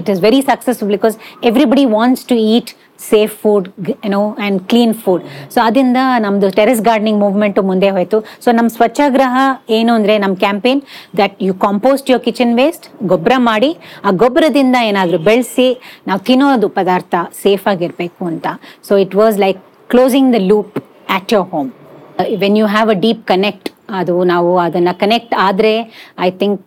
[0.00, 1.16] it is very successful because
[1.50, 2.72] everybody wants to eat
[3.10, 3.66] safe food
[4.06, 8.18] ಏನೋ ಆ್ಯಂಡ್ ಕ್ಲೀನ್ ಫುಡ್ ಸೊ ಅದರಿಂದ ನಮ್ಮದು ಟೆರೆಸ್ ಗಾರ್ಡನಿಂಗ್ ಮೂವ್ಮೆಂಟು ಮುಂದೆ ಹೋಯಿತು.
[8.44, 9.36] ಸೊ ನಮ್ಮ ಸ್ವಚ್ಛಾಗ್ರಹ
[9.78, 10.80] ಏನು ಅಂದರೆ ನಮ್ಮ campaign
[11.20, 13.70] that you compost your kitchen waste ಗೊಬ್ಬರ ಮಾಡಿ,
[14.04, 15.68] ಆ ಗೊಬ್ಬರದಿಂದ ಏನಾದರೂ ಬೆಳೆಸಿ,
[16.08, 18.46] ನಾವು ತಿನ್ನೋದು ಪದಾರ್ಥ ಸೇಫ್ ಆಗಿರಬೇಕು ಅಂತ.
[18.88, 19.60] So it was like
[19.94, 20.78] closing the loop
[21.18, 21.70] at your home
[22.38, 25.72] when you have a deep connect ಅದು ನಾವು ಅದನ್ನು ಕನೆಕ್ಟ್ ಆದರೆ
[26.20, 26.64] ಐ ಥಿಂಕ್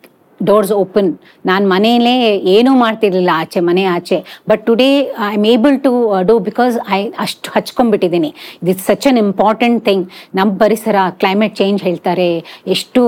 [0.48, 1.10] ಡೋರ್ಸ್ ಓಪನ್
[1.50, 2.14] ನಾನು ಮನೆಯಲ್ಲೇ
[2.54, 4.18] ಏನೂ ಮಾಡ್ತಿರ್ಲಿಲ್ಲ, ಆಚೆ, ಮನೆ, ಆಚೆ.
[4.50, 4.88] But today
[5.28, 5.92] I am able to
[6.30, 8.30] do because I ಅಷ್ಟು ಹಚ್ಕೊಂಡ್ಬಿಟ್ಟಿದ್ದೀನಿ.
[8.72, 10.04] It's such an important thing
[10.38, 12.28] ನಮ್ಮ ಪರಿಸರ ಕ್ಲೈಮೇಟ್ ಚೇಂಜ್ ಹೇಳ್ತಾರೆ.
[12.76, 13.02] ಎಷ್ಟು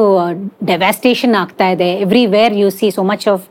[0.72, 1.90] ಡೆವ್ಯಾಸ್ಟೇಷನ್ ಆಗ್ತಾ ಇದೆ.
[2.36, 3.44] Everywhere you see so much of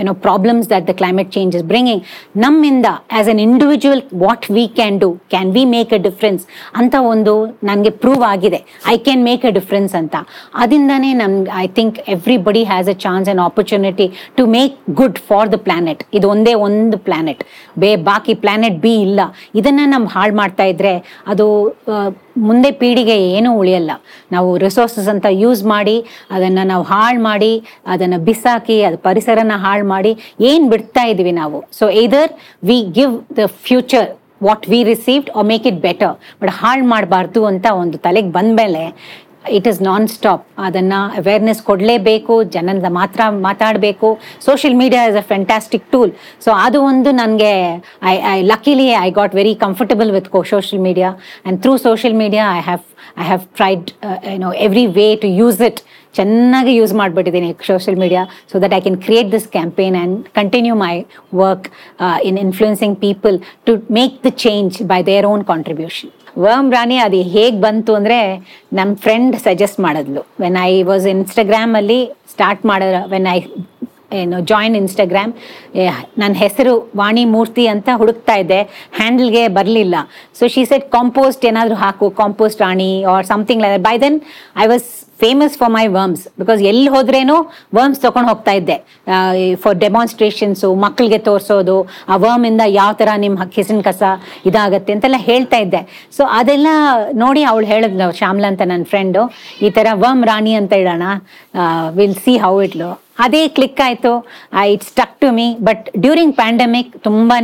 [0.00, 2.02] you know problems that the climate change is bringing
[2.44, 6.44] ನಮ್ಮಿಂದ as an individual what we can do can we make a difference
[6.80, 7.34] ಅಂತ ಒಂದು
[7.70, 8.60] ನನಗೆ ಪ್ರೂವ್ ಆಗಿದೆ.
[8.94, 10.16] I can make a difference ಅಂತ.
[10.62, 15.58] ಅದರಿಂದನೇ ನಮ್ಗೆ I think everybody has a chance and opportunity to make good for the
[15.66, 17.42] planet ಇದು ಒಂದೇ ಒಂದು ಪ್ಲಾನೆಟ್
[17.82, 19.20] ಬೇ, ಬಾಕಿ ಪ್ಲಾನೆಟ್ ಬಿ ಇಲ್ಲ.
[19.60, 20.94] ಇದನ್ನು ನಮ್ಮ ಹಾಳು ಮಾಡ್ತಾ ಇದ್ದರೆ
[21.32, 21.46] ಅದು
[22.48, 23.92] ಮುಂದೆ ಪೀಳಿಗೆ ಏನೂ ಉಳಿಯಲ್ಲ.
[24.34, 25.96] ನಾವು ರಿಸೋರ್ಸಸ್ ಅಂತ ಯೂಸ್ ಮಾಡಿ,
[26.36, 27.52] ಅದನ್ನು ನಾವು ಹಾಳು ಮಾಡಿ,
[27.94, 30.12] ಅದನ್ನು ಬಿಸಾಕಿ, ಅದು ಪರಿಸರನ ಹಾಳು ಮಾಡಿ,
[30.50, 31.60] ಏನು ಬಿಡ್ತಾ ಇದ್ದೀವಿ ನಾವು?
[31.78, 32.32] So either
[32.70, 34.08] we give the future
[34.46, 38.82] what we received or make it better but ಹಾಳು ಮಾಡಬಾರ್ದು ಅಂತ ಒಂದು ತಲೆಗೆ ಬಂದಮೇಲೆ
[39.56, 44.08] ಇಟ್ ಇಸ್ ನಾನ್ ಸ್ಟಾಪ್ ಅದನ್ನು ಅವೇರ್ನೆಸ್ ಕೊಡಲೇಬೇಕು, ಜನದ ಮಾತ್ರ ಮಾತಾಡಬೇಕು.
[44.46, 46.12] Social media is a fantastic tool
[46.44, 47.52] so ಅದು ಒಂದು ನನಗೆ
[48.12, 52.62] I I luckily I got very comfortable with social media and through social media I
[52.70, 52.84] have
[53.22, 53.86] I have tried
[54.44, 55.80] no every way to use it
[56.18, 60.94] ಚೆನ್ನಾಗಿ use ಮಾಡಿಬಿಟ್ಟಿದ್ದೀನಿ social media so that I can create this campaign and continue my
[61.42, 61.66] work
[62.30, 66.12] in influencing people to make the change by their own contribution
[66.44, 68.18] worm Rani ಅದು ಹೇಗೆ ಬಂತು ಅಂದರೆ
[68.78, 70.22] ನಮ್ಮ friend suggest ಮಾಡಿದ್ಲು.
[70.42, 72.00] When I was ಇನ್ಸ್ಟಾಗ್ರಾಮಲ್ಲಿ
[72.34, 73.38] start ಮಾಡೋ when I
[74.18, 75.32] ಏನು join Instagram
[76.20, 78.60] ನನ್ನ ಹೆಸರು ವಾಣಿ ಮೂರ್ತಿ ಅಂತ ಹುಡುಕ್ತಾ ಇದ್ದೆ.
[78.98, 79.96] ಹ್ಯಾಂಡಲ್ಗೆ ಬರಲಿಲ್ಲ.
[80.38, 84.18] ಸೊ ಶಿ ಸೆಟ್ ಕಾಂಪೋಸ್ಟ್ ಏನಾದರೂ ಹಾಕು compost Rani or something like by then
[84.64, 84.88] I was
[85.22, 87.36] famous for my worms because ಎಲ್ಲಿ ಹೋದ್ರೇನು
[87.76, 88.76] ವರ್ಮ್ಸ್ ತೊಗೊಂಡು ಹೋಗ್ತಾ ಇದ್ದೆ.
[89.62, 91.76] ಫಾರ್ ಡೆಮಾನ್ಸ್ಟ್ರೇಷನ್ಸು ಮಕ್ಕಳಿಗೆ ತೋರಿಸೋದು,
[92.12, 94.02] ಆ ವರ್ಮಿಂದ ಯಾವ ಥರ ನಿಮ್ಮ ಕಿಸಿನ ಕಸ
[94.50, 95.82] ಇದಾಗತ್ತೆ ಅಂತೆಲ್ಲ ಹೇಳ್ತಾ ಇದ್ದೆ.
[96.16, 96.68] ಸೊ ಅದೆಲ್ಲ
[97.24, 99.24] ನೋಡಿ ಅವಳು ಹೇಳಿದ್ಲು, ಶ್ಯಾಮ್ಲಾ ಅಂತ ನನ್ನ ಫ್ರೆಂಡು
[99.66, 101.08] ಈ ಥರ ವರ್ಮ್ ರಾಣಿ ಅಂತ ಇಡೋಣ
[101.98, 102.92] ವಿಲ್ ಸಿ ಹೌ ಇಟ್ಲು
[103.24, 104.12] ಅದೇ ಕ್ಲಿಕ್ ಆಯಿತು.
[104.62, 107.38] I it stuck to me but during pandemic ತುಂಬಾ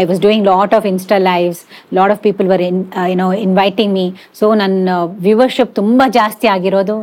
[0.00, 1.60] I was doing lot of insta lives
[1.98, 2.80] lot of people were in
[3.12, 4.06] you know inviting me
[4.40, 4.96] so ನನ್ನ
[5.28, 6.96] viewership ತುಂಬ ಜಾಸ್ತಿ ಆಗಿರೋದು.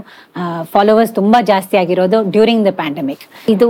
[0.75, 3.69] Followers ತುಂಬ ಜಾಸ್ತಿ ಆಗಿರೋದು ಡ್ಯೂರಿಂಗ್ ದ ಪ್ಯಾಂಡಮಿಕ್ ಇದು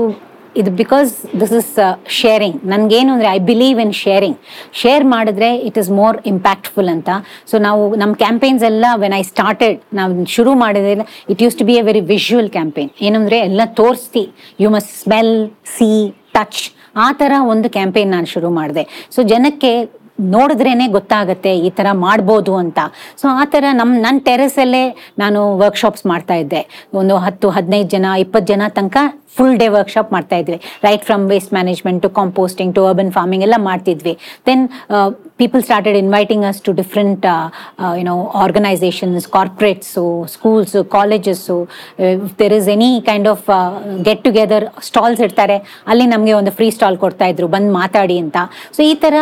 [0.62, 1.74] ಇದು ಬಿಕಾಸ್ ದಿಸ್ ಇಸ್
[2.20, 4.38] ಶೇರಿಂಗ್ ನನಗೇನು ಅಂದರೆ I believe in sharing
[4.82, 7.10] share ಮಾಡಿದ್ರೆ ಇಟ್ ಇಸ್ ಮೋರ್ ಇಂಪ್ಯಾಕ್ಟ್ಫುಲ್ ಅಂತ.
[7.52, 11.78] ಸೊ ನಾವು ನಮ್ಮ ಕ್ಯಾಂಪೇನ್ಸ್ ಎಲ್ಲ ವೆನ್ ಐ ಸ್ಟಾರ್ಟೆಡ್ ನಾವು ಶುರು ಮಾಡಿದ್ರೆ it use to be
[11.82, 14.26] a very visual campaign ಏನಂದರೆ ಎಲ್ಲ ತೋರಿಸ್ತಿ.
[14.64, 15.34] You must smell
[15.78, 15.90] see
[16.38, 16.62] touch
[16.96, 18.84] ಆ ಥರ ಒಂದು ಕ್ಯಾಂಪೇನ್ ನಾನು ಶುರು ಮಾಡಿದೆ.
[19.16, 19.72] ಸೊ ಜನಕ್ಕೆ
[20.36, 22.80] ನೋಡಿದ್ರೇನೆ ಗೊತ್ತಾಗುತ್ತೆ ಈ ಥರ ಮಾಡ್ಬೋದು ಅಂತ.
[23.22, 24.84] ಸೊ ಆ ಥರ ನಮ್ಮ ನನ್ನ ಟೆರೆಸಲ್ಲೇ
[25.24, 26.62] ನಾನು ವರ್ಕ್ಶಾಪ್ಸ್ ಮಾಡ್ತಾ ಇದ್ದೆ.
[27.02, 28.98] ಒಂದು ಹತ್ತು, ಹದಿನೈದು ಜನ ಇಪ್ಪತ್ತು ಜನ ತನಕ
[29.38, 30.58] ಫುಲ್ ಡೇ ವರ್ಕ್ಶಾಪ್ ಮಾಡ್ತಾ ಇದ್ವಿ.
[30.86, 34.14] Right from waste management to composting to urban farming ಎಲ್ಲ ಮಾಡ್ತಿದ್ವಿ.
[34.48, 34.64] Then
[35.42, 37.26] people started inviting us to different
[38.00, 41.58] you know organisations corporates schools colleges
[42.42, 43.46] there is any kind of
[44.08, 45.58] get together stalls ಇಡ್ತಾರೆ.
[45.92, 47.50] ಅಲ್ಲಿ ನಮಗೆ ಒಂದು free stall ಕೊಡ್ತಾ ಇದ್ರು.
[47.56, 48.38] ಬಂದು ಮಾತಾಡಿ ಅಂತ.
[48.78, 49.16] ಸೊ ಈ ಥರ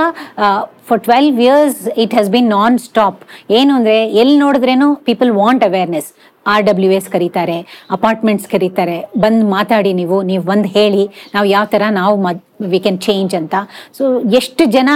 [0.87, 3.21] for twelve years it has been non stop
[3.51, 6.09] ಏನು ಅಂದರೆ ಎಲ್ಲಿ ನೋಡಿದ್ರೇನು people want awareness
[6.53, 7.57] R W S ಕರೀತಾರೆ,
[7.97, 8.97] ಅಪಾರ್ಟ್ಮೆಂಟ್ಸ್ ಕರೀತಾರೆ.
[9.23, 11.05] ಬಂದು ಮಾತಾಡಿ ನೀವು ನೀವು ಬಂದು ಹೇಳಿ,
[11.37, 12.15] ನಾವು ಯಾವ ಥರ ನಾವು
[12.71, 13.55] ವಿ ಕ್ಯಾನ್ ಚೇಂಜ್ ಅಂತ.
[13.97, 14.03] ಸೊ
[14.37, 14.89] ಎಷ್ಟು ಜನ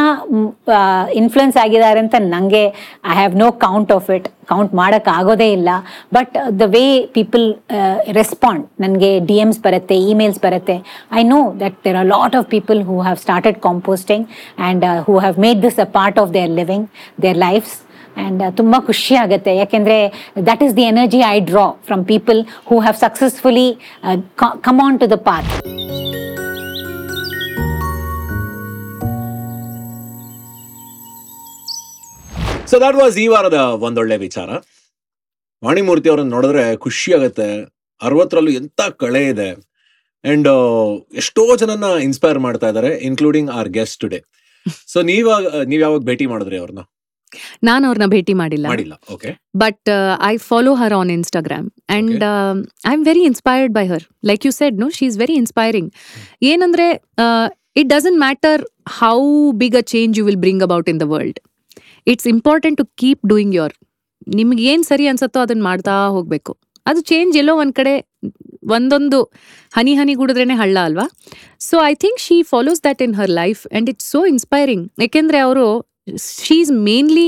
[1.20, 2.62] ಇನ್ಫ್ಲುಯೆನ್ಸ್ ಆಗಿದ್ದಾರೆ ಅಂತ ನನಗೆ
[3.12, 5.70] I have no count of it count ಮಾಡೋಕ್ಕಾಗೋದೇ ಇಲ್ಲ.
[6.18, 6.84] But the way
[7.18, 7.46] people
[8.20, 10.78] respond ನನಗೆ ಡಿ ಎಮ್ಸ್ ಬರುತ್ತೆ ಇಮೇಲ್ಸ್ ಬರುತ್ತೆ.
[11.20, 14.26] I know that there are lot of people who have started composting
[14.58, 16.88] and who have made this a part of their living
[17.26, 17.78] their lifes
[18.18, 19.52] and ತುಂಬ ಖುಷಿ ಆಗುತ್ತೆ.
[19.62, 19.98] ಯಾಕೆಂದರೆ
[20.50, 23.68] that is the energy I draw from people who have successfully
[24.68, 25.50] come on to the path
[32.72, 34.50] so that was ಈ ವಾರದ ಒಂದೊಳ್ಳೆ ವಿಚಾರ.
[35.64, 37.48] ವಾಣಿಮೂರ್ತಿ ಅವರನ್ನು ನೋಡಿದ್ರೆ ಖುಷಿ ಆಗುತ್ತೆ.
[38.02, 39.50] ಅರವತ್ತರಲ್ಲೂ ಎಂತ ಕಳೆ ಇದೆ.
[40.32, 40.50] ಅಂಡ್
[41.22, 44.20] ಎಷ್ಟೋ ಜನನ ಇನ್ಸ್ಪೈರ್ ಮಾಡ್ತಾ ಇದ್ದಾರೆ including our guest today
[44.94, 46.82] so ನೀವಾಗ, ನೀವ್ ಯಾವಾಗ ಭೇಟಿ ಮಾಡಿದ್ರಿ ಅವ್ರನ್ನ?
[47.70, 48.66] ನಾನು ಅವ್ರನ್ನ ಭೇಟಿ ಮಾಡಿಲ್ಲ.
[48.74, 48.96] ಮಾಡಿಲ್ಲ.
[49.16, 49.32] Okay.
[49.64, 49.90] But
[50.32, 51.68] I follow her on Instagram
[51.98, 52.24] and
[52.90, 55.92] I am very inspired by her like you said no she is very inspiring
[56.52, 56.88] ಏನಂದ್ರೆ
[57.82, 58.64] it doesn't matter
[59.00, 59.18] how
[59.64, 61.40] big a change you will bring about in the world
[62.14, 63.76] it's important to keep doing your
[64.40, 66.52] ನಿಮ್ಗೆ ಏನು ಸರಿ ಅನ್ಸತ್ತೋ ಅದನ್ನ ಮಾಡ್ತಾ ಹೋಗ್ಬೇಕು.
[66.90, 67.94] ಅದು change ಎಲ್ಲೋ ಒಂದ್ ಕಡೆ
[68.76, 69.20] ಒಂದೊಂದು
[69.78, 71.06] ಹನಿ ಹನಿ ಗುಡಿದ್ರೇನೆ ಹಳ್ಳ ಅಲ್ವಾ?
[71.68, 75.66] So I think she follows that in her life and it's so inspiring ಯಾಕೆಂದ್ರೆ ಅವರು
[76.08, 77.28] she mainly mainly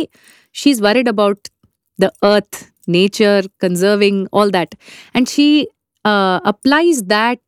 [0.82, 1.42] worried about
[2.00, 2.56] the earth,
[2.88, 4.76] nature, conserving, all that.
[5.14, 5.68] And she
[6.06, 7.42] uh, applies that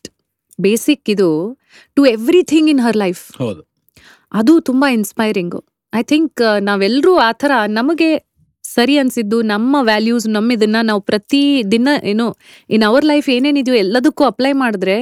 [0.59, 1.57] basic ಇದು
[1.97, 3.61] to everything in her life ಹೌದು.
[4.33, 8.09] ಅದು ತುಂಬಾ ಇನ್ಸ್ಪೈರಿಂಗು I think ನಾವೆಲ್ಲರೂ ಆ ಥರ ನಮಗೆ
[8.63, 12.37] ಸರಿ ಅನ್ಸಿದ್ದು ನಮ್ಮ ವ್ಯಾಲ್ಯೂಸ್ ನಮ್ಮ ಇದನ್ನು ನಾವು ಪ್ರತಿ ದಿನ ಏನು
[12.69, 14.95] ಇನ್ ಅವರ್ ಲೈಫ್ ಏನೇನಿದೆಯೋ ಎಲ್ಲದಕ್ಕೂ ಅಪ್ಲೈ ಮಾಡಿದ್ರೆ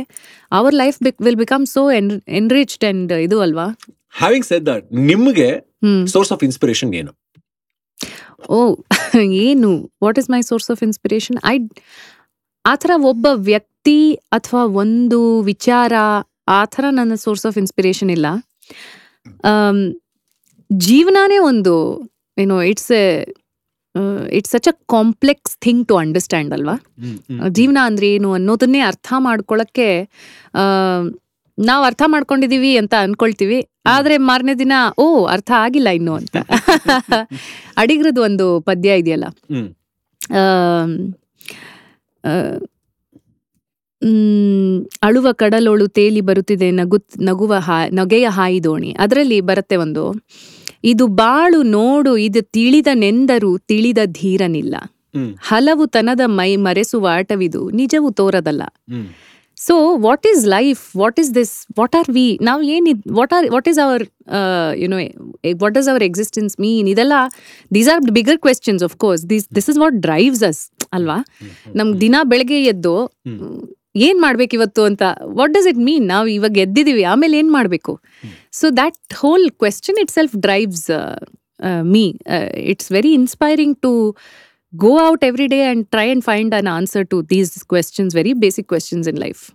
[0.51, 3.65] our life will become so en enriched and ಇದು ಅಲ್ವಾ?
[4.17, 5.72] ಹ್ಯಾವಿಂಗ್ ಸೆಡ್ ದಟ್ ನಿಮ್ಗೆ
[6.13, 7.11] ಸೋರ್ಸ್ ಆಫ್ ಇನ್ಸ್ಪಿರೇಷನ್ ಏನು?
[8.55, 8.59] ಓ
[9.47, 9.71] ಏನು?
[10.05, 11.55] What is my source of inspiration I
[12.65, 13.99] ಆ ಥರ ಒಬ್ಬ ವ್ಯಕ್ತಿ
[14.37, 15.19] ಅಥವಾ ಒಂದು
[15.51, 15.93] ವಿಚಾರ
[16.57, 18.27] ಆ ಥರ ನನ್ನ ಸೋರ್ಸ್ ಆಫ್ ಇನ್ಸ್ಪಿರೇಷನ್ ಇಲ್ಲ.
[19.51, 19.81] ಆಮ್,
[20.69, 21.73] ಜೀವನಾನೇ ಒಂದು
[22.37, 23.05] ಏನೋ it's a
[24.37, 26.75] it's such a complex thing to understand ಅಲ್ವಾ?
[27.57, 29.87] ಜೀವನ ಅಂದ್ರೆ ಏನು ಅನ್ನೋದನ್ನೇ ಅರ್ಥ ಮಾಡ್ಕೊಳಕ್ಕೆ
[31.57, 33.59] ನಾವು ಅರ್ಥ ಮಾಡ್ಕೊಂಡಿದೀವಿ ಅಂತ ಅನ್ಕೊಳ್ತೀವಿ.
[33.85, 36.35] ಆದ್ರೆ ಮಾರನೇ ದಿನ ಓ ಅರ್ಥ ಆಗಿಲ್ಲ ಇನ್ನು ಅಂತ.
[37.77, 39.25] ಅಡಿಗ್ರದ್ದು ಒಂದು ಪದ್ಯ ಇದೆಯಲ್ಲ.
[45.03, 48.95] ಅಳುವ ಕಡಲೋಳು ತೇಲಿ ಬರುತ್ತಿದೆ ನಗು ನಗುವ ಹಾ ನಗೆಯ ಹಾಯಿ ದೋಣಿ.
[48.99, 50.03] ಅದರಲ್ಲಿ ಬರುತ್ತೆ ಒಂದು
[50.83, 54.75] ಇದು ಬಾಳು ನೋಡು ಇದು ತಿಳಿದ ನೆಂದರು ತಿಳಿದ ಧೀರನಿಲ್ಲ.
[55.41, 58.63] ಹಲವು ತನದ ಮೈ ಮರೆಸುವ ಆಟವಿದು ನಿಜವು ತೋರದಲ್ಲ.
[59.67, 63.67] So what is life what is this what are we ನಾವು ಏನಿದ್ what are what
[63.67, 64.03] is our
[64.75, 64.97] you know
[65.57, 67.13] what is our existence mean ಇದೆಲ್ಲ
[67.73, 70.61] these are bigger questions of course this this is what drives us
[70.93, 71.17] ಅಲ್ವಾ
[71.75, 72.95] ನಮ್ಗೆ ದಿನ ಬೆಳಗ್ಗೆ ಎದ್ದು
[73.95, 77.93] ಏನ್ ಮಾಡ್ಬೇಕು ಇವತ್ತು ಅಂತ ವಾಟ್ ಡಸ್ ಇಟ್ ಮೀನ್ ನಾವು ಇವಾಗ ಎದ್ದಿದ್ದೀವಿ ಆಮೇಲೆ ಏನ್ ಮಾಡಬೇಕು?
[78.51, 80.91] So that whole question itself drives
[81.81, 82.13] me
[82.63, 83.91] it's very inspiring to
[84.75, 88.67] go out every day and try and find an answer to these questions, very basic
[88.67, 89.51] questions in life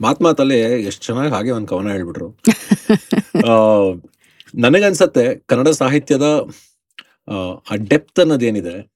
[0.00, 2.38] ಮಾತ್ ಮಾತಲ್ಲಿ ಎಷ್ಟು ಚೆನ್ನಾಗಿ ಹಾಗೆ ಒಂದು ಕವನ ಹೇಳ್ಬಿಟ್ರು.
[4.54, 6.48] ನನಗನ್ಸತ್ತೆ ಕನ್ನಡ ಸಾಹಿತ್ಯದ
[7.70, 8.92] ಆ ಡೆಪ್ತ್ ಅನ್ನೋದೇನಿದೆ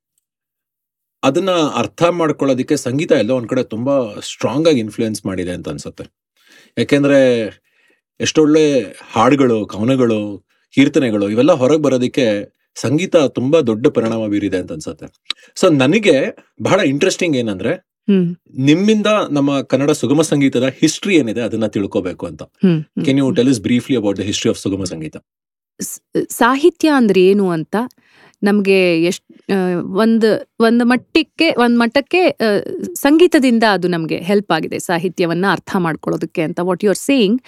[1.22, 6.04] ಅದನ್ನ ಅರ್ಥ ಮಾಡ್ಕೊಳ್ಳೋದಕ್ಕೆ ಸಂಗೀತ ಎಲ್ಲೋ ಒಂದ್ ಕಡೆ ತುಂಬಾ ಸ್ಟ್ರಾಂಗ್ ಆಗಿ ಇನ್ಫ್ಲೂಯೆನ್ಸ್ ಮಾಡಿದೆ ಅಂತ ಅನ್ಸುತ್ತೆ.
[6.78, 7.46] ಯಾಕೆಂದ್ರೆ
[8.20, 10.44] ಎಷ್ಟೊಳ್ಳೆ ಹಾಡುಗಳು ಕವನಗಳು
[10.74, 12.26] ಕೀರ್ತನೆಗಳು ಇವೆಲ್ಲ ಹೊರಗೆ ಬರೋದಕ್ಕೆ
[12.76, 15.06] ಸಂಗೀತ ತುಂಬಾ ದೊಡ್ಡ ಪರಿಣಾಮ ಬೀರಿದೆ ಅಂತ ಅನ್ಸುತ್ತೆ.
[15.56, 16.16] ಸೊ ನನಗೆ
[16.62, 17.72] ಬಹಳ ಇಂಟ್ರೆಸ್ಟಿಂಗ್ ಏನಂದ್ರೆ
[18.68, 22.42] ನಿಮ್ಮಿಂದ ನಮ್ಮ ಕನ್ನಡ ಸುಗಮ ಸಂಗೀತದ ಹಿಸ್ಟ್ರಿ ಏನಿದೆ ಅದನ್ನ ತಿಳ್ಕೋಬೇಕು ಅಂತ.
[23.06, 25.16] Can you tell us briefly about the history of Sugama Sangeetha?
[26.40, 27.76] ಸಾಹಿತ್ಯ ಅಂದ್ರೆ ಏನು ಅಂತ
[28.42, 29.24] ನಮಗೆ ಎಷ್ಟ್
[30.04, 30.28] ಒಂದು
[30.60, 32.22] ಒಂದು ಮಟ್ಟಕ್ಕೆ ಒಂದು ಮಟ್ಟಕ್ಕೆ
[32.94, 37.38] ಸಂಗೀತದಿಂದ ಅದು ನಮಗೆ ಹೆಲ್ಪ್ ಆಗಿದೆ ಸಾಹಿತ್ಯವನ್ನು ಅರ್ಥ ಮಾಡ್ಕೊಳ್ಳೋದಕ್ಕೆ ಅಂತ what you are saying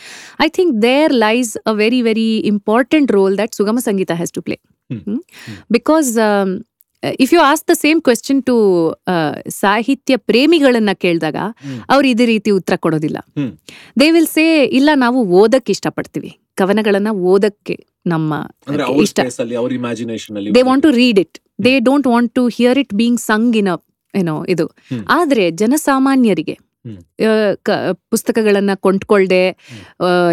[0.45, 4.59] I think there lies a very very important role that Sugama Sangeetha has to play
[4.93, 5.23] hmm.
[5.73, 6.19] Because
[7.21, 8.55] if you ask the same question to
[9.49, 11.37] ಸಾಹಿತ್ಯ ಪ್ರೇಮಿಗಳನ್ನ ಕೇಳಿದಾಗ.
[11.91, 13.19] ಅವ್ರು ಇದೇ ರೀತಿ ಉತ್ತರ ಕೊಡೋದಿಲ್ಲ.
[14.01, 16.39] ದೇ ವಿಲ್ ಸೇ ಇಲ್ಲ ನಾವು ಓದಕ್ಕೆ ಇಷ್ಟಪಡ್ತೀವಿ.
[16.55, 18.35] ಕವನಗಳನ್ನ ಓದಕ್ಕೆ ನಮ್ಮ
[19.03, 19.21] ಇಷ್ಟ.
[20.55, 23.69] They want to read it they don't want to hear it being sung in
[24.15, 24.67] ಏನೋ ಇದು.
[25.09, 26.59] ಆದ್ರೆ ಜನಸಾಮಾನ್ಯರಿಗೆ
[28.11, 29.57] ಪುಸ್ತಕಗಳನ್ನ ಕೊಂಡ್ಕೊಳ್ದೆ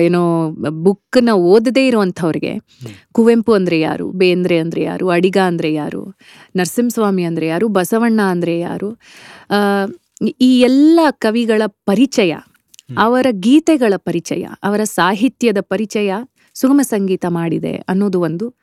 [0.01, 2.59] ಏನೋ ಬುಕ್ನ ಓದದೇ ಇರುವಂಥವ್ರಿಗೆ.
[3.11, 4.11] ಕುವೆಂಪು ಅಂದ್ರೆ ಯಾರು?
[4.11, 5.09] ಬೇಂದ್ರೆ ಅಂದ್ರೆ ಯಾರು?
[5.09, 6.15] ಅಡಿಗ ಅಂದ್ರೆ ಯಾರು?
[6.55, 7.67] ನರಸಿಂಹಸ್ವಾಮಿ ಅಂದ್ರೆ ಯಾರು?
[7.67, 8.97] ಬಸವಣ್ಣ ಅಂದ್ರೆ ಯಾರು?
[10.41, 12.35] ಈ ಎಲ್ಲ ಕವಿಗಳ ಪರಿಚಯ
[12.97, 16.13] ಅವರ ಗೀತೆಗಳ ಪರಿಚಯ ಅವರ ಸಾಹಿತ್ಯದ ಪರಿಚಯ
[16.53, 18.53] ಸುಗಮ ಸಂಗೀತ ಮಾಡಿದೆ ಅನ್ನೋದು ಒಂದು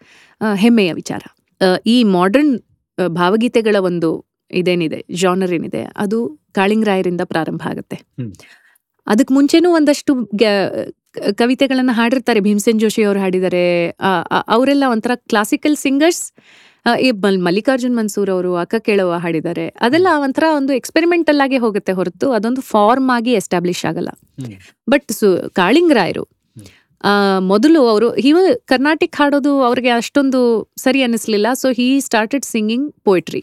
[0.54, 1.22] ಹೆಮ್ಮೆಯ ವಿಚಾರ.
[1.86, 2.58] ಈ ಮಾಡರ್ನ್
[3.08, 7.96] ಭಾವಗೀತೆಗಳ ಒಂದು ಇದೇನಿದೆ ಜಾನರ್ ಏನಿದೆ ಅದು ಕಾಳಿಂಗರಾಯರಿಂದ ಪ್ರಾರಂಭ ಆಗುತ್ತೆ.
[9.06, 10.12] ಅದಕ್ಕೆ ಮುಂಚೆನೂ ಒಂದಷ್ಟು
[11.36, 12.40] ಕವಿತೆಗಳನ್ನು ಹಾಡಿರ್ತಾರೆ.
[12.40, 13.62] ಭೀಮಸೇನ್ ಜೋಶಿ ಅವರು ಹಾಡಿದ್ದಾರೆ
[14.48, 16.32] ಅವರೆಲ್ಲ ಒಂಥರ ಕ್ಲಾಸಿಕಲ್ ಸಿಂಗರ್ಸ್
[17.00, 22.32] ಈ ಮಲ್- ಮಲ್ಲಿಕಾರ್ಜುನ್ ಮನ್ಸೂರ್ ಅವರು ಅಕ್ಕ ಕೇಳುವ ಹಾಡಿದ್ದಾರೆ ಅದೆಲ್ಲ ಒಂಥರ ಒಂದು ಎಕ್ಸ್ಪೆರಿಮೆಂಟಲ್ ಆಗಿ ಹೋಗುತ್ತೆ ಹೊರತು.
[22.32, 24.10] ಅದೊಂದು ಫಾರ್ಮ್ ಆಗಿ ಎಸ್ಟಾಬ್ಲಿಷ್ ಆಗಲ್ಲ.
[24.90, 26.24] ಬಟ್ ಸು ಕಾಳಿಂಗರಾಯರು
[27.40, 28.32] ಮೊದಲು ಅವರು ಹಿ
[28.66, 30.40] ಕರ್ನಾಟಿಕ್ ಹಾಡೋದು ಅವ್ರಿಗೆ ಅಷ್ಟೊಂದು
[30.76, 31.46] ಸರಿ ಅನ್ನಿಸ್ಲಿಲ್ಲ.
[31.52, 33.42] So he started singing poetry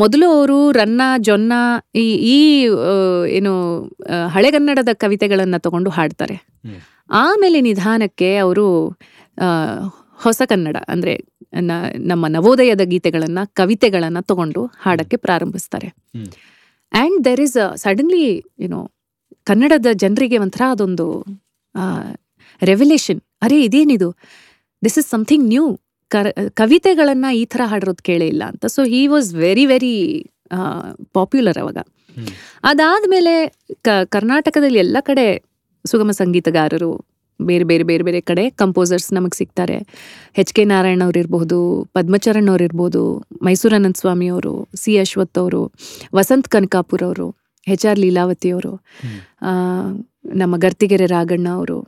[0.00, 1.52] ಮೊದಲು ಅವರು ರನ್ನ ಜೊನ್ನ
[1.94, 2.64] ಈ ಈ
[3.28, 3.82] ಏನು
[4.28, 6.34] ಹಳೆಗನ್ನಡದ ಕವಿತೆಗಳನ್ನು ತಗೊಂಡು ಹಾಡ್ತಾರೆ.
[7.10, 8.66] ಆಮೇಲೆ ನಿಧಾನಕ್ಕೆ ಅವರು
[10.14, 11.24] ಹೊಸ ಕನ್ನಡ ಅಂದ್ರೆ
[11.60, 15.88] ನ- ನಮ್ಮ ನವೋದಯದ ಗೀತೆಗಳನ್ನು ಕವಿತೆಗಳನ್ನು ತಗೊಂಡು ಹಾಡಕ್ಕೆ ಪ್ರಾರಂಭಿಸ್ತಾರೆ.
[16.92, 18.90] And there is suddenly you know
[19.44, 21.06] ಕನ್ನಡದ ಜನರಿಗೆ ಒಂಥರ ಅದೊಂದು
[22.62, 24.16] ರೆವಲ್ಯೂಷನ್ ಅರೆ ಇದೇನಿದು?
[24.84, 25.80] ದಿಸ್ ಇಸ್ ಸಮಥಿಂಗ್ ನ್ಯೂ
[26.60, 28.64] ಕವಿತೆಗಳನ್ನ ಈ ಥರ ಹಾಡಿರೋದು ಕೇಳೇ ಇಲ್ಲ ಅಂತ.
[28.66, 29.94] So he was very very
[31.18, 31.78] popular ಅವಾಗ.
[32.70, 33.32] ಅದಾದ ಅದಾದ್ಮೇಲೆ
[33.86, 35.26] ಕ ಕರ್ನಾಟಕದಲ್ಲಿ ಎಲ್ಲ ಕಡೆ
[35.84, 36.90] ಸುಗಮ ಸಂಗೀತಗಾರರು
[37.40, 39.76] ಬೇರೆ ಬೇರೆ ಬೇರೆ ಬೇರೆ ಕಡೆ ಕಂಪೋಸರ್ಸ್ ನಮಗೆ ಸಿಗ್ತಾರೆ.
[40.40, 41.58] ಎಚ್ ಕೆ ನಾರಾಯಣ ಅವ್ರು ಇರ್ಬೋದು
[41.96, 43.02] ಪದ್ಮಚರಣ್ ಅವ್ರು ಇರ್ಬೋದು
[43.46, 44.52] ಮೈಸೂರು ಅನಂತ ಸ್ವಾಮಿ ಅವರು
[44.82, 45.62] ಸಿ ಅಶ್ವಥ್ ಅವರು
[46.14, 47.28] ವಸಂತ್ ಕನಕಾಪುರ್ ಅವರು
[47.66, 48.72] ಎಚ್ ಆರ್ ಲೀಲಾವತಿ ಅವರು
[50.42, 51.78] ನಮ್ಮ ಗರ್ತಿಗೆರೆ ರಾಗಣ್ಣ ಅವರು.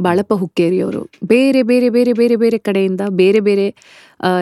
[0.00, 3.74] ಬಾಳಪ್ಪ ಹುಕ್ಕೇರಿ ಅವರು ಬೇರೆ ಬೇರೆ ಬೇರೆ ಬೇರೆ ಬೇರೆ ಕಡೆಯಿಂದ ಬೇರೆ ಬೇರೆ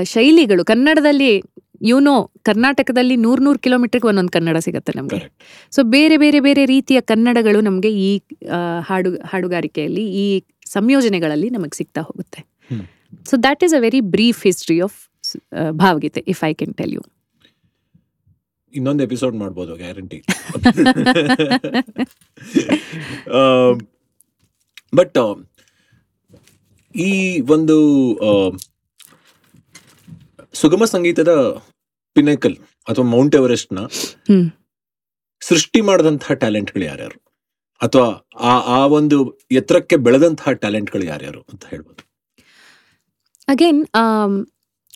[0.04, 0.64] ಶೈಲಿಗಳು.
[0.64, 1.42] ಕನ್ನಡದಲ್ಲಿ
[1.82, 5.30] ಯುನೋ ಕರ್ನಾಟಕದಲ್ಲಿ ನೂರ್ ನೂರ್ ಕಿಲೋಮೀಟರ್ಗೆ ಒಂದೊಂದು ಕನ್ನಡ ಸಿಗುತ್ತೆ ನಮಗೆ.
[5.70, 8.20] ಸೊ ಬೇರೆ ಬೇರೆ ಬೇರೆ ರೀತಿಯ ಕನ್ನಡಗಳು ನಮಗೆ ಈ
[8.80, 12.46] ಹಾಡು ಹಾಡುಗಾರಿಕೆಯಲ್ಲಿ ಈ ಸಂಯೋಜನೆಗಳಲ್ಲಿ ನಮಗೆ ಸಿಗ್ತಾ ಹೋಗುತ್ತೆ.
[13.30, 15.08] So that is a very brief history of
[15.82, 17.00] Bhavageethe if I can tell you
[18.74, 20.22] ಇನ್ನೊಂದು ಎಪಿಸೋಡ್ ಮಾಡ್ಬೋದು ಗ್ಯಾರಂಟಿ
[24.94, 25.18] ಬಟ್
[26.94, 27.76] ಈ ಒಂದು
[30.54, 31.32] ಸುಗಮ ಸಂಗೀತದ
[32.16, 32.56] ಪಿನಕಲ್
[32.88, 33.80] ಅಥವಾ ಮೌಂಟ್ ಎವರೆಸ್ಟ್ನ.
[35.40, 37.18] ಸೃಷ್ಟಿ ಮಾಡಿದಂತಹ ಟ್ಯಾಲೆಂಟ್ಗಳು ಯಾರ್ಯಾರು?
[37.80, 38.08] ಅಥವಾ
[38.50, 39.16] ಆ ಆ ಒಂದು
[39.50, 42.02] ಎತ್ತರಕ್ಕೆ ಬೆಳೆದಂತಹ ಟ್ಯಾಲೆಂಟ್ಗಳು ಯಾರ್ಯಾರು ಅಂತ ಹೇಳ್ಬೋದು.
[43.48, 43.80] Again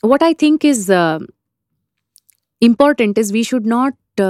[0.06, 0.86] what I think is
[2.62, 4.22] important is we should not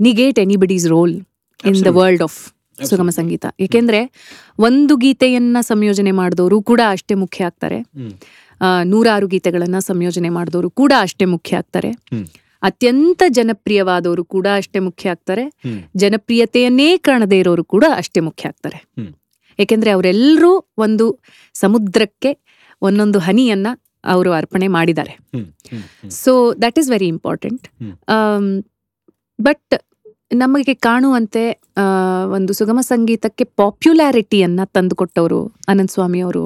[0.00, 1.14] negate anybody's role
[1.64, 2.32] in the world in
[2.88, 3.46] Sugama Sangeetha.
[3.60, 4.00] ಏಕೆಂದ್ರೆ
[4.58, 7.78] ಒಂದು ಗೀತೆಯನ್ನ ಸಂಯೋಜನೆ ಮಾಡಿದವರು ಕೂಡ ಅಷ್ಟೇ ಮುಖ್ಯ ಆಗ್ತಾರೆ.
[8.84, 11.90] ನೂರಾರು ಗೀತೆಗಳನ್ನ ಸಂಯೋಜನೆ ಮಾಡಿದವರು ಕೂಡ ಅಷ್ಟೇ ಮುಖ್ಯ ಆಗ್ತಾರೆ.
[12.62, 15.44] ಅತ್ಯಂತ ಜನಪ್ರಿಯವಾದವರು ಕೂಡ ಅಷ್ಟೇ ಮುಖ್ಯ ಆಗ್ತಾರೆ.
[15.96, 18.80] ಜನಪ್ರಿಯತೆಯನ್ನೇ ಕಾಣದೇ ಇರೋರು ಕೂಡ ಅಷ್ಟೇ ಮುಖ್ಯ ಆಗ್ತಾರೆ.
[19.58, 21.06] ಏಕೆಂದ್ರೆ ಅವರೆಲ್ಲರೂ ಒಂದು
[21.54, 22.38] ಸಮುದ್ರಕ್ಕೆ
[22.82, 23.66] ಒಂದೊಂದು ಹನಿಯನ್ನ
[24.04, 25.14] ಅವರು ಅರ್ಪಣೆ ಮಾಡಿದ್ದಾರೆ.
[26.10, 27.68] So that is very important.
[29.40, 29.74] But
[30.30, 31.42] ನಮಗೆ ಕಾಣುವಂತೆ
[32.32, 36.44] ಒಂದು ಸುಗಮ ಸಂಗೀತಕ್ಕೆ ಪಾಪ್ಯುಲಾರಿಟಿಯನ್ನ ತಂದುಕೊಟ್ಟವರು ಅನಂತ ಸ್ವಾಮಿ ಅವರು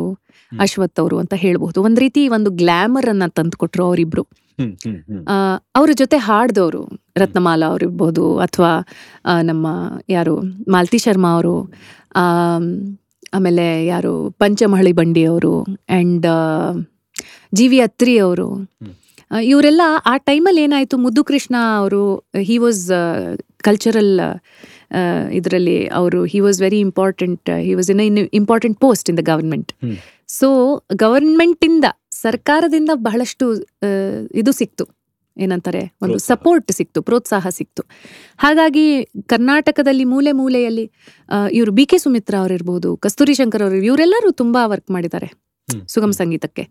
[0.59, 1.83] ಅಶ್ವಥ್ ಅವರು ಅಂತ ಹೇಳಬಹುದು.
[1.83, 4.23] ಒಂದ್ ರೀತಿ ಒಂದು ಗ್ಲಾಮರ್ ಅನ್ನ ತಂದುಕೊಟ್ರು ಅವರಿಬ್ರು.
[5.77, 6.83] ಅವ್ರ ಜೊತೆ ಹಾಡ್ದವರು
[7.17, 8.73] ರತ್ನಮಾಲಾ ಅವ್ರಿರ್ಬಹುದು ಅಥವಾ
[9.43, 9.67] ನಮ್ಮ
[10.09, 11.57] ಯಾರು ಮಾಲ್ತಿ ಶರ್ಮಾ ಅವರು
[13.35, 15.55] ಆಮೇಲೆ ಯಾರು ಪಂಚಮಹಳಿ ಬಂಡಿ ಅವರು
[15.89, 16.27] ಅಂಡ್
[17.55, 18.49] ಜಿ ವಿ ಅತ್ರಿ ಅವರು.
[19.43, 22.03] ಇವರೆಲ್ಲ ಆ ಟೈಮಲ್ಲಿ ಏನಾಯಿತು ಮುದ್ದು ಕೃಷ್ಣ ಅವರು
[22.43, 22.83] ಹಿ ವಾಸ್
[23.69, 24.15] ಕಲ್ಚರಲ್
[25.33, 29.71] ಇದರಲ್ಲಿ ಅವರು he was very important he was in in important post in the government.
[30.31, 30.49] So
[30.97, 31.87] ಗವರ್ಮೆಂಟಿಂದ
[32.23, 33.47] ಸರ್ಕಾರದಿಂದ ಬಹಳಷ್ಟು
[33.87, 33.89] ಆ,
[34.35, 34.85] ಇದು ಸಿಕ್ತು.
[35.37, 35.81] ಏನಂತಾರೆ?
[36.03, 37.83] ಒಂದು ಸಪೋರ್ಟ್ ಸಿಕ್ತು ಪ್ರೋತ್ಸಾಹ ಸಿಕ್ತು.
[38.39, 38.85] ಹಾಗಾಗಿ
[39.27, 40.85] ಕರ್ನಾಟಕದಲ್ಲಿ ಮೂಲೆ ಮೂಲೆಯಲ್ಲಿ
[41.53, 45.29] ಇವರು ಬಿ ಕೆ ಸುಮಿತ್ರಾ ಅವರಿರ್ಬೋದು ಕಸ್ತೂರಿ ಶಂಕರ್ ಅವರು ಇವರೆಲ್ಲರೂ ತುಂಬಾ ವರ್ಕ್ ಮಾಡಿದ್ದಾರೆ.
[45.89, 46.65] ಸುಗಮ ಸಂಗೀತಕ್ಕೆ.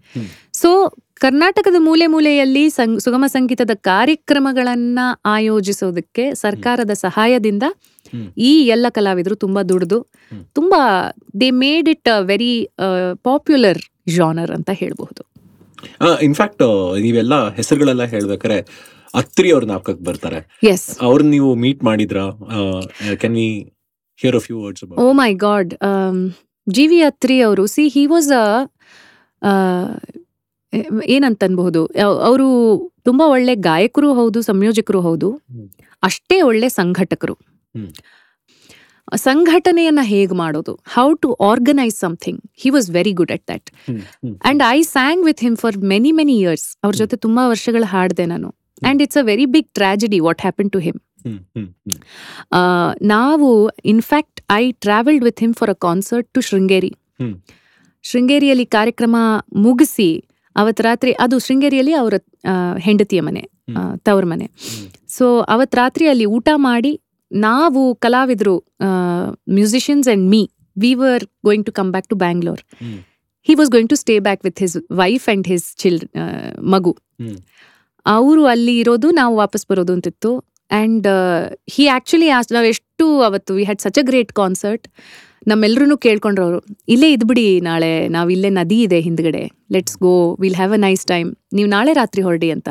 [0.53, 0.69] ಸೊ
[1.21, 2.63] ಕರ್ನಾಟಕದ ಮೂಲೆ ಮೂಲೆಯಲ್ಲಿ
[3.03, 7.63] ಸುಗಮ ಸಂಗೀತದ ಕಾರ್ಯಕ್ರಮಗಳನ್ನ ಆಯೋಜಿಸೋದಕ್ಕೆ ಸರ್ಕಾರದ ಸಹಾಯದಿಂದ
[8.37, 9.99] ಈ ಎಲ್ಲ ಕಲಾವಿದರು ತುಂಬಾ ದುಡಿದು
[10.53, 10.81] ತುಂಬಾ
[11.41, 12.53] they made it very
[13.23, 13.81] popular
[14.15, 15.21] genre ಅಂತ ಹೇಳಬಹುದು.
[16.21, 16.63] ಇನ್ಫ್ಯಾಕ್ಟ್
[17.01, 18.57] ನೀವೆಲ್ಲ ಹೆಸರುಗಳೆಲ್ಲ ಹೇಳ್ಬೇಕಾರೆ
[19.13, 20.39] ಅತ್ರಿ ಅವ್ರ ನಾಪಕಕ್ಕೆ ಬರ್ತಾರೆ.
[20.73, 22.19] ಎಸ್ ಅವ್ರನ್ನ ನೀವು ಮೀಟ್ ಮಾಡಿದ್ರ?
[23.21, 23.49] Can we
[24.19, 25.73] hear a few words oh my god
[26.67, 28.45] G V Atri ಅವರು ಸಿ ಹಿ ವಾಸ್ ಅ
[31.05, 31.81] ಏನಂತ ಅನ್ಬಹುದು
[32.29, 32.47] ಅವರು
[33.03, 35.29] ತುಂಬಾ ಒಳ್ಳೆ ಗಾಯಕರು ಹೌದು ಸಂಯೋಜಕರು ಹೌದು.
[36.03, 37.35] ಅಷ್ಟೇ ಒಳ್ಳೆ ಸಂಘಟಕರು.
[39.17, 40.73] ಸಂಘಟನೆಯನ್ನ ಹೇಗ್ ಮಾಡೋದು?
[40.87, 43.69] How to organise something he was very good at that
[44.49, 48.49] and I sang with him for many many years ಅವ್ರ ಜೊತೆ ತುಂಬಾ ವರ್ಷಗಳು ಹಾಡಿದೆ ನಾನು.
[48.81, 50.99] And it's a very big tragedy what happen to him
[53.01, 53.49] ನಾವು
[53.85, 56.91] in fact I travelled with him for a concert to Sringeri.
[58.05, 59.15] ಶೃಂಗೇರಿಯಲ್ಲಿ ಕಾರ್ಯಕ್ರಮ
[59.55, 60.09] ಮುಗಿಸಿ
[60.55, 62.13] ಅವತ್ ರಾತ್ರಿ ಅದು ಶೃಂಗೇರಿಯಲ್ಲಿ ಅವರ
[62.77, 63.43] ಹೆಂಡತಿಯ ಮನೆ.
[63.95, 64.47] ತವ್ರ ಮನೆ.
[65.07, 66.99] ಸೊ ಅವತ್ತು ರಾತ್ರಿ ಅಲ್ಲಿ ಊಟ ಮಾಡಿ
[67.31, 68.55] ನಾವು ಕಲಾವಿದರು
[69.49, 70.41] musicians and me
[70.77, 72.61] we were going to come back to Bangalore.
[73.47, 75.99] He was going to stay back with his wife and his child
[76.63, 76.93] ಮಗು
[78.05, 80.31] ಅವರು ಅಲ್ಲಿ ಇರೋದು ನಾವು ವಾಪಸ್ ಬರೋದು ಅಂತಿತ್ತು
[80.71, 81.07] ಅಂಡ್
[81.71, 84.87] ಹಿ ಆಕ್ಚುಲಿ ನಾವು ಎಷ್ಟು ಅವತ್ತು we had such a great concert
[85.47, 90.73] ನಮ್ಮೆಲ್ರೂ ಕೇಳ್ಕೊಂಡ್ರವರು ಅವರು ಇಲ್ಲೇ ಇದ್ಬಿಡಿ ನಾಳೆ ನಾವು ಇಲ್ಲೇ ನದಿ ಇದೆ ಹಿಂದ್ಗಡೆ let's go will have
[90.73, 92.69] a nice time ನೀವು ನಾಳೆ ರಾತ್ರಿ ಹೊರಡಿ ಅಂತ.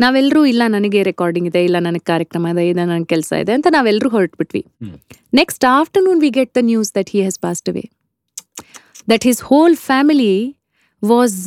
[0.00, 4.08] ನಾವೆಲ್ಲರೂ ಇಲ್ಲ ನನಗೆ ರೆಕಾರ್ಡಿಂಗ್ ಇದೆ ಇಲ್ಲ ನನಗೆ ಕಾರ್ಯಕ್ರಮ ಇದೆ ಇಲ್ಲ ನನಗೆ ಕೆಲಸ ಇದೆ ಅಂತ ನಾವೆಲ್ಲರೂ
[4.08, 4.62] ಹೊರಟ್ಬಿಟ್ವಿ.
[5.34, 7.84] Next afternoon we get the news that he has passed away
[9.10, 10.34] that his whole family
[11.02, 11.38] was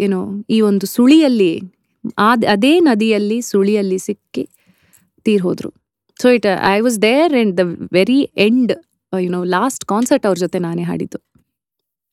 [0.00, 0.20] ಏನೋ
[0.50, 1.52] ಈ ಒಂದು ಸುಳಿಯಲ್ಲಿ
[2.18, 4.44] ಆದ ಅದೇ ನದಿಯಲ್ಲಿ ಸುಳಿಯಲ್ಲಿ ಸಿಕ್ಕಿ
[5.26, 5.70] ತೀರ್ ಹೋದರು.
[6.22, 8.72] So it I was there and the very end
[9.18, 11.18] you know last concert ಅವ್ರ ಜೊತೆ ನಾನೇ ಹಾಡಿದ್ದು.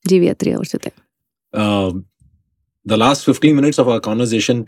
[0.08, 0.89] ಜೀವಿ ಅತ್ರಿ ಅವ್ರ ಜೊತೆ.
[2.89, 4.66] The last fifteen minutes of a conversation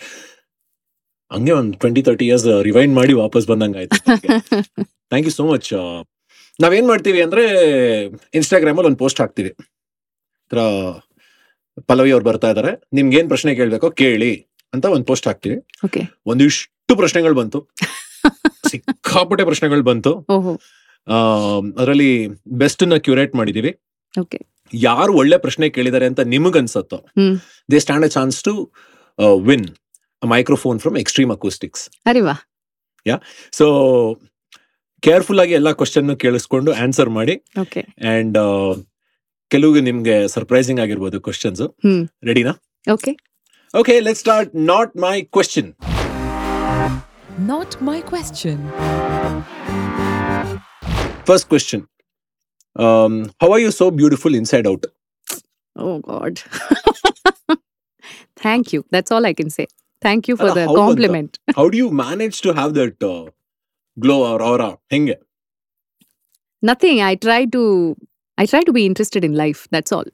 [1.31, 4.05] ಹಂಗೆ ಒಂದು ಟ್ವೆಂಟಿ ತರ್ಟಿ ಇಯರ್ಸ್ ರಿವೈಂಡ್ ಮಾಡಿ ವಾಪಸ್ ಬಂದಂಗೆ ಆಯ್ತು.
[5.09, 5.73] ಥ್ಯಾಂಕ್ ಯು ಸೋ ಮಚ್
[6.61, 7.43] ನಾವೇನ್ ಮಾಡ್ತೀವಿ ಅಂದ್ರೆ
[8.33, 9.55] ಇನ್ಸ್ಟಾಗ್ರಾಮಲ್ಲಿ ಒಂದು ಪೋಸ್ಟ್ ಹಾಕ್ತಿವಿ.
[11.87, 12.81] ಪಲ್ಲವಿ ಅವ್ರು ಬರ್ತಾ ಇದಾರೆ.
[12.93, 15.57] ನಿಮ್ಗೆ ಏನ್ ಪ್ರಶ್ನೆ ಕೇಳ್ಬೇಕೋ ಕೇಳಿ ಅಂತ ಒಂದು ಪೋಸ್ಟ್ ಹಾಕ್ತಿವಿ.
[16.25, 17.69] ಒಂದಿಷ್ಟು ಪ್ರಶ್ನೆಗಳು ಬಂತು.
[18.69, 20.25] ಸಿಕ್ಕಾಪಟ್ಟೆ ಪ್ರಶ್ನೆಗಳು ಬಂತು.
[21.77, 23.71] ಅದರಲ್ಲಿ ಬೆಸ್ಟ್ನ ಕ್ಯೂರೇಟ್ ಮಾಡಿದೀವಿ.
[24.73, 27.05] ಯಾರು ಒಳ್ಳೆ ಪ್ರಶ್ನೆ ಕೇಳಿದ್ದಾರೆ ಅಂತ ನಿಮಗನ್ಸತ್ತೋ.
[27.71, 28.71] They stand a chance to
[29.45, 29.67] win
[30.27, 31.89] microphone from extreme acoustics
[33.07, 33.17] yeah
[33.51, 33.65] so
[34.99, 37.43] careful ಆಗಿ ಎಲ್ಲಾ ಕ್ವಶನ್ ಕೇಳಿಸ್ಕೊಂಡು ಆನ್ಸರ್ ಮಾಡಿ.
[37.61, 37.81] ಓಕೆ
[38.15, 38.37] ಅಂಡ್
[39.51, 41.61] ಕೆಲವು ನಿಮ್ಗೆ ಸರ್ಪ್ರೈಸಿಂಗ್ ಆಗಿರ್ಬೋದು ಕ್ವಶನ್ಸ್
[42.23, 42.51] ರೆಡಿನಾ
[42.93, 43.17] okay
[43.75, 45.73] okay let start not my question
[47.49, 47.71] Not
[51.29, 51.87] First question
[52.75, 54.83] um, How are you so beautiful inside out?
[55.75, 56.41] Oh, God.
[58.35, 58.83] Thank you.
[58.89, 59.67] That's all I can say.
[60.01, 61.37] Thank you for the compliment.
[61.55, 63.29] How do you manage to have that uh,
[63.99, 64.79] glow or aura?
[64.91, 65.17] Henge?
[66.63, 67.01] Nothing.
[67.01, 67.95] I try to.
[68.39, 69.67] I try to be interested in life.
[69.69, 70.05] That's all.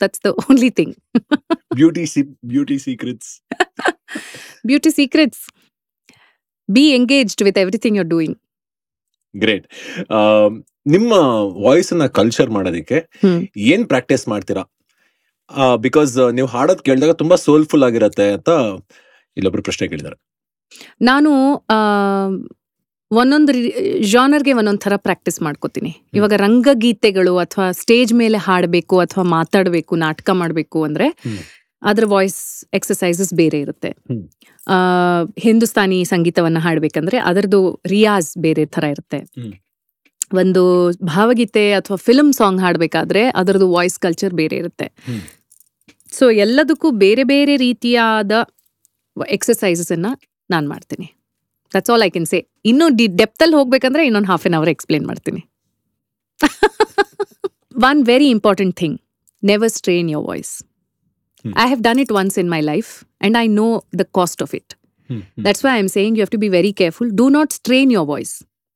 [0.00, 0.96] That's the only thing.
[1.72, 2.08] beauty,
[2.44, 3.40] beauty secrets.
[4.66, 5.46] beauty secrets.
[6.72, 8.36] Be engaged with everything you're doing.
[9.34, 9.66] Great
[10.86, 11.12] ನಿಮ್ಮ
[11.64, 12.98] voice ಅನ್ನ culture ಮಾಡೋದಕ್ಕೆ.
[13.56, 14.62] ಏನ್ practice ಮಾಡ್ತೀರಾ?
[15.76, 18.50] Because ನೀವು ಹಾಡೋದ್ ಕೇಳಿದಾಗ ತುಂಬಾ soulful ಆಗಿರತ್ತೆ ಅಂತ
[19.36, 20.16] ಇಲ್ಲೊಬ್ರು ಪ್ರಶ್ನೆ ಕೇಳಿದಾರೆ.
[21.02, 21.30] ನಾನು
[23.10, 23.52] ಒಂದೊಂದು
[24.12, 25.92] ಜಾನರ್ಗೆ ಒಂದೊಂದು ಥರ ಪ್ರಾಕ್ಟೀಸ್ ಮಾಡ್ಕೋತೀನಿ.
[26.14, 31.06] ಇವಾಗ ರಂಗಗೀತೆಗಳು ಅಥವಾ ಸ್ಟೇಜ್ ಮೇಲೆ ಹಾಡಬೇಕು ಅಥವಾ ಮಾತಾಡಬೇಕು ನಾಟಕ ಮಾಡಬೇಕು ಅಂದ್ರೆ.
[31.82, 32.40] ಅದ್ರ ವಾಯ್ಸ್
[32.78, 33.90] ಎಕ್ಸಸೈಸಸ್ ಬೇರೆ ಇರುತ್ತೆ.
[35.44, 37.60] ಹಿಂದೂಸ್ತಾನಿ ಸಂಗೀತವನ್ನ ಹಾಡ್ಬೇಕಂದ್ರೆ ಅದರದ್ದು
[37.94, 39.20] ರಿಯಾಜ್ ಬೇರೆ ಥರ ಇರುತ್ತೆ.
[40.40, 40.62] ಒಂದು
[41.12, 44.88] ಭಾವಗೀತೆ ಅಥವಾ ಫಿಲ್ಮ್ ಸಾಂಗ್ ಹಾಡಬೇಕಾದ್ರೆ ಅದರದ್ದು ವಾಯ್ಸ್ ಕಲ್ಚರ್ ಬೇರೆ ಇರುತ್ತೆ.
[46.18, 48.32] ಸೊ ಎಲ್ಲದಕ್ಕೂ ಬೇರೆ ಬೇರೆ ರೀತಿಯಾದ
[49.36, 50.08] ಎಕ್ಸಸೈಸಸ್ ಅನ್ನ
[50.54, 51.08] ನಾನು ಮಾಡ್ತೀನಿ.
[51.72, 52.38] That's all I can say
[52.70, 55.42] ಇನ್ನೂ ಡಿ ಡೆಪ್ತಲ್ಲಿ ಹೋಗ್ಬೇಕಂದ್ರೆ ಇನ್ನೊಂದು ಹಾಫ್ ಆನ್ ಅವರ್ ಎಕ್ಸ್ಪ್ಲೇನ್ ಮಾಡ್ತೀನಿ.
[57.90, 58.96] One very important thing
[59.42, 60.52] never strain your voice
[61.48, 61.56] Hmm.
[61.56, 62.90] I have done it once in my life
[63.20, 64.76] and I know the cost of it.
[65.08, 65.44] Hmm.
[65.44, 67.10] That's why I'm saying you have to be very careful.
[67.22, 68.34] Do not strain your voice.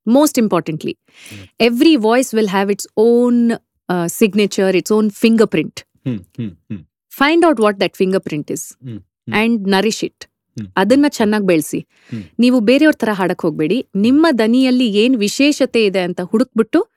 [0.08, 1.72] Most importantly, hmm.
[1.72, 3.52] every voice will have its own
[3.90, 5.76] uh, signature, its own fingerprint.
[6.08, 6.14] Hmm.
[6.14, 6.48] Hmm.
[6.48, 6.82] Hmm.
[7.18, 8.76] Find out what that fingerprint is
[9.32, 10.26] and nourish it.
[10.76, 11.86] ಅದನ್ನ ಚೆನ್ನಾಗಿ ಬೆಳೆಸಿ.
[12.38, 16.88] ನೀವು ಬೇರೆಯವ್ರ ತರ ಹಾಡಕ್ ಹೋಗ್ಬೇಡಿ ನಿಮ್ಮ ದನಿಯಲ್ಲಿ ಏನ್ ವಿಶೇಷತೆ ಇದೆ ಅಂತ ಹುಡುಕ್ಬಿಟ್ಟು.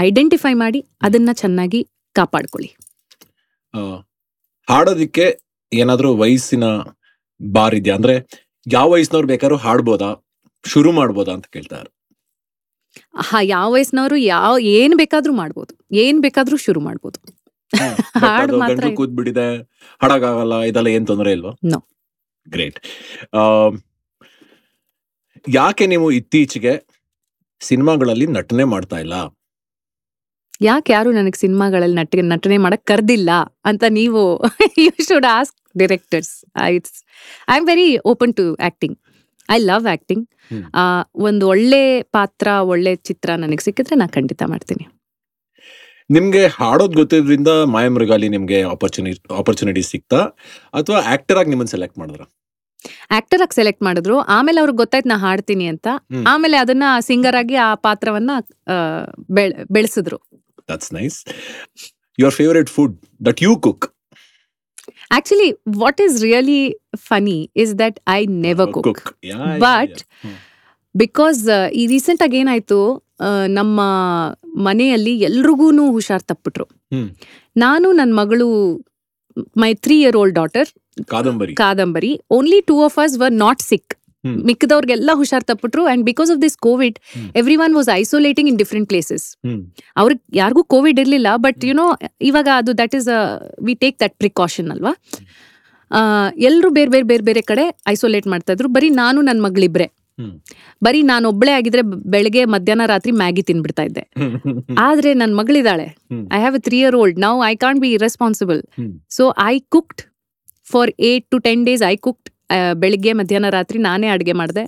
[0.00, 2.76] ಐಡೆಂಟಿಫೈ ಮಾಡಿ ಅದನ್ನ ಚೆನ್ನಾಗಿ ಕಾಪಾಡ್ಕೊಳ್ಳಿ
[4.68, 5.26] ಹಾಡೋದಿಕ್ಕೆ
[5.72, 6.64] ಏನಾದರೂ ವಯಸ್ಸಿನ
[7.40, 7.96] ಬಾರ್ ಇದೆಯಾ?
[7.96, 8.14] ಅಂದ್ರೆ
[8.72, 10.10] ಯಾವ ವಯಸ್ಸಿನವ್ರು ಬೇಕಾದ್ರೂ ಹಾಡ್ಬೋದಾ?
[10.64, 11.88] ಶುರು ಮಾಡ್ಬೋದಾ ಅಂತ ಕೇಳ್ತಾರೆ.
[13.18, 15.72] ಹಾ ಯಾವ ವಯಸ್ಸಿನವರು ಯಾವ ಏನ್ ಬೇಕಾದ್ರೂ ಮಾಡ್ಬೋದು.
[15.92, 17.18] ಏನ್ ಬೇಕಾದ್ರೂ ಶುರು ಮಾಡ್ಬೋದು.
[18.20, 19.38] ಹಾಡ್ ಮಾತ್ರ ಕೂತ್
[20.00, 21.52] ಹಾಡಕ್ಕಾಗಲ್ಲ ಇದೆಲ್ಲ ಏನ್ ತೊಂದರೆ ಇಲ್ವಾ?
[21.64, 21.78] ನೋ
[22.46, 22.78] ಗ್ರೇಟ್
[25.48, 26.74] ಯಾಕೆ ನೀವು ಇತ್ತೀಚೆಗೆ
[27.60, 29.14] ಸಿನಿಮಾಗಳಲ್ಲಿ ನಟನೆ ಮಾಡ್ತಾ ಇಲ್ಲ?
[30.60, 33.30] ಯಾಕೆ ಯಾರು ನನಗೆ ಸಿನಿಮಾಗಳಲ್ಲಿ ನಟ ನಟನೆ ಮಾಡಕ್ ಕರ್ದಿಲ್ಲ
[33.64, 34.20] ಅಂತ ನೀವು
[34.78, 36.32] you should ask directors
[36.76, 36.98] it's
[37.48, 38.96] I am very open to acting
[39.48, 40.24] I love acting.
[41.20, 44.84] ಒಂದು ಒಳ್ಳೆ ಪಾತ್ರ ಒಳ್ಳೆ ಚಿತ್ರ ನನಗೆ ಸಿಕ್ಕಿದ್ರೆ ನಾನು ಖಂಡಿತ ಮಾಡ್ತೀನಿ.
[46.10, 50.20] ನಿಮ್ಗೆ ಹಾಡೋದ್ ಗೊತ್ತಿದ್ರಿಂದ ಮಾಯಮೃಗಾಲಿ ನಿಮ್ಗೆ ಆಪರ್ಚುನಿಟಿ ಆಪರ್ಚುನಿಟಿ ಸಿಕ್ತಾ?
[50.74, 52.22] ಅಥವಾ ಆಕ್ಟರ್ ಆಗಿ ನಿಮ್ಮನ್ನ ಸೆಲೆಕ್ಟ್ ಮಾಡಿದ್ರ?
[53.10, 54.18] ಆಕ್ಟರ್ ಆಗಿ ಸೆಲೆಕ್ಟ್ ಮಾಡಿದ್ರು.
[54.36, 55.86] ಆಮೇಲೆ ಅವ್ರಿಗೆ ಗೊತ್ತಾಯ್ತು ನಾ ಹಾಡ್ತೀನಿ ಅಂತ.
[56.26, 58.30] ಆಮೇಲೆ ಅದನ್ನ ಸಿಂಗರ್ ಆಗಿ ಆ ಪಾತ್ರವನ್ನ
[58.66, 58.76] ಆ,
[60.72, 61.18] ಬೆಳ್- nice.
[62.22, 62.92] Your favorite food
[63.24, 63.92] that you cook?
[65.14, 68.86] Actually, what is really funny is that I never cook.
[68.86, 69.16] cook.
[69.26, 70.02] Yeah, But-
[70.96, 73.02] because ಈ ರೀಸೆಂಟ್ ಆಗಿ ಏನಾಯ್ತು
[73.46, 73.80] ನಮ್ಮ
[74.56, 76.68] ಮನೆಯಲ್ಲಿ ಎಲ್ರಿಗೂ ಹುಷಾರ್ ತಪ್ಪಿಟ್ರು.
[77.56, 78.76] ನಾನು ನನ್ನ ಮಗಳು
[79.56, 80.68] my three year old daughter
[81.04, 83.94] Kadambari Kadambari only two of us were not sick.
[84.48, 86.98] ಮಿಕ್ಕದವ್ರಿಗೆಲ್ಲ ಹುಷಾರ್ ತಪ್ಪಿಟ್ರು and because of this Covid.
[87.36, 89.26] Every one was isolating in different places
[89.96, 91.86] ಅವ್ರಿಗೆ ಯಾರಿಗೂ ಕೋವಿಡ್ ಇರಲಿಲ್ಲ ಬಟ್ ಯುನೋ
[92.30, 93.08] ಇವಾಗ ಅದು that is
[93.62, 94.94] we take that precaution ಅಲ್ವಾ?
[96.48, 98.68] ಎಲ್ಲರೂ ಬೇರೆ ಬೇರೆ ಬೇರೆ ಬೇರೆ ಕಡೆ ಐಸೋಲೇಟ್ ಮಾಡ್ತಾ ಇದ್ರು.
[98.68, 99.86] ಬರೀ ನಾನು ನನ್ನ ಮಗಳಿಬ್ರೆ.
[100.82, 101.82] ಬರೀ ನಾನು ಒಬ್ಳೆ ಆಗಿದ್ರೆ
[102.14, 104.02] ಬೆಳಗ್ಗೆ ಮಧ್ಯಾಹ್ನ ರಾತ್ರಿ ಮ್ಯಾಗಿ ತಿನ್ಬಿಡ್ತಾ ಇದ್ದೆ.
[104.86, 105.86] ಆದ್ರೆ ನನ್ನ ಮಗಳಿದ್ದಾಳೆ
[106.36, 108.60] I have a three year old now I can't be irresponsible.
[109.10, 110.02] So I cooked
[110.72, 112.30] for eight to ten days I cooked
[112.82, 114.64] ಬೆಳಿಗ್ಗೆ ಮಧ್ಯಾಹ್ನ ರಾತ್ರಿ ನಾನೇ ಅಡುಗೆ ಮಾಡಿದೆ.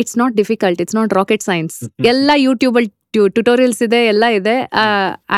[0.00, 1.76] It's not difficult it's not rocket science
[2.12, 4.56] ಎಲ್ಲ ಯೂಟ್ಯೂಬಲ್ಲಿ ಟ್ಯುಟೋರಿಯಲ್ಸ್ ಇದೆ ಎಲ್ಲ ಇದೆ.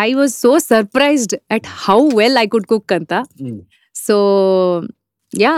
[0.07, 3.13] I was so surprised at how well I could cook ಅಂತ.
[4.07, 4.17] So
[5.45, 5.55] yeah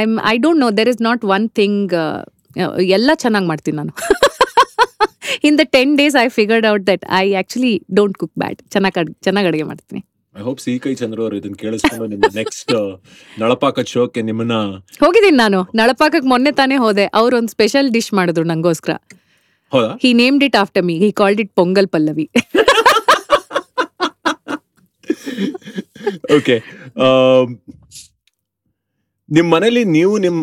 [0.00, 0.02] I
[0.32, 1.94] I don't know there is not one thing
[2.98, 3.92] ಎಲ್ಲ ಚೆನ್ನಾಗಿ ಮಾಡ್ತೀನಿ ನಾನು.
[5.48, 9.48] In the ten days I figured out that I actually don't cook bad ಚೆನ್ನಾಗಿ ಚೆನ್ನಾಗಿ
[9.50, 10.02] ಅಡುಗೆ ಮಾಡ್ತೀನಿ.
[10.34, 12.72] I hope C ಕೈ ಚಂದ್ರ ಅವರು ಇದನ್ನ ಕೇಳಿಸ್ಕೊಂಡು ನಿಮ್ಮ ನೆಕ್ಸ್ಟ್
[13.38, 14.54] ನಳಪಾಕ ಶೋಕ್ಕೆ ನಿಮ್ಮನ್ನ
[15.02, 15.58] ಹೋಗಿದ್ದೀನಿ ನಾನು.
[15.80, 17.04] ನಳಪಾಕಕ್ಕೆ ಮೊನ್ನೆ ತಾನೇ ಹೋದೆ.
[17.20, 18.92] ಅವ್ರು ಒಂದು ಸ್ಪೆಷಲ್ ಡಿಶ್ ಮಾಡಿದ್ರು ನಂಗೋಸ್ಕರ.
[19.72, 19.90] ಹೌದಾ?
[20.02, 22.26] He named it after me he called it pongal Pallavi
[26.36, 26.56] okay
[29.28, 30.38] ನಿಮ್ ಮನೇಲಿ ನೀವು ನಿಮ್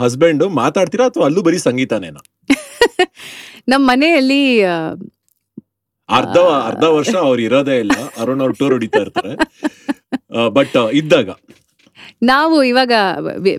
[0.00, 2.20] ಹಸ್ಬೆಂಡು ಮಾತಾಡ್ತೀರಾ ಅಥವಾ ಅಲ್ಲೂ ಬರೀ ಸಂಗೀತನೇನಾ?
[3.72, 4.40] ನಮ್ಮ ಮನೆಯಲ್ಲಿ
[6.16, 6.38] ಅರ್ಧ
[6.68, 7.96] ಅರ್ಧ ವರ್ಷ ಅವ್ರು ಇರೋದೇ ಇಲ್ಲ.
[8.20, 9.32] ಅರುಣ್ ಅವ್ರು ಟೂರ್ ಹೊಡಿತಾ ಇರ್ತಾರೆ.
[10.56, 11.28] ಬಟ್ ಇದ್ದಾಗ.
[12.22, 12.92] ನಾವು ಇವಾಗ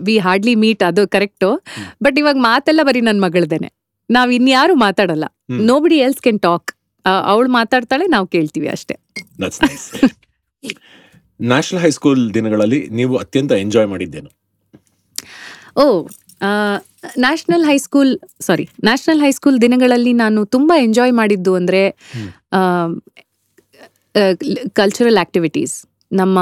[0.06, 1.48] ವಿ ಹಾರ್ಡ್ಲಿ ಮೀಟ್ ಅದು ಕರೆಕ್ಟು
[2.02, 3.68] ಬಟ್ ಇವಾಗ ಮಾತೆಲ್ಲ ಬರೀ ನನ್ನ ಮಗಳದೇನೆ.
[4.10, 5.26] ನಾವ್ ಇನ್ಯಾರು ಮಾತಾಡಲ್ಲ.
[5.68, 6.70] Nobody else can talk
[7.32, 8.96] ಅವಳು ಮಾತಾಡ್ತಾಳೆ ನಾವು ಕೇಳ್ತೀವಿ ಅಷ್ಟೇ.
[11.40, 14.30] ನ್ಯಾಷನಲ್ ಹೈಸ್ಕೂಲ್ ದಿನಗಳಲ್ಲಿ ನೀವು ಅತ್ಯಂತ ಎಂಜಾಯ್ ಮಾಡಿದ್ದೇನು?
[15.82, 15.84] ಓ
[17.24, 21.82] national high school sorry national high school ದಿನಗಳಲ್ಲಿ ನಾನು ತುಂಬ ಎಂಜಾಯ್ ಮಾಡಿದ್ದು ಅಂದರೆ
[24.80, 25.74] ಕಲ್ಚರಲ್ ಆಕ್ಟಿವಿಟೀಸ್
[26.20, 26.38] ನಮ್ಮ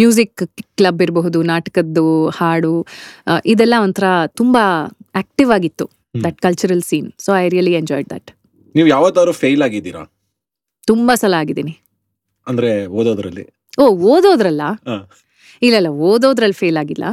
[0.00, 0.42] ಮ್ಯೂಸಿಕ್
[0.78, 2.06] ಕ್ಲಬ್ ಇರಬಹುದು ನಾಟಕದ್ದು
[2.38, 2.74] ಹಾಡು
[3.52, 4.06] ಇದೆಲ್ಲ ಒಂಥರ
[4.40, 4.56] ತುಂಬ
[5.22, 5.86] ಆಕ್ಟಿವ್ ಆಗಿತ್ತು
[6.26, 8.30] that cultural scene so I really enjoyed that
[8.74, 10.00] ನೀವು ಯಾವತ್ತಾದ್ರು ಫೇಲ್ ಆಗಿದ್ದೀರಾ?
[10.88, 11.74] ತುಂಬಾ ಸಲ ಆಗಿದ್ದೀನಿ.
[12.46, 13.44] ಅಂದ್ರೆ ಓದೋದ್ರಲ್ಲಿ?
[13.82, 14.62] ಓ ಓದೋದ್ರಲ್ಲ.
[15.66, 17.04] ಇಲ್ಲ ಇಲ್ಲ ಓದೋದ್ರಲ್ಲಿ ಫೇಲ್ ಆಗಿಲ್ಲ.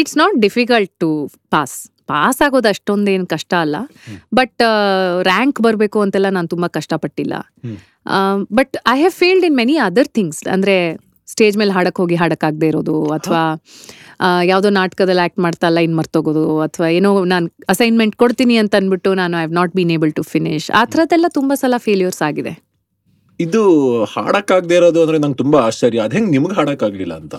[0.00, 1.10] It's not difficult to
[1.54, 1.76] pass
[2.10, 3.76] pass ಆಗೋದು ಅಷ್ಟೊಂದೇನು ಕಷ್ಟ ಅಲ್ಲ.
[4.38, 4.62] ಬಟ್
[5.30, 7.34] ರ್ಯಾಂಕ್ ಬರಬೇಕು ಅಂತೆಲ್ಲ ನಾನು ತುಂಬ ಕಷ್ಟಪಟ್ಟಿಲ್ಲ.
[8.58, 10.76] But I have failed in many other things ಅಂದರೆ
[11.32, 13.42] ಸ್ಟೇಜ್ ಮೇಲೆ ಹಾಡಕ್ಕೆ ಹೋಗಿ ಹಾಡಕ್ಕಾಗದೇ ಇರೋದು ಅಥವಾ
[14.50, 19.36] ಯಾವುದೋ ನಾಟಕದಲ್ಲಿ ಆ್ಯಕ್ಟ್ ಮಾಡ್ತಾ ಇಲ್ಲ ಇನ್ನು ಮರ್ತೋಗೋದು ಅಥವಾ ಏನೋ ನಾನು ಅಸೈನ್ಮೆಂಟ್ ಕೊಡ್ತೀನಿ ಅಂತ ಅಂದ್ಬಿಟ್ಟು ನಾನು
[19.40, 22.54] I have not been able to finish ಆ ಥರದ್ದೆಲ್ಲ ತುಂಬ ಸಲ ಫೇಲ್ಯೂರ್ಸ್ ಆಗಿದೆ.
[23.44, 23.62] ಇದು
[24.14, 25.98] ಹಾಡಕ್ಕಾಗದೇ ಇರೋದು ಅಂದ್ರೆ ನಂಗೆ ತುಂಬಾ ಆಶ್ಚರ್ಯ.
[26.06, 27.34] ಅದ್ ಹೆಂಗ್ ನಿಮ್ಗೆ ಹಾಡಕ್ಕಾಗ್ಲಿಲ್ಲ ಅಂತ?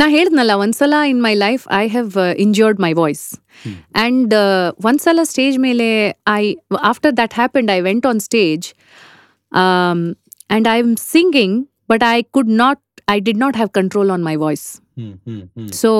[0.00, 2.12] ನಾ ಹೇಳಿದ್ನಲ್ಲ ಒಂದ್ಸಲ in my life I have
[2.44, 3.24] injured my voice.
[4.02, 4.34] And
[4.88, 5.88] ಒಂದ್ಸಲ ಸ್ಟೇಜ್ ಮೇಲೆ
[6.40, 6.42] I
[6.90, 8.66] after that happened I went on stage
[9.52, 11.56] and I am singing
[11.92, 12.82] but I could not
[13.14, 14.66] I did not have control on my voice.
[15.82, 15.90] So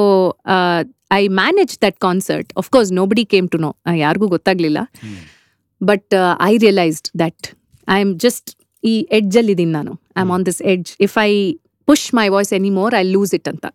[1.18, 2.51] I manage that concert.
[2.62, 3.70] Of course no ಬಡಿ came to know
[4.05, 4.78] ಯಾರಿಗೂ ಗೊತ್ತಾಗ್ಲಿಲ್ಲ.
[5.80, 6.14] But
[6.51, 7.45] I realised that.
[7.89, 8.51] I am just
[8.85, 9.93] ಈ ಎಡ್ಜಲ್ಲಿದ್ದೀನಿ ನಾನು.
[10.18, 11.31] I am on this edge if I
[11.89, 13.66] push my voice any more I lose it ಅಂತ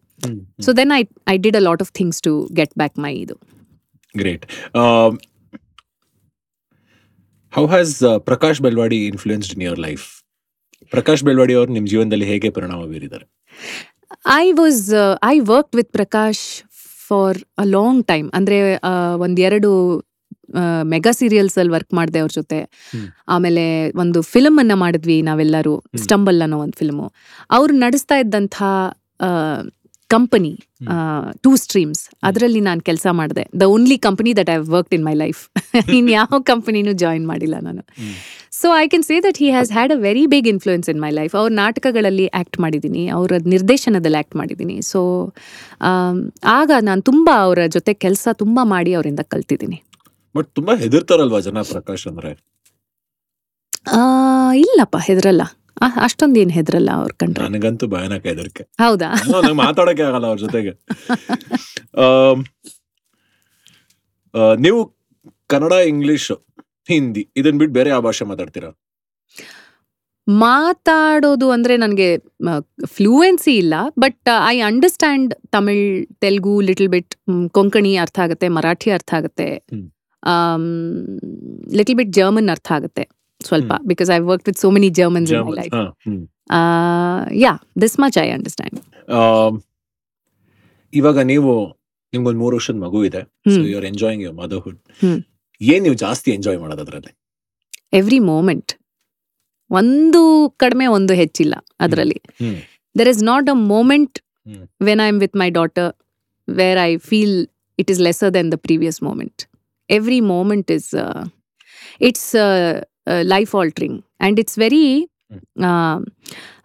[0.65, 1.01] so then I
[1.33, 3.35] I did a lot of things to get back my ಇದು.
[4.15, 4.43] Great
[7.53, 7.93] how has
[8.29, 10.05] Prakash Belawadi influenced in your life
[10.91, 13.25] Prakash Belawadi ಅವರು ನಿಮ್ಮ ಜೀವನದಲ್ಲಿ ಹೇಗೆ ಪರಿಣಾಮ ಬೀರಿದ್ದಾರೆ?
[14.41, 14.83] I was
[15.33, 16.43] I work with Prakash
[17.07, 18.57] for a long time ಅಂದರೆ
[19.25, 19.71] ಒಂದೆರಡು
[20.93, 22.59] mega serials ಅಲ್ಲಿ work ಮಾಡಿದೆ ಅವ್ರ ಜೊತೆ.
[23.35, 23.65] ಆಮೇಲೆ
[24.03, 25.75] ಒಂದು ಫಿಲಮ್ ಅನ್ನ ಮಾಡಿದ್ವಿ ನಾವೆಲ್ಲರೂ.
[26.05, 27.07] ಸ್ಟಂಬಲ್ ಅನ್ನೋ ಒಂದು ಫಿಲ್ಮು
[27.59, 28.57] ಅವ್ರು ನಡೆಸ್ತಾ ಇದ್ದಂಥ
[30.13, 30.53] ಕಂಪನಿ
[31.43, 33.43] ಟೂ ಸ್ಟ್ರೀಮ್ಸ್ ಅದರಲ್ಲಿ ನಾನು ಕೆಲಸ ಮಾಡಿದೆ.
[33.59, 35.41] The only company that I work in my life
[35.97, 37.83] in ಯಾವ ಕಂಪನಿನೂ ಜಾಯಿನ್ ಮಾಡಿಲ್ಲ ನಾನು.
[38.59, 41.35] So I can say that he has had a very big influence in my life
[41.41, 44.75] ಅವ್ರ ನಾಟಕಗಳಲ್ಲಿ ಆ್ಯಕ್ಟ್ ಮಾಡಿದ್ದೀನಿ ಅವರ ನಿರ್ದೇಶನದಲ್ಲಿ ಆ್ಯಕ್ಟ್ ಮಾಡಿದ್ದೀನಿ.
[44.91, 44.99] ಸೊ
[46.57, 49.79] ಆಗ ನಾನು ತುಂಬ ಅವರ ಜೊತೆ ಕೆಲಸ ತುಂಬ ಮಾಡಿ ಅವರಿಂದ ಕಲ್ತಿದ್ದೀನಿ.
[50.35, 52.31] ಬಟ್ ತುಂಬಾ ಹೆದರ್ತಾರಲ್ವಾ ಜನ ಪ್ರಕಾಶ್ ಅಂದ್ರೆ?
[53.91, 53.99] ಆ,
[54.53, 55.41] ಇಲ್ಲಪ್ಪ ಹೆದರಲ್ಲ.
[56.01, 57.43] ಅಷ್ಟೊಂದು ಏನ್ ಹೆದ್ರಲ್ಲ ಅವ್ರ ಕಂಡ್ರೆ.
[57.43, 58.63] ನನಗಂತೂ ಭಯಾನಕ ಹೆದರಿಕೆ.
[58.63, 59.09] ಹೌದಾ?
[59.53, 60.71] ಮಾತಾಡಕ್ಕೆ ಆಗಲ್ಲ ಅವ್ರ ಜೊತೆಗೆ.
[64.61, 64.79] ನೀವು
[65.47, 66.31] ಕನ್ನಡ ಇಂಗ್ಲಿಷ್
[66.87, 68.69] ಹಿಂದಿ ಇದನ್ ಬಿಟ್ಟು ಬೇರೆ ಯಾವ ಭಾಷೆ ಮಾತಾಡ್ತೀರಾ?
[70.27, 72.17] ಮಾತಾಡೋದು ಅಂದ್ರೆ ನನಗೆ
[72.85, 73.73] ಫ್ಲೂಯೆನ್ಸಿ ಇಲ್ಲ.
[73.99, 77.15] But I understand Tamil Telugu little bit
[77.51, 79.49] Konkani ಅರ್ಥ ಆಗುತ್ತೆ ಮರಾಠಿ ಅರ್ಥ ಆಗುತ್ತೆ.
[81.79, 83.03] ಲಿಟಲ್ ಬಿಟ್ ಜರ್ಮನ್ ಅರ್ಥ ಆಗುತ್ತೆ
[83.41, 85.59] ಸ್ವಲ್ಪ because I work with so many Germans in my German.
[85.61, 85.75] Life.
[87.43, 87.53] Yeah
[87.83, 88.79] this much I understand
[90.93, 91.51] ಇವಾಗ ನೀವು
[92.13, 93.21] ನಿಮ್ಗೊಂದು ಮೂರು ವರ್ಷದ ಮಗು ಇದೆ.
[93.71, 94.77] You are enjoying your motherhood.
[95.61, 97.13] ಏನ್ ನೀವು ಜಾಸ್ತಿ ಎಂಜಾಯ್ ಮಾಡೋದು ಅದರಲ್ಲಿ
[97.99, 98.71] ಎವ್ರಿ ಮೂಮೆಂಟ್
[99.71, 100.21] ಒಂದು
[100.63, 101.55] ಕಡಿಮೆ ಒಂದು ಹೆಚ್ಚಿಲ್ಲ
[101.85, 102.19] ಅದರಲ್ಲಿ.
[102.95, 104.17] There is not a moment.
[104.87, 105.89] When I am with my daughter
[106.47, 107.37] where I feel
[107.79, 109.41] it is lesser then the previous moment
[109.91, 110.91] every moment is
[112.01, 112.31] it's
[113.23, 114.83] life altering and it's very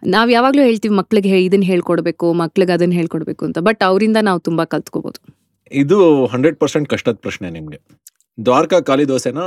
[0.07, 3.57] ನಾವು ಯಾವಾಗಲೂ ಹೇಳ್ತೀವಿ ಮಕ್ಳಿಗೆ ಇದನ್ನ ಹೇಳ್ಕೊಡ್ಬೇಕು ಮಕ್ಳಿಗೆ ಅದನ್ನ ಹೇಳ್ಕೊಡ್ಬೇಕು ಅಂತ.
[3.59, 5.19] ಬಟ್ ಅವರಿಂದ ನಾವು ತುಂಬಾ ಕಲ್ತ್ಕೋಬಹುದು
[5.71, 7.79] ಇದು ಹಂಡ್ರೆಡ್ ಪರ್ಸೆಂಟ್ ಕಷ್ಟದ ಪ್ರಶ್ನೆ ನಿಮ್ಗೆ.
[8.37, 9.41] ದ್ವಾರಕಾ ಖಾಲಿ ದೋಸೆನ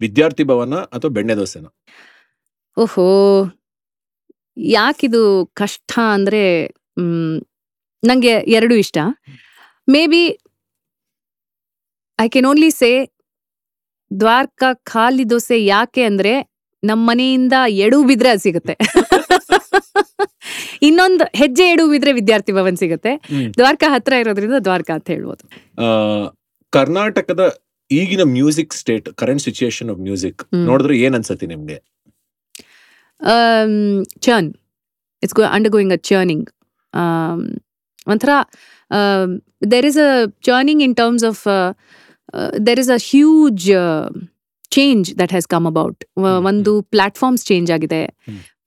[0.00, 1.66] ವಿದ್ಯಾರ್ಥಿ ಭವನ ಅಥವಾ ಬೆಣ್ಣೆ ದೋಸೆನ?
[2.76, 3.06] ಓಹೋ
[4.56, 5.22] ಯಾಕಿದು
[5.54, 6.42] ಕಷ್ಟ ಅಂದ್ರೆ
[8.02, 8.98] ನಂಗೆ ಎರಡು ಇಷ್ಟ.
[10.06, 10.22] Maybe
[12.18, 12.90] I can only say
[14.10, 16.32] Dwaraka ಖಾಲಿ ದೋಸೆ ಯಾಕೆ ಅಂದ್ರೆ
[16.82, 17.54] ನಮ್ಮ ಮನೆಯಿಂದ
[17.84, 18.74] ಎಡು ಬಿದ್ರೆ ಅದು ಸಿಗುತ್ತೆ.
[20.88, 23.12] ಇನ್ನೊಂದು ಹೆಜ್ಜೆ ಎಡು ಬಿದ್ರೆ ವಿದ್ಯಾರ್ಥಿ ಭವನ್ ಸಿಗುತ್ತೆ.
[23.58, 25.42] ದ್ವಾರಕಾ ಹತ್ರ ಇರೋದ್ರಿಂದ ದ್ವಾರಕಾ ಅಂತ ಹೇಳ್ಬೋದು.
[26.72, 27.42] ಕರ್ನಾಟಕದ
[27.90, 30.42] ಈಗಿನ music state current situation of music.
[30.68, 31.78] ನೋಡಿದ್ರೆ ಏನ್ ಅನ್ಸತ್ತೆ ನಿಮ್ಗೆ?
[34.26, 34.48] Churn
[35.22, 36.46] it's It's under undergoing a churning
[36.94, 37.40] Um,
[38.06, 38.30] ಒಂಥರ
[39.72, 40.10] there is a
[40.46, 41.42] churning in terms terms
[42.62, 43.66] of is a huge
[44.72, 45.96] change that has come change that has come about.
[46.18, 48.00] Hmm, ಒಂದು platforms change ಆಗಿದೆ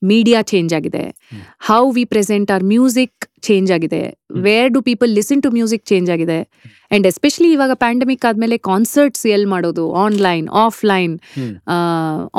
[0.04, 1.02] media change ಆಗಿದೆ
[1.68, 4.00] how we present our music change ಆಗಿದೆ
[4.46, 6.40] where do people listen to music change ಆಗಿದೆ
[6.92, 11.14] and especially ಇವಾಗ pandemic ಆದ್ಮೇಲೆ concerts ಎಲ್ಲಿ ಮಾಡೋದು online offline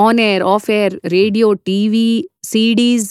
[0.07, 2.09] on air off air radio TV
[2.47, 3.09] CDs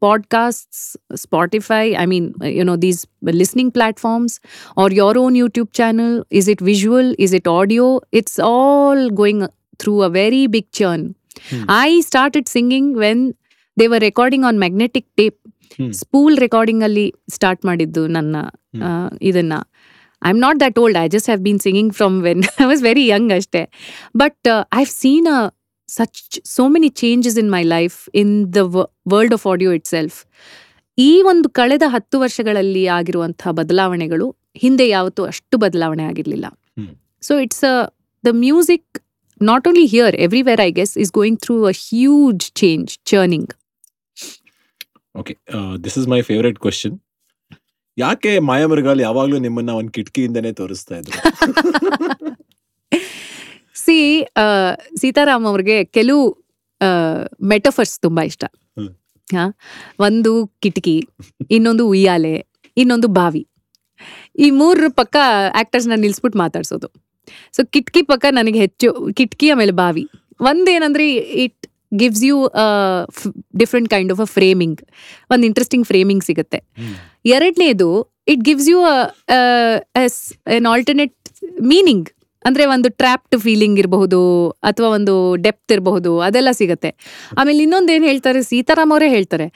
[0.00, 0.80] podcasts
[1.16, 3.00] spotify i mean uh, you know these
[3.34, 4.34] listening platforms
[4.76, 9.40] or your own youtube channel is it visual is it audio it's all going
[9.80, 11.02] through a very big churn
[11.50, 11.64] Hmm.
[11.78, 13.18] i started singing when
[13.76, 15.38] they were recording on magnetic tape
[15.78, 15.90] Hmm.
[15.92, 18.36] Spool recording ಅಲ್ಲಿ start ಮಾಡಿದ್ದು ನನ್ನ
[18.74, 18.82] Hmm.
[18.82, 18.90] ಆ,
[19.22, 19.54] ಇದನ್ನ
[20.22, 23.04] I am not that old I just have been singing from when I was very
[23.08, 23.62] young ಅಷ್ಟೇ
[24.16, 25.40] but I have seen a
[25.91, 28.57] Such so many changes in my life in the
[29.13, 29.89] world of audio itself.
[29.89, 30.25] Self
[30.97, 36.45] ಈ ಒಂದು ಕಳೆದ ಹತ್ತು ವರ್ಷಗಳಲ್ಲಿ ಆಗಿರುವಂತಹ ಬದಲಾವಣೆಗಳು ಹಿಂದೆ ಯಾವತ್ತೂ ಅಷ್ಟು ಬದಲಾವಣೆ ಆಗಿರಲಿಲ್ಲ.
[37.21, 37.63] So it's
[38.23, 39.01] the music
[39.41, 43.53] not only here everywhere I guess is going through a huge change churning
[45.15, 45.37] okay
[45.83, 46.99] this is my favourite question
[47.97, 51.17] ಯಾಕೆ ಮಾಯಾಮೃಗಾಲ್ ಯಾವಾಗಲೂ ನಿಮ್ಮನ್ನ ಒಂದು ಕಿಟಕಿಯಿಂದನೇ ತೋರಿಸ್ತಾ ಇದ್ರು?
[53.85, 53.97] ಸಿ
[54.95, 56.23] ಸೀತಾರಾಮ್ ಅವ್ರಿಗೆ ಕೆಲವು
[57.43, 58.43] ಮೆಟಫರ್ಸ್ ತುಂಬಾ ಇಷ್ಟ.
[59.27, 59.45] ಹಾ?
[59.99, 60.95] ಒಂದು ಕಿಟಕಿ
[61.51, 62.33] ಇನ್ನೊಂದು ಉಯ್ಯಾಲೆ
[62.77, 63.43] ಇನ್ನೊಂದು ಬಾವಿ.
[64.39, 65.15] ಈ ಮೂರು ಪಕ್ಕ
[65.53, 66.87] ಆಕ್ಟರ್ಸ್ನ ನಿಲ್ಸ್ಬಿಟ್ಟು ಮಾತಾಡ್ಸೋದು.
[67.55, 70.03] ಸೊ ಕಿಟಕಿ ಪಕ್ಕ ನನಗೆ ಹೆಚ್ಚು ಕಿಟಕಿ ಆಮೇಲೆ ಬಾವಿ.
[70.41, 71.05] ಒಂದೇನಂದ್ರೆ
[71.43, 72.37] it gives you
[73.57, 74.79] different kind of a framing
[75.31, 76.59] ಒಂದು ಇಂಟ್ರೆಸ್ಟಿಂಗ್ ಫ್ರೇಮಿಂಗ್ ಸಿಗುತ್ತೆ.
[77.25, 77.87] ಎರಡನೇದು
[78.27, 78.79] it gives you
[80.57, 81.15] an alternate
[81.61, 82.09] meaning
[82.45, 84.19] ಅಂದ್ರೆ ಒಂದು ಟ್ರ್ಯಾಪ್ಡ್ ಫೀಲಿಂಗ್ ಇರಬಹುದು
[84.69, 85.13] ಅಥವಾ ಒಂದು
[85.45, 86.89] ಡೆಪ್ತ್ ಇರಬಹುದು ಅದೆಲ್ಲ ಸಿಗುತ್ತೆ.
[87.39, 89.47] ಆಮೇಲೆ ಇನ್ನೊಂದು ಏನು ಹೇಳ್ತಾರೆ ಸೀತಾರಾಮ್ ಅವರೇ ಹೇಳ್ತಾರೆ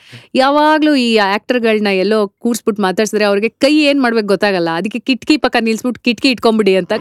[0.42, 6.02] ಯಾವಾಗಲೂ ಈ ಆ್ಯಕ್ಟರ್ಗಳನ್ನ ಎಲ್ಲೋ ಕೂರಿಸ್ಬಿಟ್ಟು ಮಾತಾಡ್ಸಿದ್ರೆ ಅವ್ರಿಗೆ ಕೈ ಏನು ಮಾಡ್ಬೇಕು ಗೊತ್ತಾಗಲ್ಲ ಅದಕ್ಕೆ ಕಿಟಕಿ ಪಕ್ಕ ನಿಲ್ಸ್ಬಿಟ್ಟು
[6.08, 6.92] ಕಿಟಕಿ ಇಟ್ಕೊಂಬಿಡಿ ಅಂತ.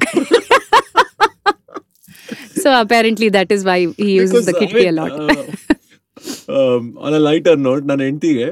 [2.63, 5.17] So apparently that is why ಈ ಯೂಸ್ ದ ಕಿಟಕಿ a lot
[7.05, 8.47] on lighter note ನನ್ನ ಹೆಂಡತಿಗೆ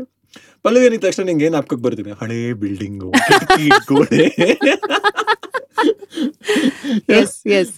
[0.66, 2.12] ಪಲ್ಲವಿ ತಕ್ಷಣ ನಿಂಗೆ ಏನು ಹಾಕಕ್ ಬರ್ತೀನಿ?
[2.20, 3.10] ಹಳೇ ಬಿಲ್ಡಿಂಗು
[3.90, 4.26] ಗೋಡೆ
[7.20, 7.74] ಎಸ್ ಎಸ್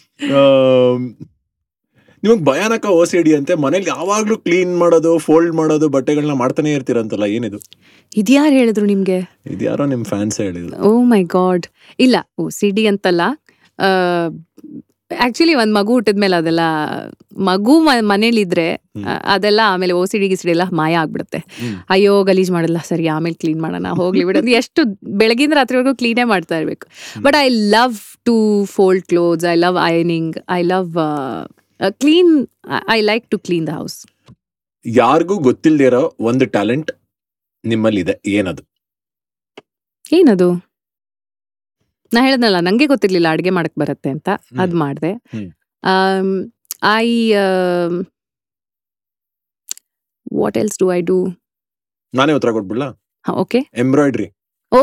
[2.24, 7.24] ನಿಮಗ್ ಭಯಾನಕ ಓ ಸಿ ಡಿ ಅಂತೆ ಮನೇಲಿ ಯಾವಾಗ್ಲೂ ಕ್ಲೀನ್ ಮಾಡೋದು ಫೋಲ್ಡ್ ಮಾಡೋದು ಬಟ್ಟೆಗಳನ್ನ ಮಾಡ್ತಾನೆ ಇರ್ತೀರಂತಲ್ಲ
[7.24, 7.60] ಏನಿದು?
[8.12, 9.18] ಇದ್ಯಾರು ಹೇಳಿದ್ರು ನಿಮ್ಗೆ?
[9.52, 10.78] ಇದ್ಯಾರೋ ನಿಮ್ ಫ್ಯಾನ್ಸ್ ಹೇಳಿದ್ರು.
[10.88, 11.66] ಓ ಮೈ ಗಾಡ್
[12.00, 13.22] ಇಲ್ಲ ಓ ಸಿ ಡಿ ಅಂತಲ್ಲ
[15.24, 16.63] ಆಕ್ಚುಲಿ ಒಂದ್ ಮಗು ಹುಟ್ಟಿದ್ಮೇಲೆ ಅದೆಲ್ಲ
[17.49, 17.74] ಮಗು
[18.11, 18.68] ಮನೇಲಿದ್ರೆ
[19.34, 21.39] ಅದೆಲ್ಲ ಆಮೇಲೆ ಓ ಸಿ ಡಿ ಗಿಸಿಡಿ ಎಲ್ಲ ಮಾಯ ಆಗ್ಬಿಡುತ್ತೆ.
[21.89, 24.84] ಅಯ್ಯೋ ಗಲೀಜ್ ಮಾಡಲ್ಲ ಸರಿ ಆಮೇಲೆ ಕ್ಲೀನ್ ಮಾಡೋಣ ಹೋಗ್ಲಿ ಬಿಡೋದು ಎಷ್ಟು
[25.18, 26.88] ಬೆಳಗಿನ ರಾತ್ರಿವರೆಗೂ ಕ್ಲೀನೇ ಮಾಡ್ತಾ ಇರ್ಬೇಕು.
[27.22, 30.91] But I love to fold clothes I love ironing I love
[32.03, 32.34] clean
[32.89, 33.97] I like to clean the house
[34.86, 36.91] ಯಾರಿಗೂ ಗೊತ್ತಿಲ್ಲದಿರೋ ಇರೋ ಒಂದು ಟ್ಯಾಲೆಂಟ್
[37.66, 38.13] ನಿಮ್ಮಲ್ಲಿದೆ.
[38.28, 38.63] ಏನದು?
[40.13, 40.49] ಏನದು?
[42.12, 44.30] ನಾ ಹೇಳದ್ನಲ್ಲ ನಂಗೆ ಗೊತ್ತಿರ್ಲಿಲ್ಲ ಅಡ್ಗೆ ಮಾಡಕ್ ಬರತ್ತೆ ಅಂತ
[44.60, 45.12] ಅದ್ ಮಾಡ್ದೆ.
[45.84, 45.93] ಆ
[46.97, 47.08] I
[50.36, 51.18] what else do I do
[52.14, 52.89] ನಾನೇ ಉತ್ತರ ಕೊಟ್ಬಿಡ್ಲಾ?
[53.26, 54.28] ಓಕೆ ಎಂಬ್ರಾಯ್ಡ್ರಿ
[54.72, 54.82] ಓ!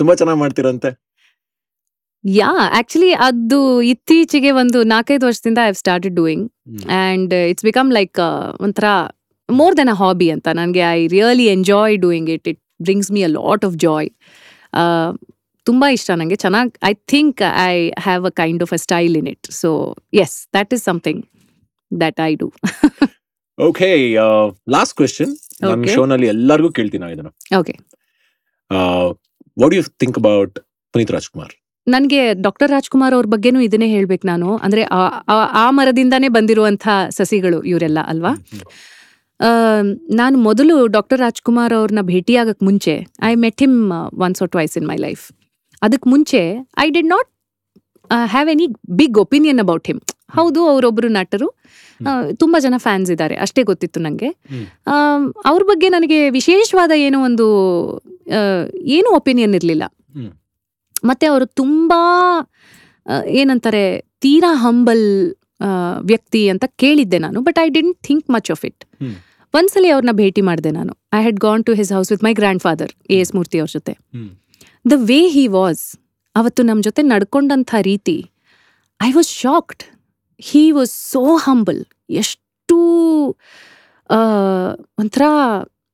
[0.00, 0.90] ತುಂಬಾ ಚೆನ್ನಾಗಿ ಮಾಡ್ತೀರಂತೆ.
[2.24, 2.48] ಯಾ
[2.78, 6.46] ಆಕ್ಚುಲಿ ಅದು ಇತ್ತೀಚೆಗೆ ಒಂದು ನಾಲ್ಕೈದು ವರ್ಷದಿಂದ I started doing
[7.02, 8.18] and it's become like
[8.60, 8.86] ಒಂಥರ
[9.48, 10.46] ಮೋರ್ ದೆನ್ ಅ ಹಾಬಿ ಅಂತ.
[10.54, 14.08] ನನಗೆ I really enjoy doing it it brings me a lot of joy
[15.66, 19.52] ತುಂಬ ಇಷ್ಟ ನನಗೆ ಚೆನ್ನಾಗಿ I think I have a kind of a style in it
[19.52, 19.70] so
[20.14, 21.22] yes that is something
[22.00, 22.48] that I do
[23.58, 23.88] okay
[24.68, 25.84] last question ನಮ್ಮ.
[25.86, 27.30] ಶೋನಲ್ಲಿ ಎಲ್ಲರಿಗೂ ಕೇಳ್ತೀನಿ ನಾವು ಇದನ್ನ.
[27.58, 27.74] Okay
[29.56, 30.56] what you think about
[30.94, 31.54] Puneeth Rajkumar
[31.86, 34.56] ನನಗೆ ಡಾಕ್ಟರ್ ರಾಜ್ಕುಮಾರ್ ಅವ್ರ ಬಗ್ಗೆನೂ ಇದನ್ನೇ ಹೇಳ್ಬೇಕು ನಾನು.
[34.56, 38.32] ಅಂದ್ರೆ ಆ- ಮರದಿಂದಾನೇ ಬಂದಿರುವಂಥ ಸಸಿಗಳು ಇವರೆಲ್ಲ ಅಲ್ವಾ?
[40.14, 43.78] ನಾನು ಮೊದಲು ಡಾಕ್ಟರ್ ರಾಜ್ಕುಮಾರ್ ಅವ್ರನ್ನ ಭೇಟಿಯಾಗಕ್ಕೆ ಮುಂಚೆ I met him
[44.20, 45.24] once or twice in my life
[45.82, 46.40] ಅದಕ್ಕೆ ಮುಂಚೆ
[46.78, 47.28] I did not
[48.30, 48.66] have any
[48.96, 50.00] big opinion about him
[50.30, 51.48] ಹೌದು ಅವರೊಬ್ಬರು ನಟರು
[52.00, 52.10] ತುಂಬ
[52.40, 54.64] ತುಂಬಾ ಜನ ಫ್ಯಾನ್ಸ್ ಇದ್ದಾರೆ ಅಷ್ಟೇ ಗೊತ್ತಿತ್ತು ನನಗೆ ಹ್ಮ್.
[55.44, 57.46] ಅವ್ರ ಬಗ್ಗೆ ನನಗೆ ವಿಶೇಷವಾದ ಏನೋ ಒಂದು
[58.30, 58.40] ಆ,
[58.88, 59.84] ಏನೂ ಒಪಿನಿಯನ್ ಇರಲಿಲ್ಲ.
[61.04, 62.00] ಮತ್ತೆ ಅವರು ತುಂಬಾ
[63.34, 63.82] ಏನಂತಾರೆ
[64.20, 65.04] ತೀರಾ ಹಂಬಲ್
[66.04, 68.80] ವ್ಯಕ್ತಿ ಅಂತ ಕೇಳಿದ್ದೆ ನಾನು but I didn't think much of it.
[69.54, 73.18] ಒಂದ್ಸಲಿ ಅವ್ರನ್ನ ಭೇಟಿ ಮಾಡಿದೆ ನಾನು I had gone to his house with my grandfather A
[73.18, 73.94] S Murthy ಅವ್ರ ಜೊತೆ.
[74.92, 75.84] ದ ವೇ ಹಿ ವಾಸ್
[76.36, 78.16] ಅವತ್ತು ನಮ್ಮ ಜೊತೆ ನಡ್ಕೊಂಡಂಥ ರೀತಿ
[79.00, 79.82] I was shocked
[80.48, 81.80] he was so humble
[82.22, 82.76] ಎಷ್ಟು
[85.02, 85.22] ಒಂಥರ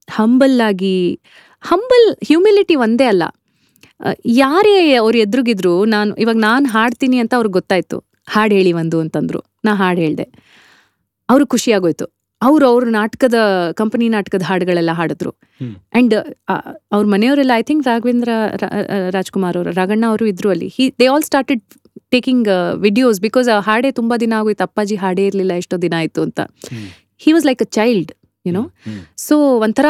[0.09, 0.97] ಹಂಬಲ್ ಆಗಿ
[1.71, 3.25] ಹಂಬಲ್ ಹ್ಯೂಮಿಲಿಟಿ ಒಂದೇ ಅಲ್ಲ.
[4.43, 7.99] ಯಾರೇ ಅವ್ರು ಎದುರುಗಿದ್ರು ನಾನು, ಇವಾಗ ನಾನು ಹಾಡ್ತೀನಿ ಅಂತ ಅವ್ರಿಗೆ ಗೊತ್ತಾಯ್ತು.
[8.29, 9.41] ಹಾಡು ಹೇಳಿ ಒಂದು ಅಂತಂದ್ರು.
[9.67, 10.27] ನಾ ಹಾಡು ಹೇಳ್ದೆ.
[11.29, 12.07] ಅವ್ರಿಗೆ ಖುಷಿಯಾಗೋಯ್ತು
[12.47, 13.39] ಅವ್ರು ಅವ್ರ ನಾಟಕದ
[13.81, 15.33] ಕಂಪನಿ ನಾಟಕದ ಹಾಡುಗಳೆಲ್ಲ ಹಾಡಿದ್ರು.
[15.99, 16.15] ಅಂಡ್
[16.95, 18.31] ಅವ್ರ ಮನೆಯವರೆಲ್ಲ ಐ ಥಿಂಕ್ ರಾಘವೇಂದ್ರ
[19.17, 20.69] ರಾಜ್ಕುಮಾರ್ ಅವರು ರಾಘಣ್ಣ ಅವರು ಇದ್ರು ಅಲ್ಲಿ.
[20.77, 21.63] He they all started
[22.15, 22.49] taking
[22.87, 24.65] videos because ಆ ಹಾಡೇ ತುಂಬಾ ದಿನ ಆಗೋಯ್ತು.
[24.69, 26.41] ಅಪ್ಪಾಜಿ ಹಾಡೇ ಇರಲಿಲ್ಲ ಎಷ್ಟೋ ದಿನ ಆಯ್ತು ಅಂತ.
[27.25, 28.13] He was like a child
[28.47, 28.65] you know.
[29.27, 29.37] So
[29.67, 29.87] ಒಂಥರ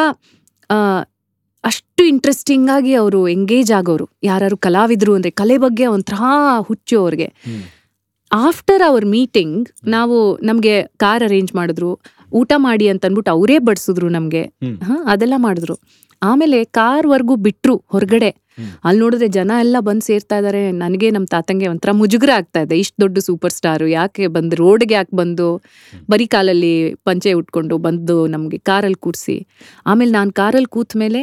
[1.64, 4.06] ಅಷ್ಟು ಇಂಟ್ರೆಸ್ಟಿಂಗ್ ಆಗಿ ಅವರು ಎಂಗೇಜ್ ಆಗೋರು.
[4.28, 6.16] ಯಾರು ಕಲಾವಿದ್ರು ಅಂದ್ರೆ ಕಲೆ ಬಗ್ಗೆ ಒಂಥರ
[6.68, 7.28] ಹುಚ್ಚು ಅವ್ರಿಗೆ.
[8.32, 11.98] ಆಫ್ಟರ್ ಅವರ್ ಮೀಟಿಂಗ್ ನಾವು ನಮಗೆ ಕಾರ್ ಅರೇಂಜ್ ಮಾಡಿದ್ರು.
[12.32, 14.42] ಊಟ ಮಾಡಿ ಅಂತ ಅಂದ್ಬಿಟ್ಟು ಅವರೇ ಬಡಿಸಿದ್ರು ನಮಗೆ.
[14.82, 15.74] ಹಾಂ ಅದೆಲ್ಲ ಮಾಡಿದ್ರು.
[16.22, 18.30] ಆಮೇಲೆ ಕಾರ್ವರೆಗೂ ಬಿಟ್ರು ಹೊರಗಡೆ.
[18.84, 20.72] ಅಲ್ಲಿ ನೋಡಿದ್ರೆ ಜನ ಎಲ್ಲ ಬಂದು ಸೇರ್ತಾ ಇದಾರೆ.
[20.72, 22.78] ನನಗೆ ನಮ್ಮ ತಾತಂಗೆ ಒಂಥರ ಮುಜುಗರ ಆಗ್ತಾ ಇದೆ.
[22.78, 25.62] ಇಷ್ಟು ದೊಡ್ಡ ಸೂಪರ್ ಸ್ಟಾರು ಯಾಕೆ ಬಂದು ರೋಡ್ಗೆ ಯಾಕೆ ಬಂದು
[26.10, 29.46] ಬರೀ ಕಾಲಲ್ಲಿ ಪಂಚೆ ಉಟ್ಕೊಂಡು ಬಂದು ನಮಗೆ ಕಾರಲ್ಲಿ ಕೂರಿಸಿ.
[29.86, 31.22] ಆಮೇಲೆ ನಾನು ಕಾರಲ್ಲಿ ಕೂತ ಮೇಲೆ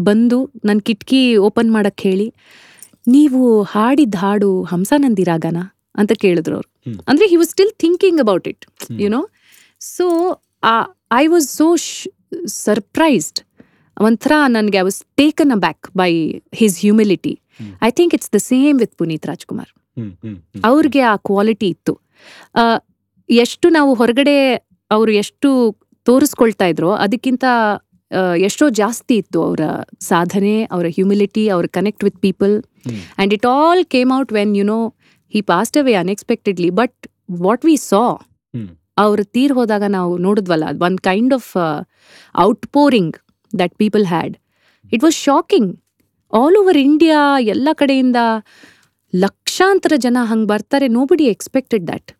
[0.00, 2.32] ಬಂದು ನನ್ನ ಕಿಟಕಿ ಓಪನ್ ಮಾಡಕ್ಕೆ ಹೇಳಿ
[3.08, 5.56] ನೀವು ಹಾಡಿದ ಹಾಡು ಹಂಸಾನಂದಿ ರಾಗನ
[6.00, 6.68] ಅಂತ ಕೇಳಿದ್ರು ಅವ್ರು.
[7.10, 9.22] ಅಂದ್ರೆ he was still thinking about it you know you know
[9.96, 10.06] so
[11.20, 11.68] I was so
[12.64, 13.40] surprised
[13.96, 16.10] ಒಂಥರ ನನಗೆ I was taken aback by
[16.60, 17.34] his humility.
[17.88, 19.70] I think it's the same with Puneeth Rajkumar.
[20.70, 21.94] ಅವ್ರಿಗೆ ಆ ಕ್ವಾಲಿಟಿ ಇತ್ತು
[23.28, 24.36] ಎಷ್ಟು ನಾವು ಹೊರಗಡೆ
[24.90, 25.48] ಅವರು ಎಷ್ಟು
[26.06, 27.44] ತೋರಿಸ್ಕೊಳ್ತಾ ಇದ್ರೋ ಅದಕ್ಕಿಂತ
[28.48, 29.60] ಎಷ್ಟೋ ಜಾಸ್ತಿ ಇತ್ತು ಅವರ
[30.10, 32.54] ಸಾಧನೆ ಅವರ ಹ್ಯೂಮಿಲಿಟಿ ಅವರ connect with people.
[32.58, 34.78] And it all came out when you know
[35.34, 37.06] he passed away unexpectedly but
[37.40, 38.02] what we saw
[38.98, 41.50] ಅವ್ರ ತೀರ್ ಹೋದಾಗ ನಾವು ನೋಡಿದ್ವಲ್ಲ one kind of
[42.66, 43.16] outpouring
[43.58, 44.36] that people had
[44.92, 45.76] it was shocking
[46.32, 48.16] all over India ಎಲ್ಲ ಕಡೆಯಿಂದ
[49.14, 50.88] ಲಕ್ಷಾಂತರ ಜನ ಹಂಗೆ ಬರ್ತಾರೆ.
[50.88, 52.12] ನೋ ಬಡಿ ಎಕ್ಸ್ಪೆಕ್ಟೆಡ್ ದಟ್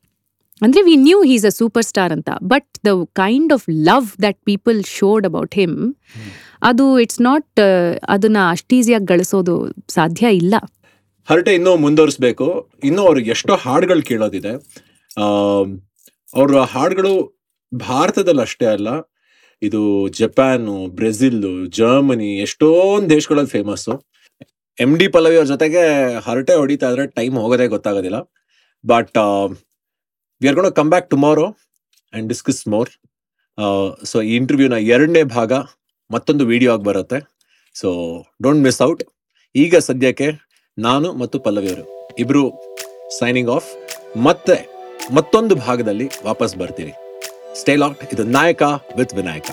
[0.63, 1.49] ಅಂದರೆ we knew he's a
[1.83, 5.95] superstar ಅಂತ but the kind of love that people showed about him
[6.63, 7.61] ಅದು it's not
[8.09, 9.57] ಅದನ್ನ ಅಷ್ಟೀಸಿಯಾಗಿ ಗಳಿಸೋದು
[9.89, 10.55] ಸಾಧ್ಯ ಇಲ್ಲ.
[11.29, 12.47] ಹರಟೆ ಇನ್ನೂ ಮುಂದುವರಿಸ್ಬೇಕು.
[12.89, 14.53] ಇನ್ನೂ ಅವ್ರಿಗೆ ಎಷ್ಟೋ ಹಾಡುಗಳು ಕೇಳೋದಿದೆ.
[16.39, 17.13] ಅವರ ಹಾಡುಗಳು
[17.73, 18.89] ಭಾರತದಲ್ಲಿ ಅಷ್ಟೇ ಅಲ್ಲ.
[19.63, 19.81] ಇದು
[20.19, 21.45] ಜಪಾನು ಬ್ರೆಜಿಲ್
[21.79, 23.95] ಜರ್ಮನಿ ಎಷ್ಟೊಂದು ದೇಶಗಳಲ್ಲಿ ಫೇಮಸ್ಸು.
[24.79, 25.83] ಎಂ ಡಿ ಪಲ್ಲವಿ ಅವ್ರ ಜೊತೆಗೆ
[26.27, 28.19] ಹರಟೆ ಹೊಡಿತಾ ಇದ್ರೆ ಟೈಮ್ ಹೋಗೋದೇ ಗೊತ್ತಾಗೋದಿಲ್ಲ.
[28.85, 29.19] But
[30.41, 31.47] we are gonna come back tomorrow
[32.13, 32.91] and discuss more
[34.11, 35.53] so ಈ ಇಂಟರ್ವ್ಯೂನ ಎರಡನೇ ಭಾಗ
[36.11, 37.19] ಮತ್ತೊಂದು ವಿಡಿಯೋ ಆಗಿ ಬರುತ್ತೆ.
[37.75, 37.89] ಸೊ
[38.45, 39.03] ಡೋಂಟ್ ಮಿಸ್ ಔಟ್
[39.55, 40.29] ಈಗ ಸದ್ಯಕ್ಕೆ
[40.85, 41.85] ನಾನು ಮತ್ತು ಪಲ್ಲವಿಯವರು
[42.19, 42.43] ಇಬ್ರು
[43.19, 43.69] ಸೈನಿಂಗ್ ಆಫ್
[44.17, 44.57] ಮತ್ತೆ
[45.15, 46.93] ಮತ್ತೊಂದು ಭಾಗದಲ್ಲಿ ವಾಪಸ್ ಬರ್ತೀನಿ.
[47.61, 48.63] ಸ್ಟೇ ಲಾಕ್ಡ್ ಇದು ನಾಯಕ
[48.99, 49.47] ವಿತ್ ವಿನಾಯಕ.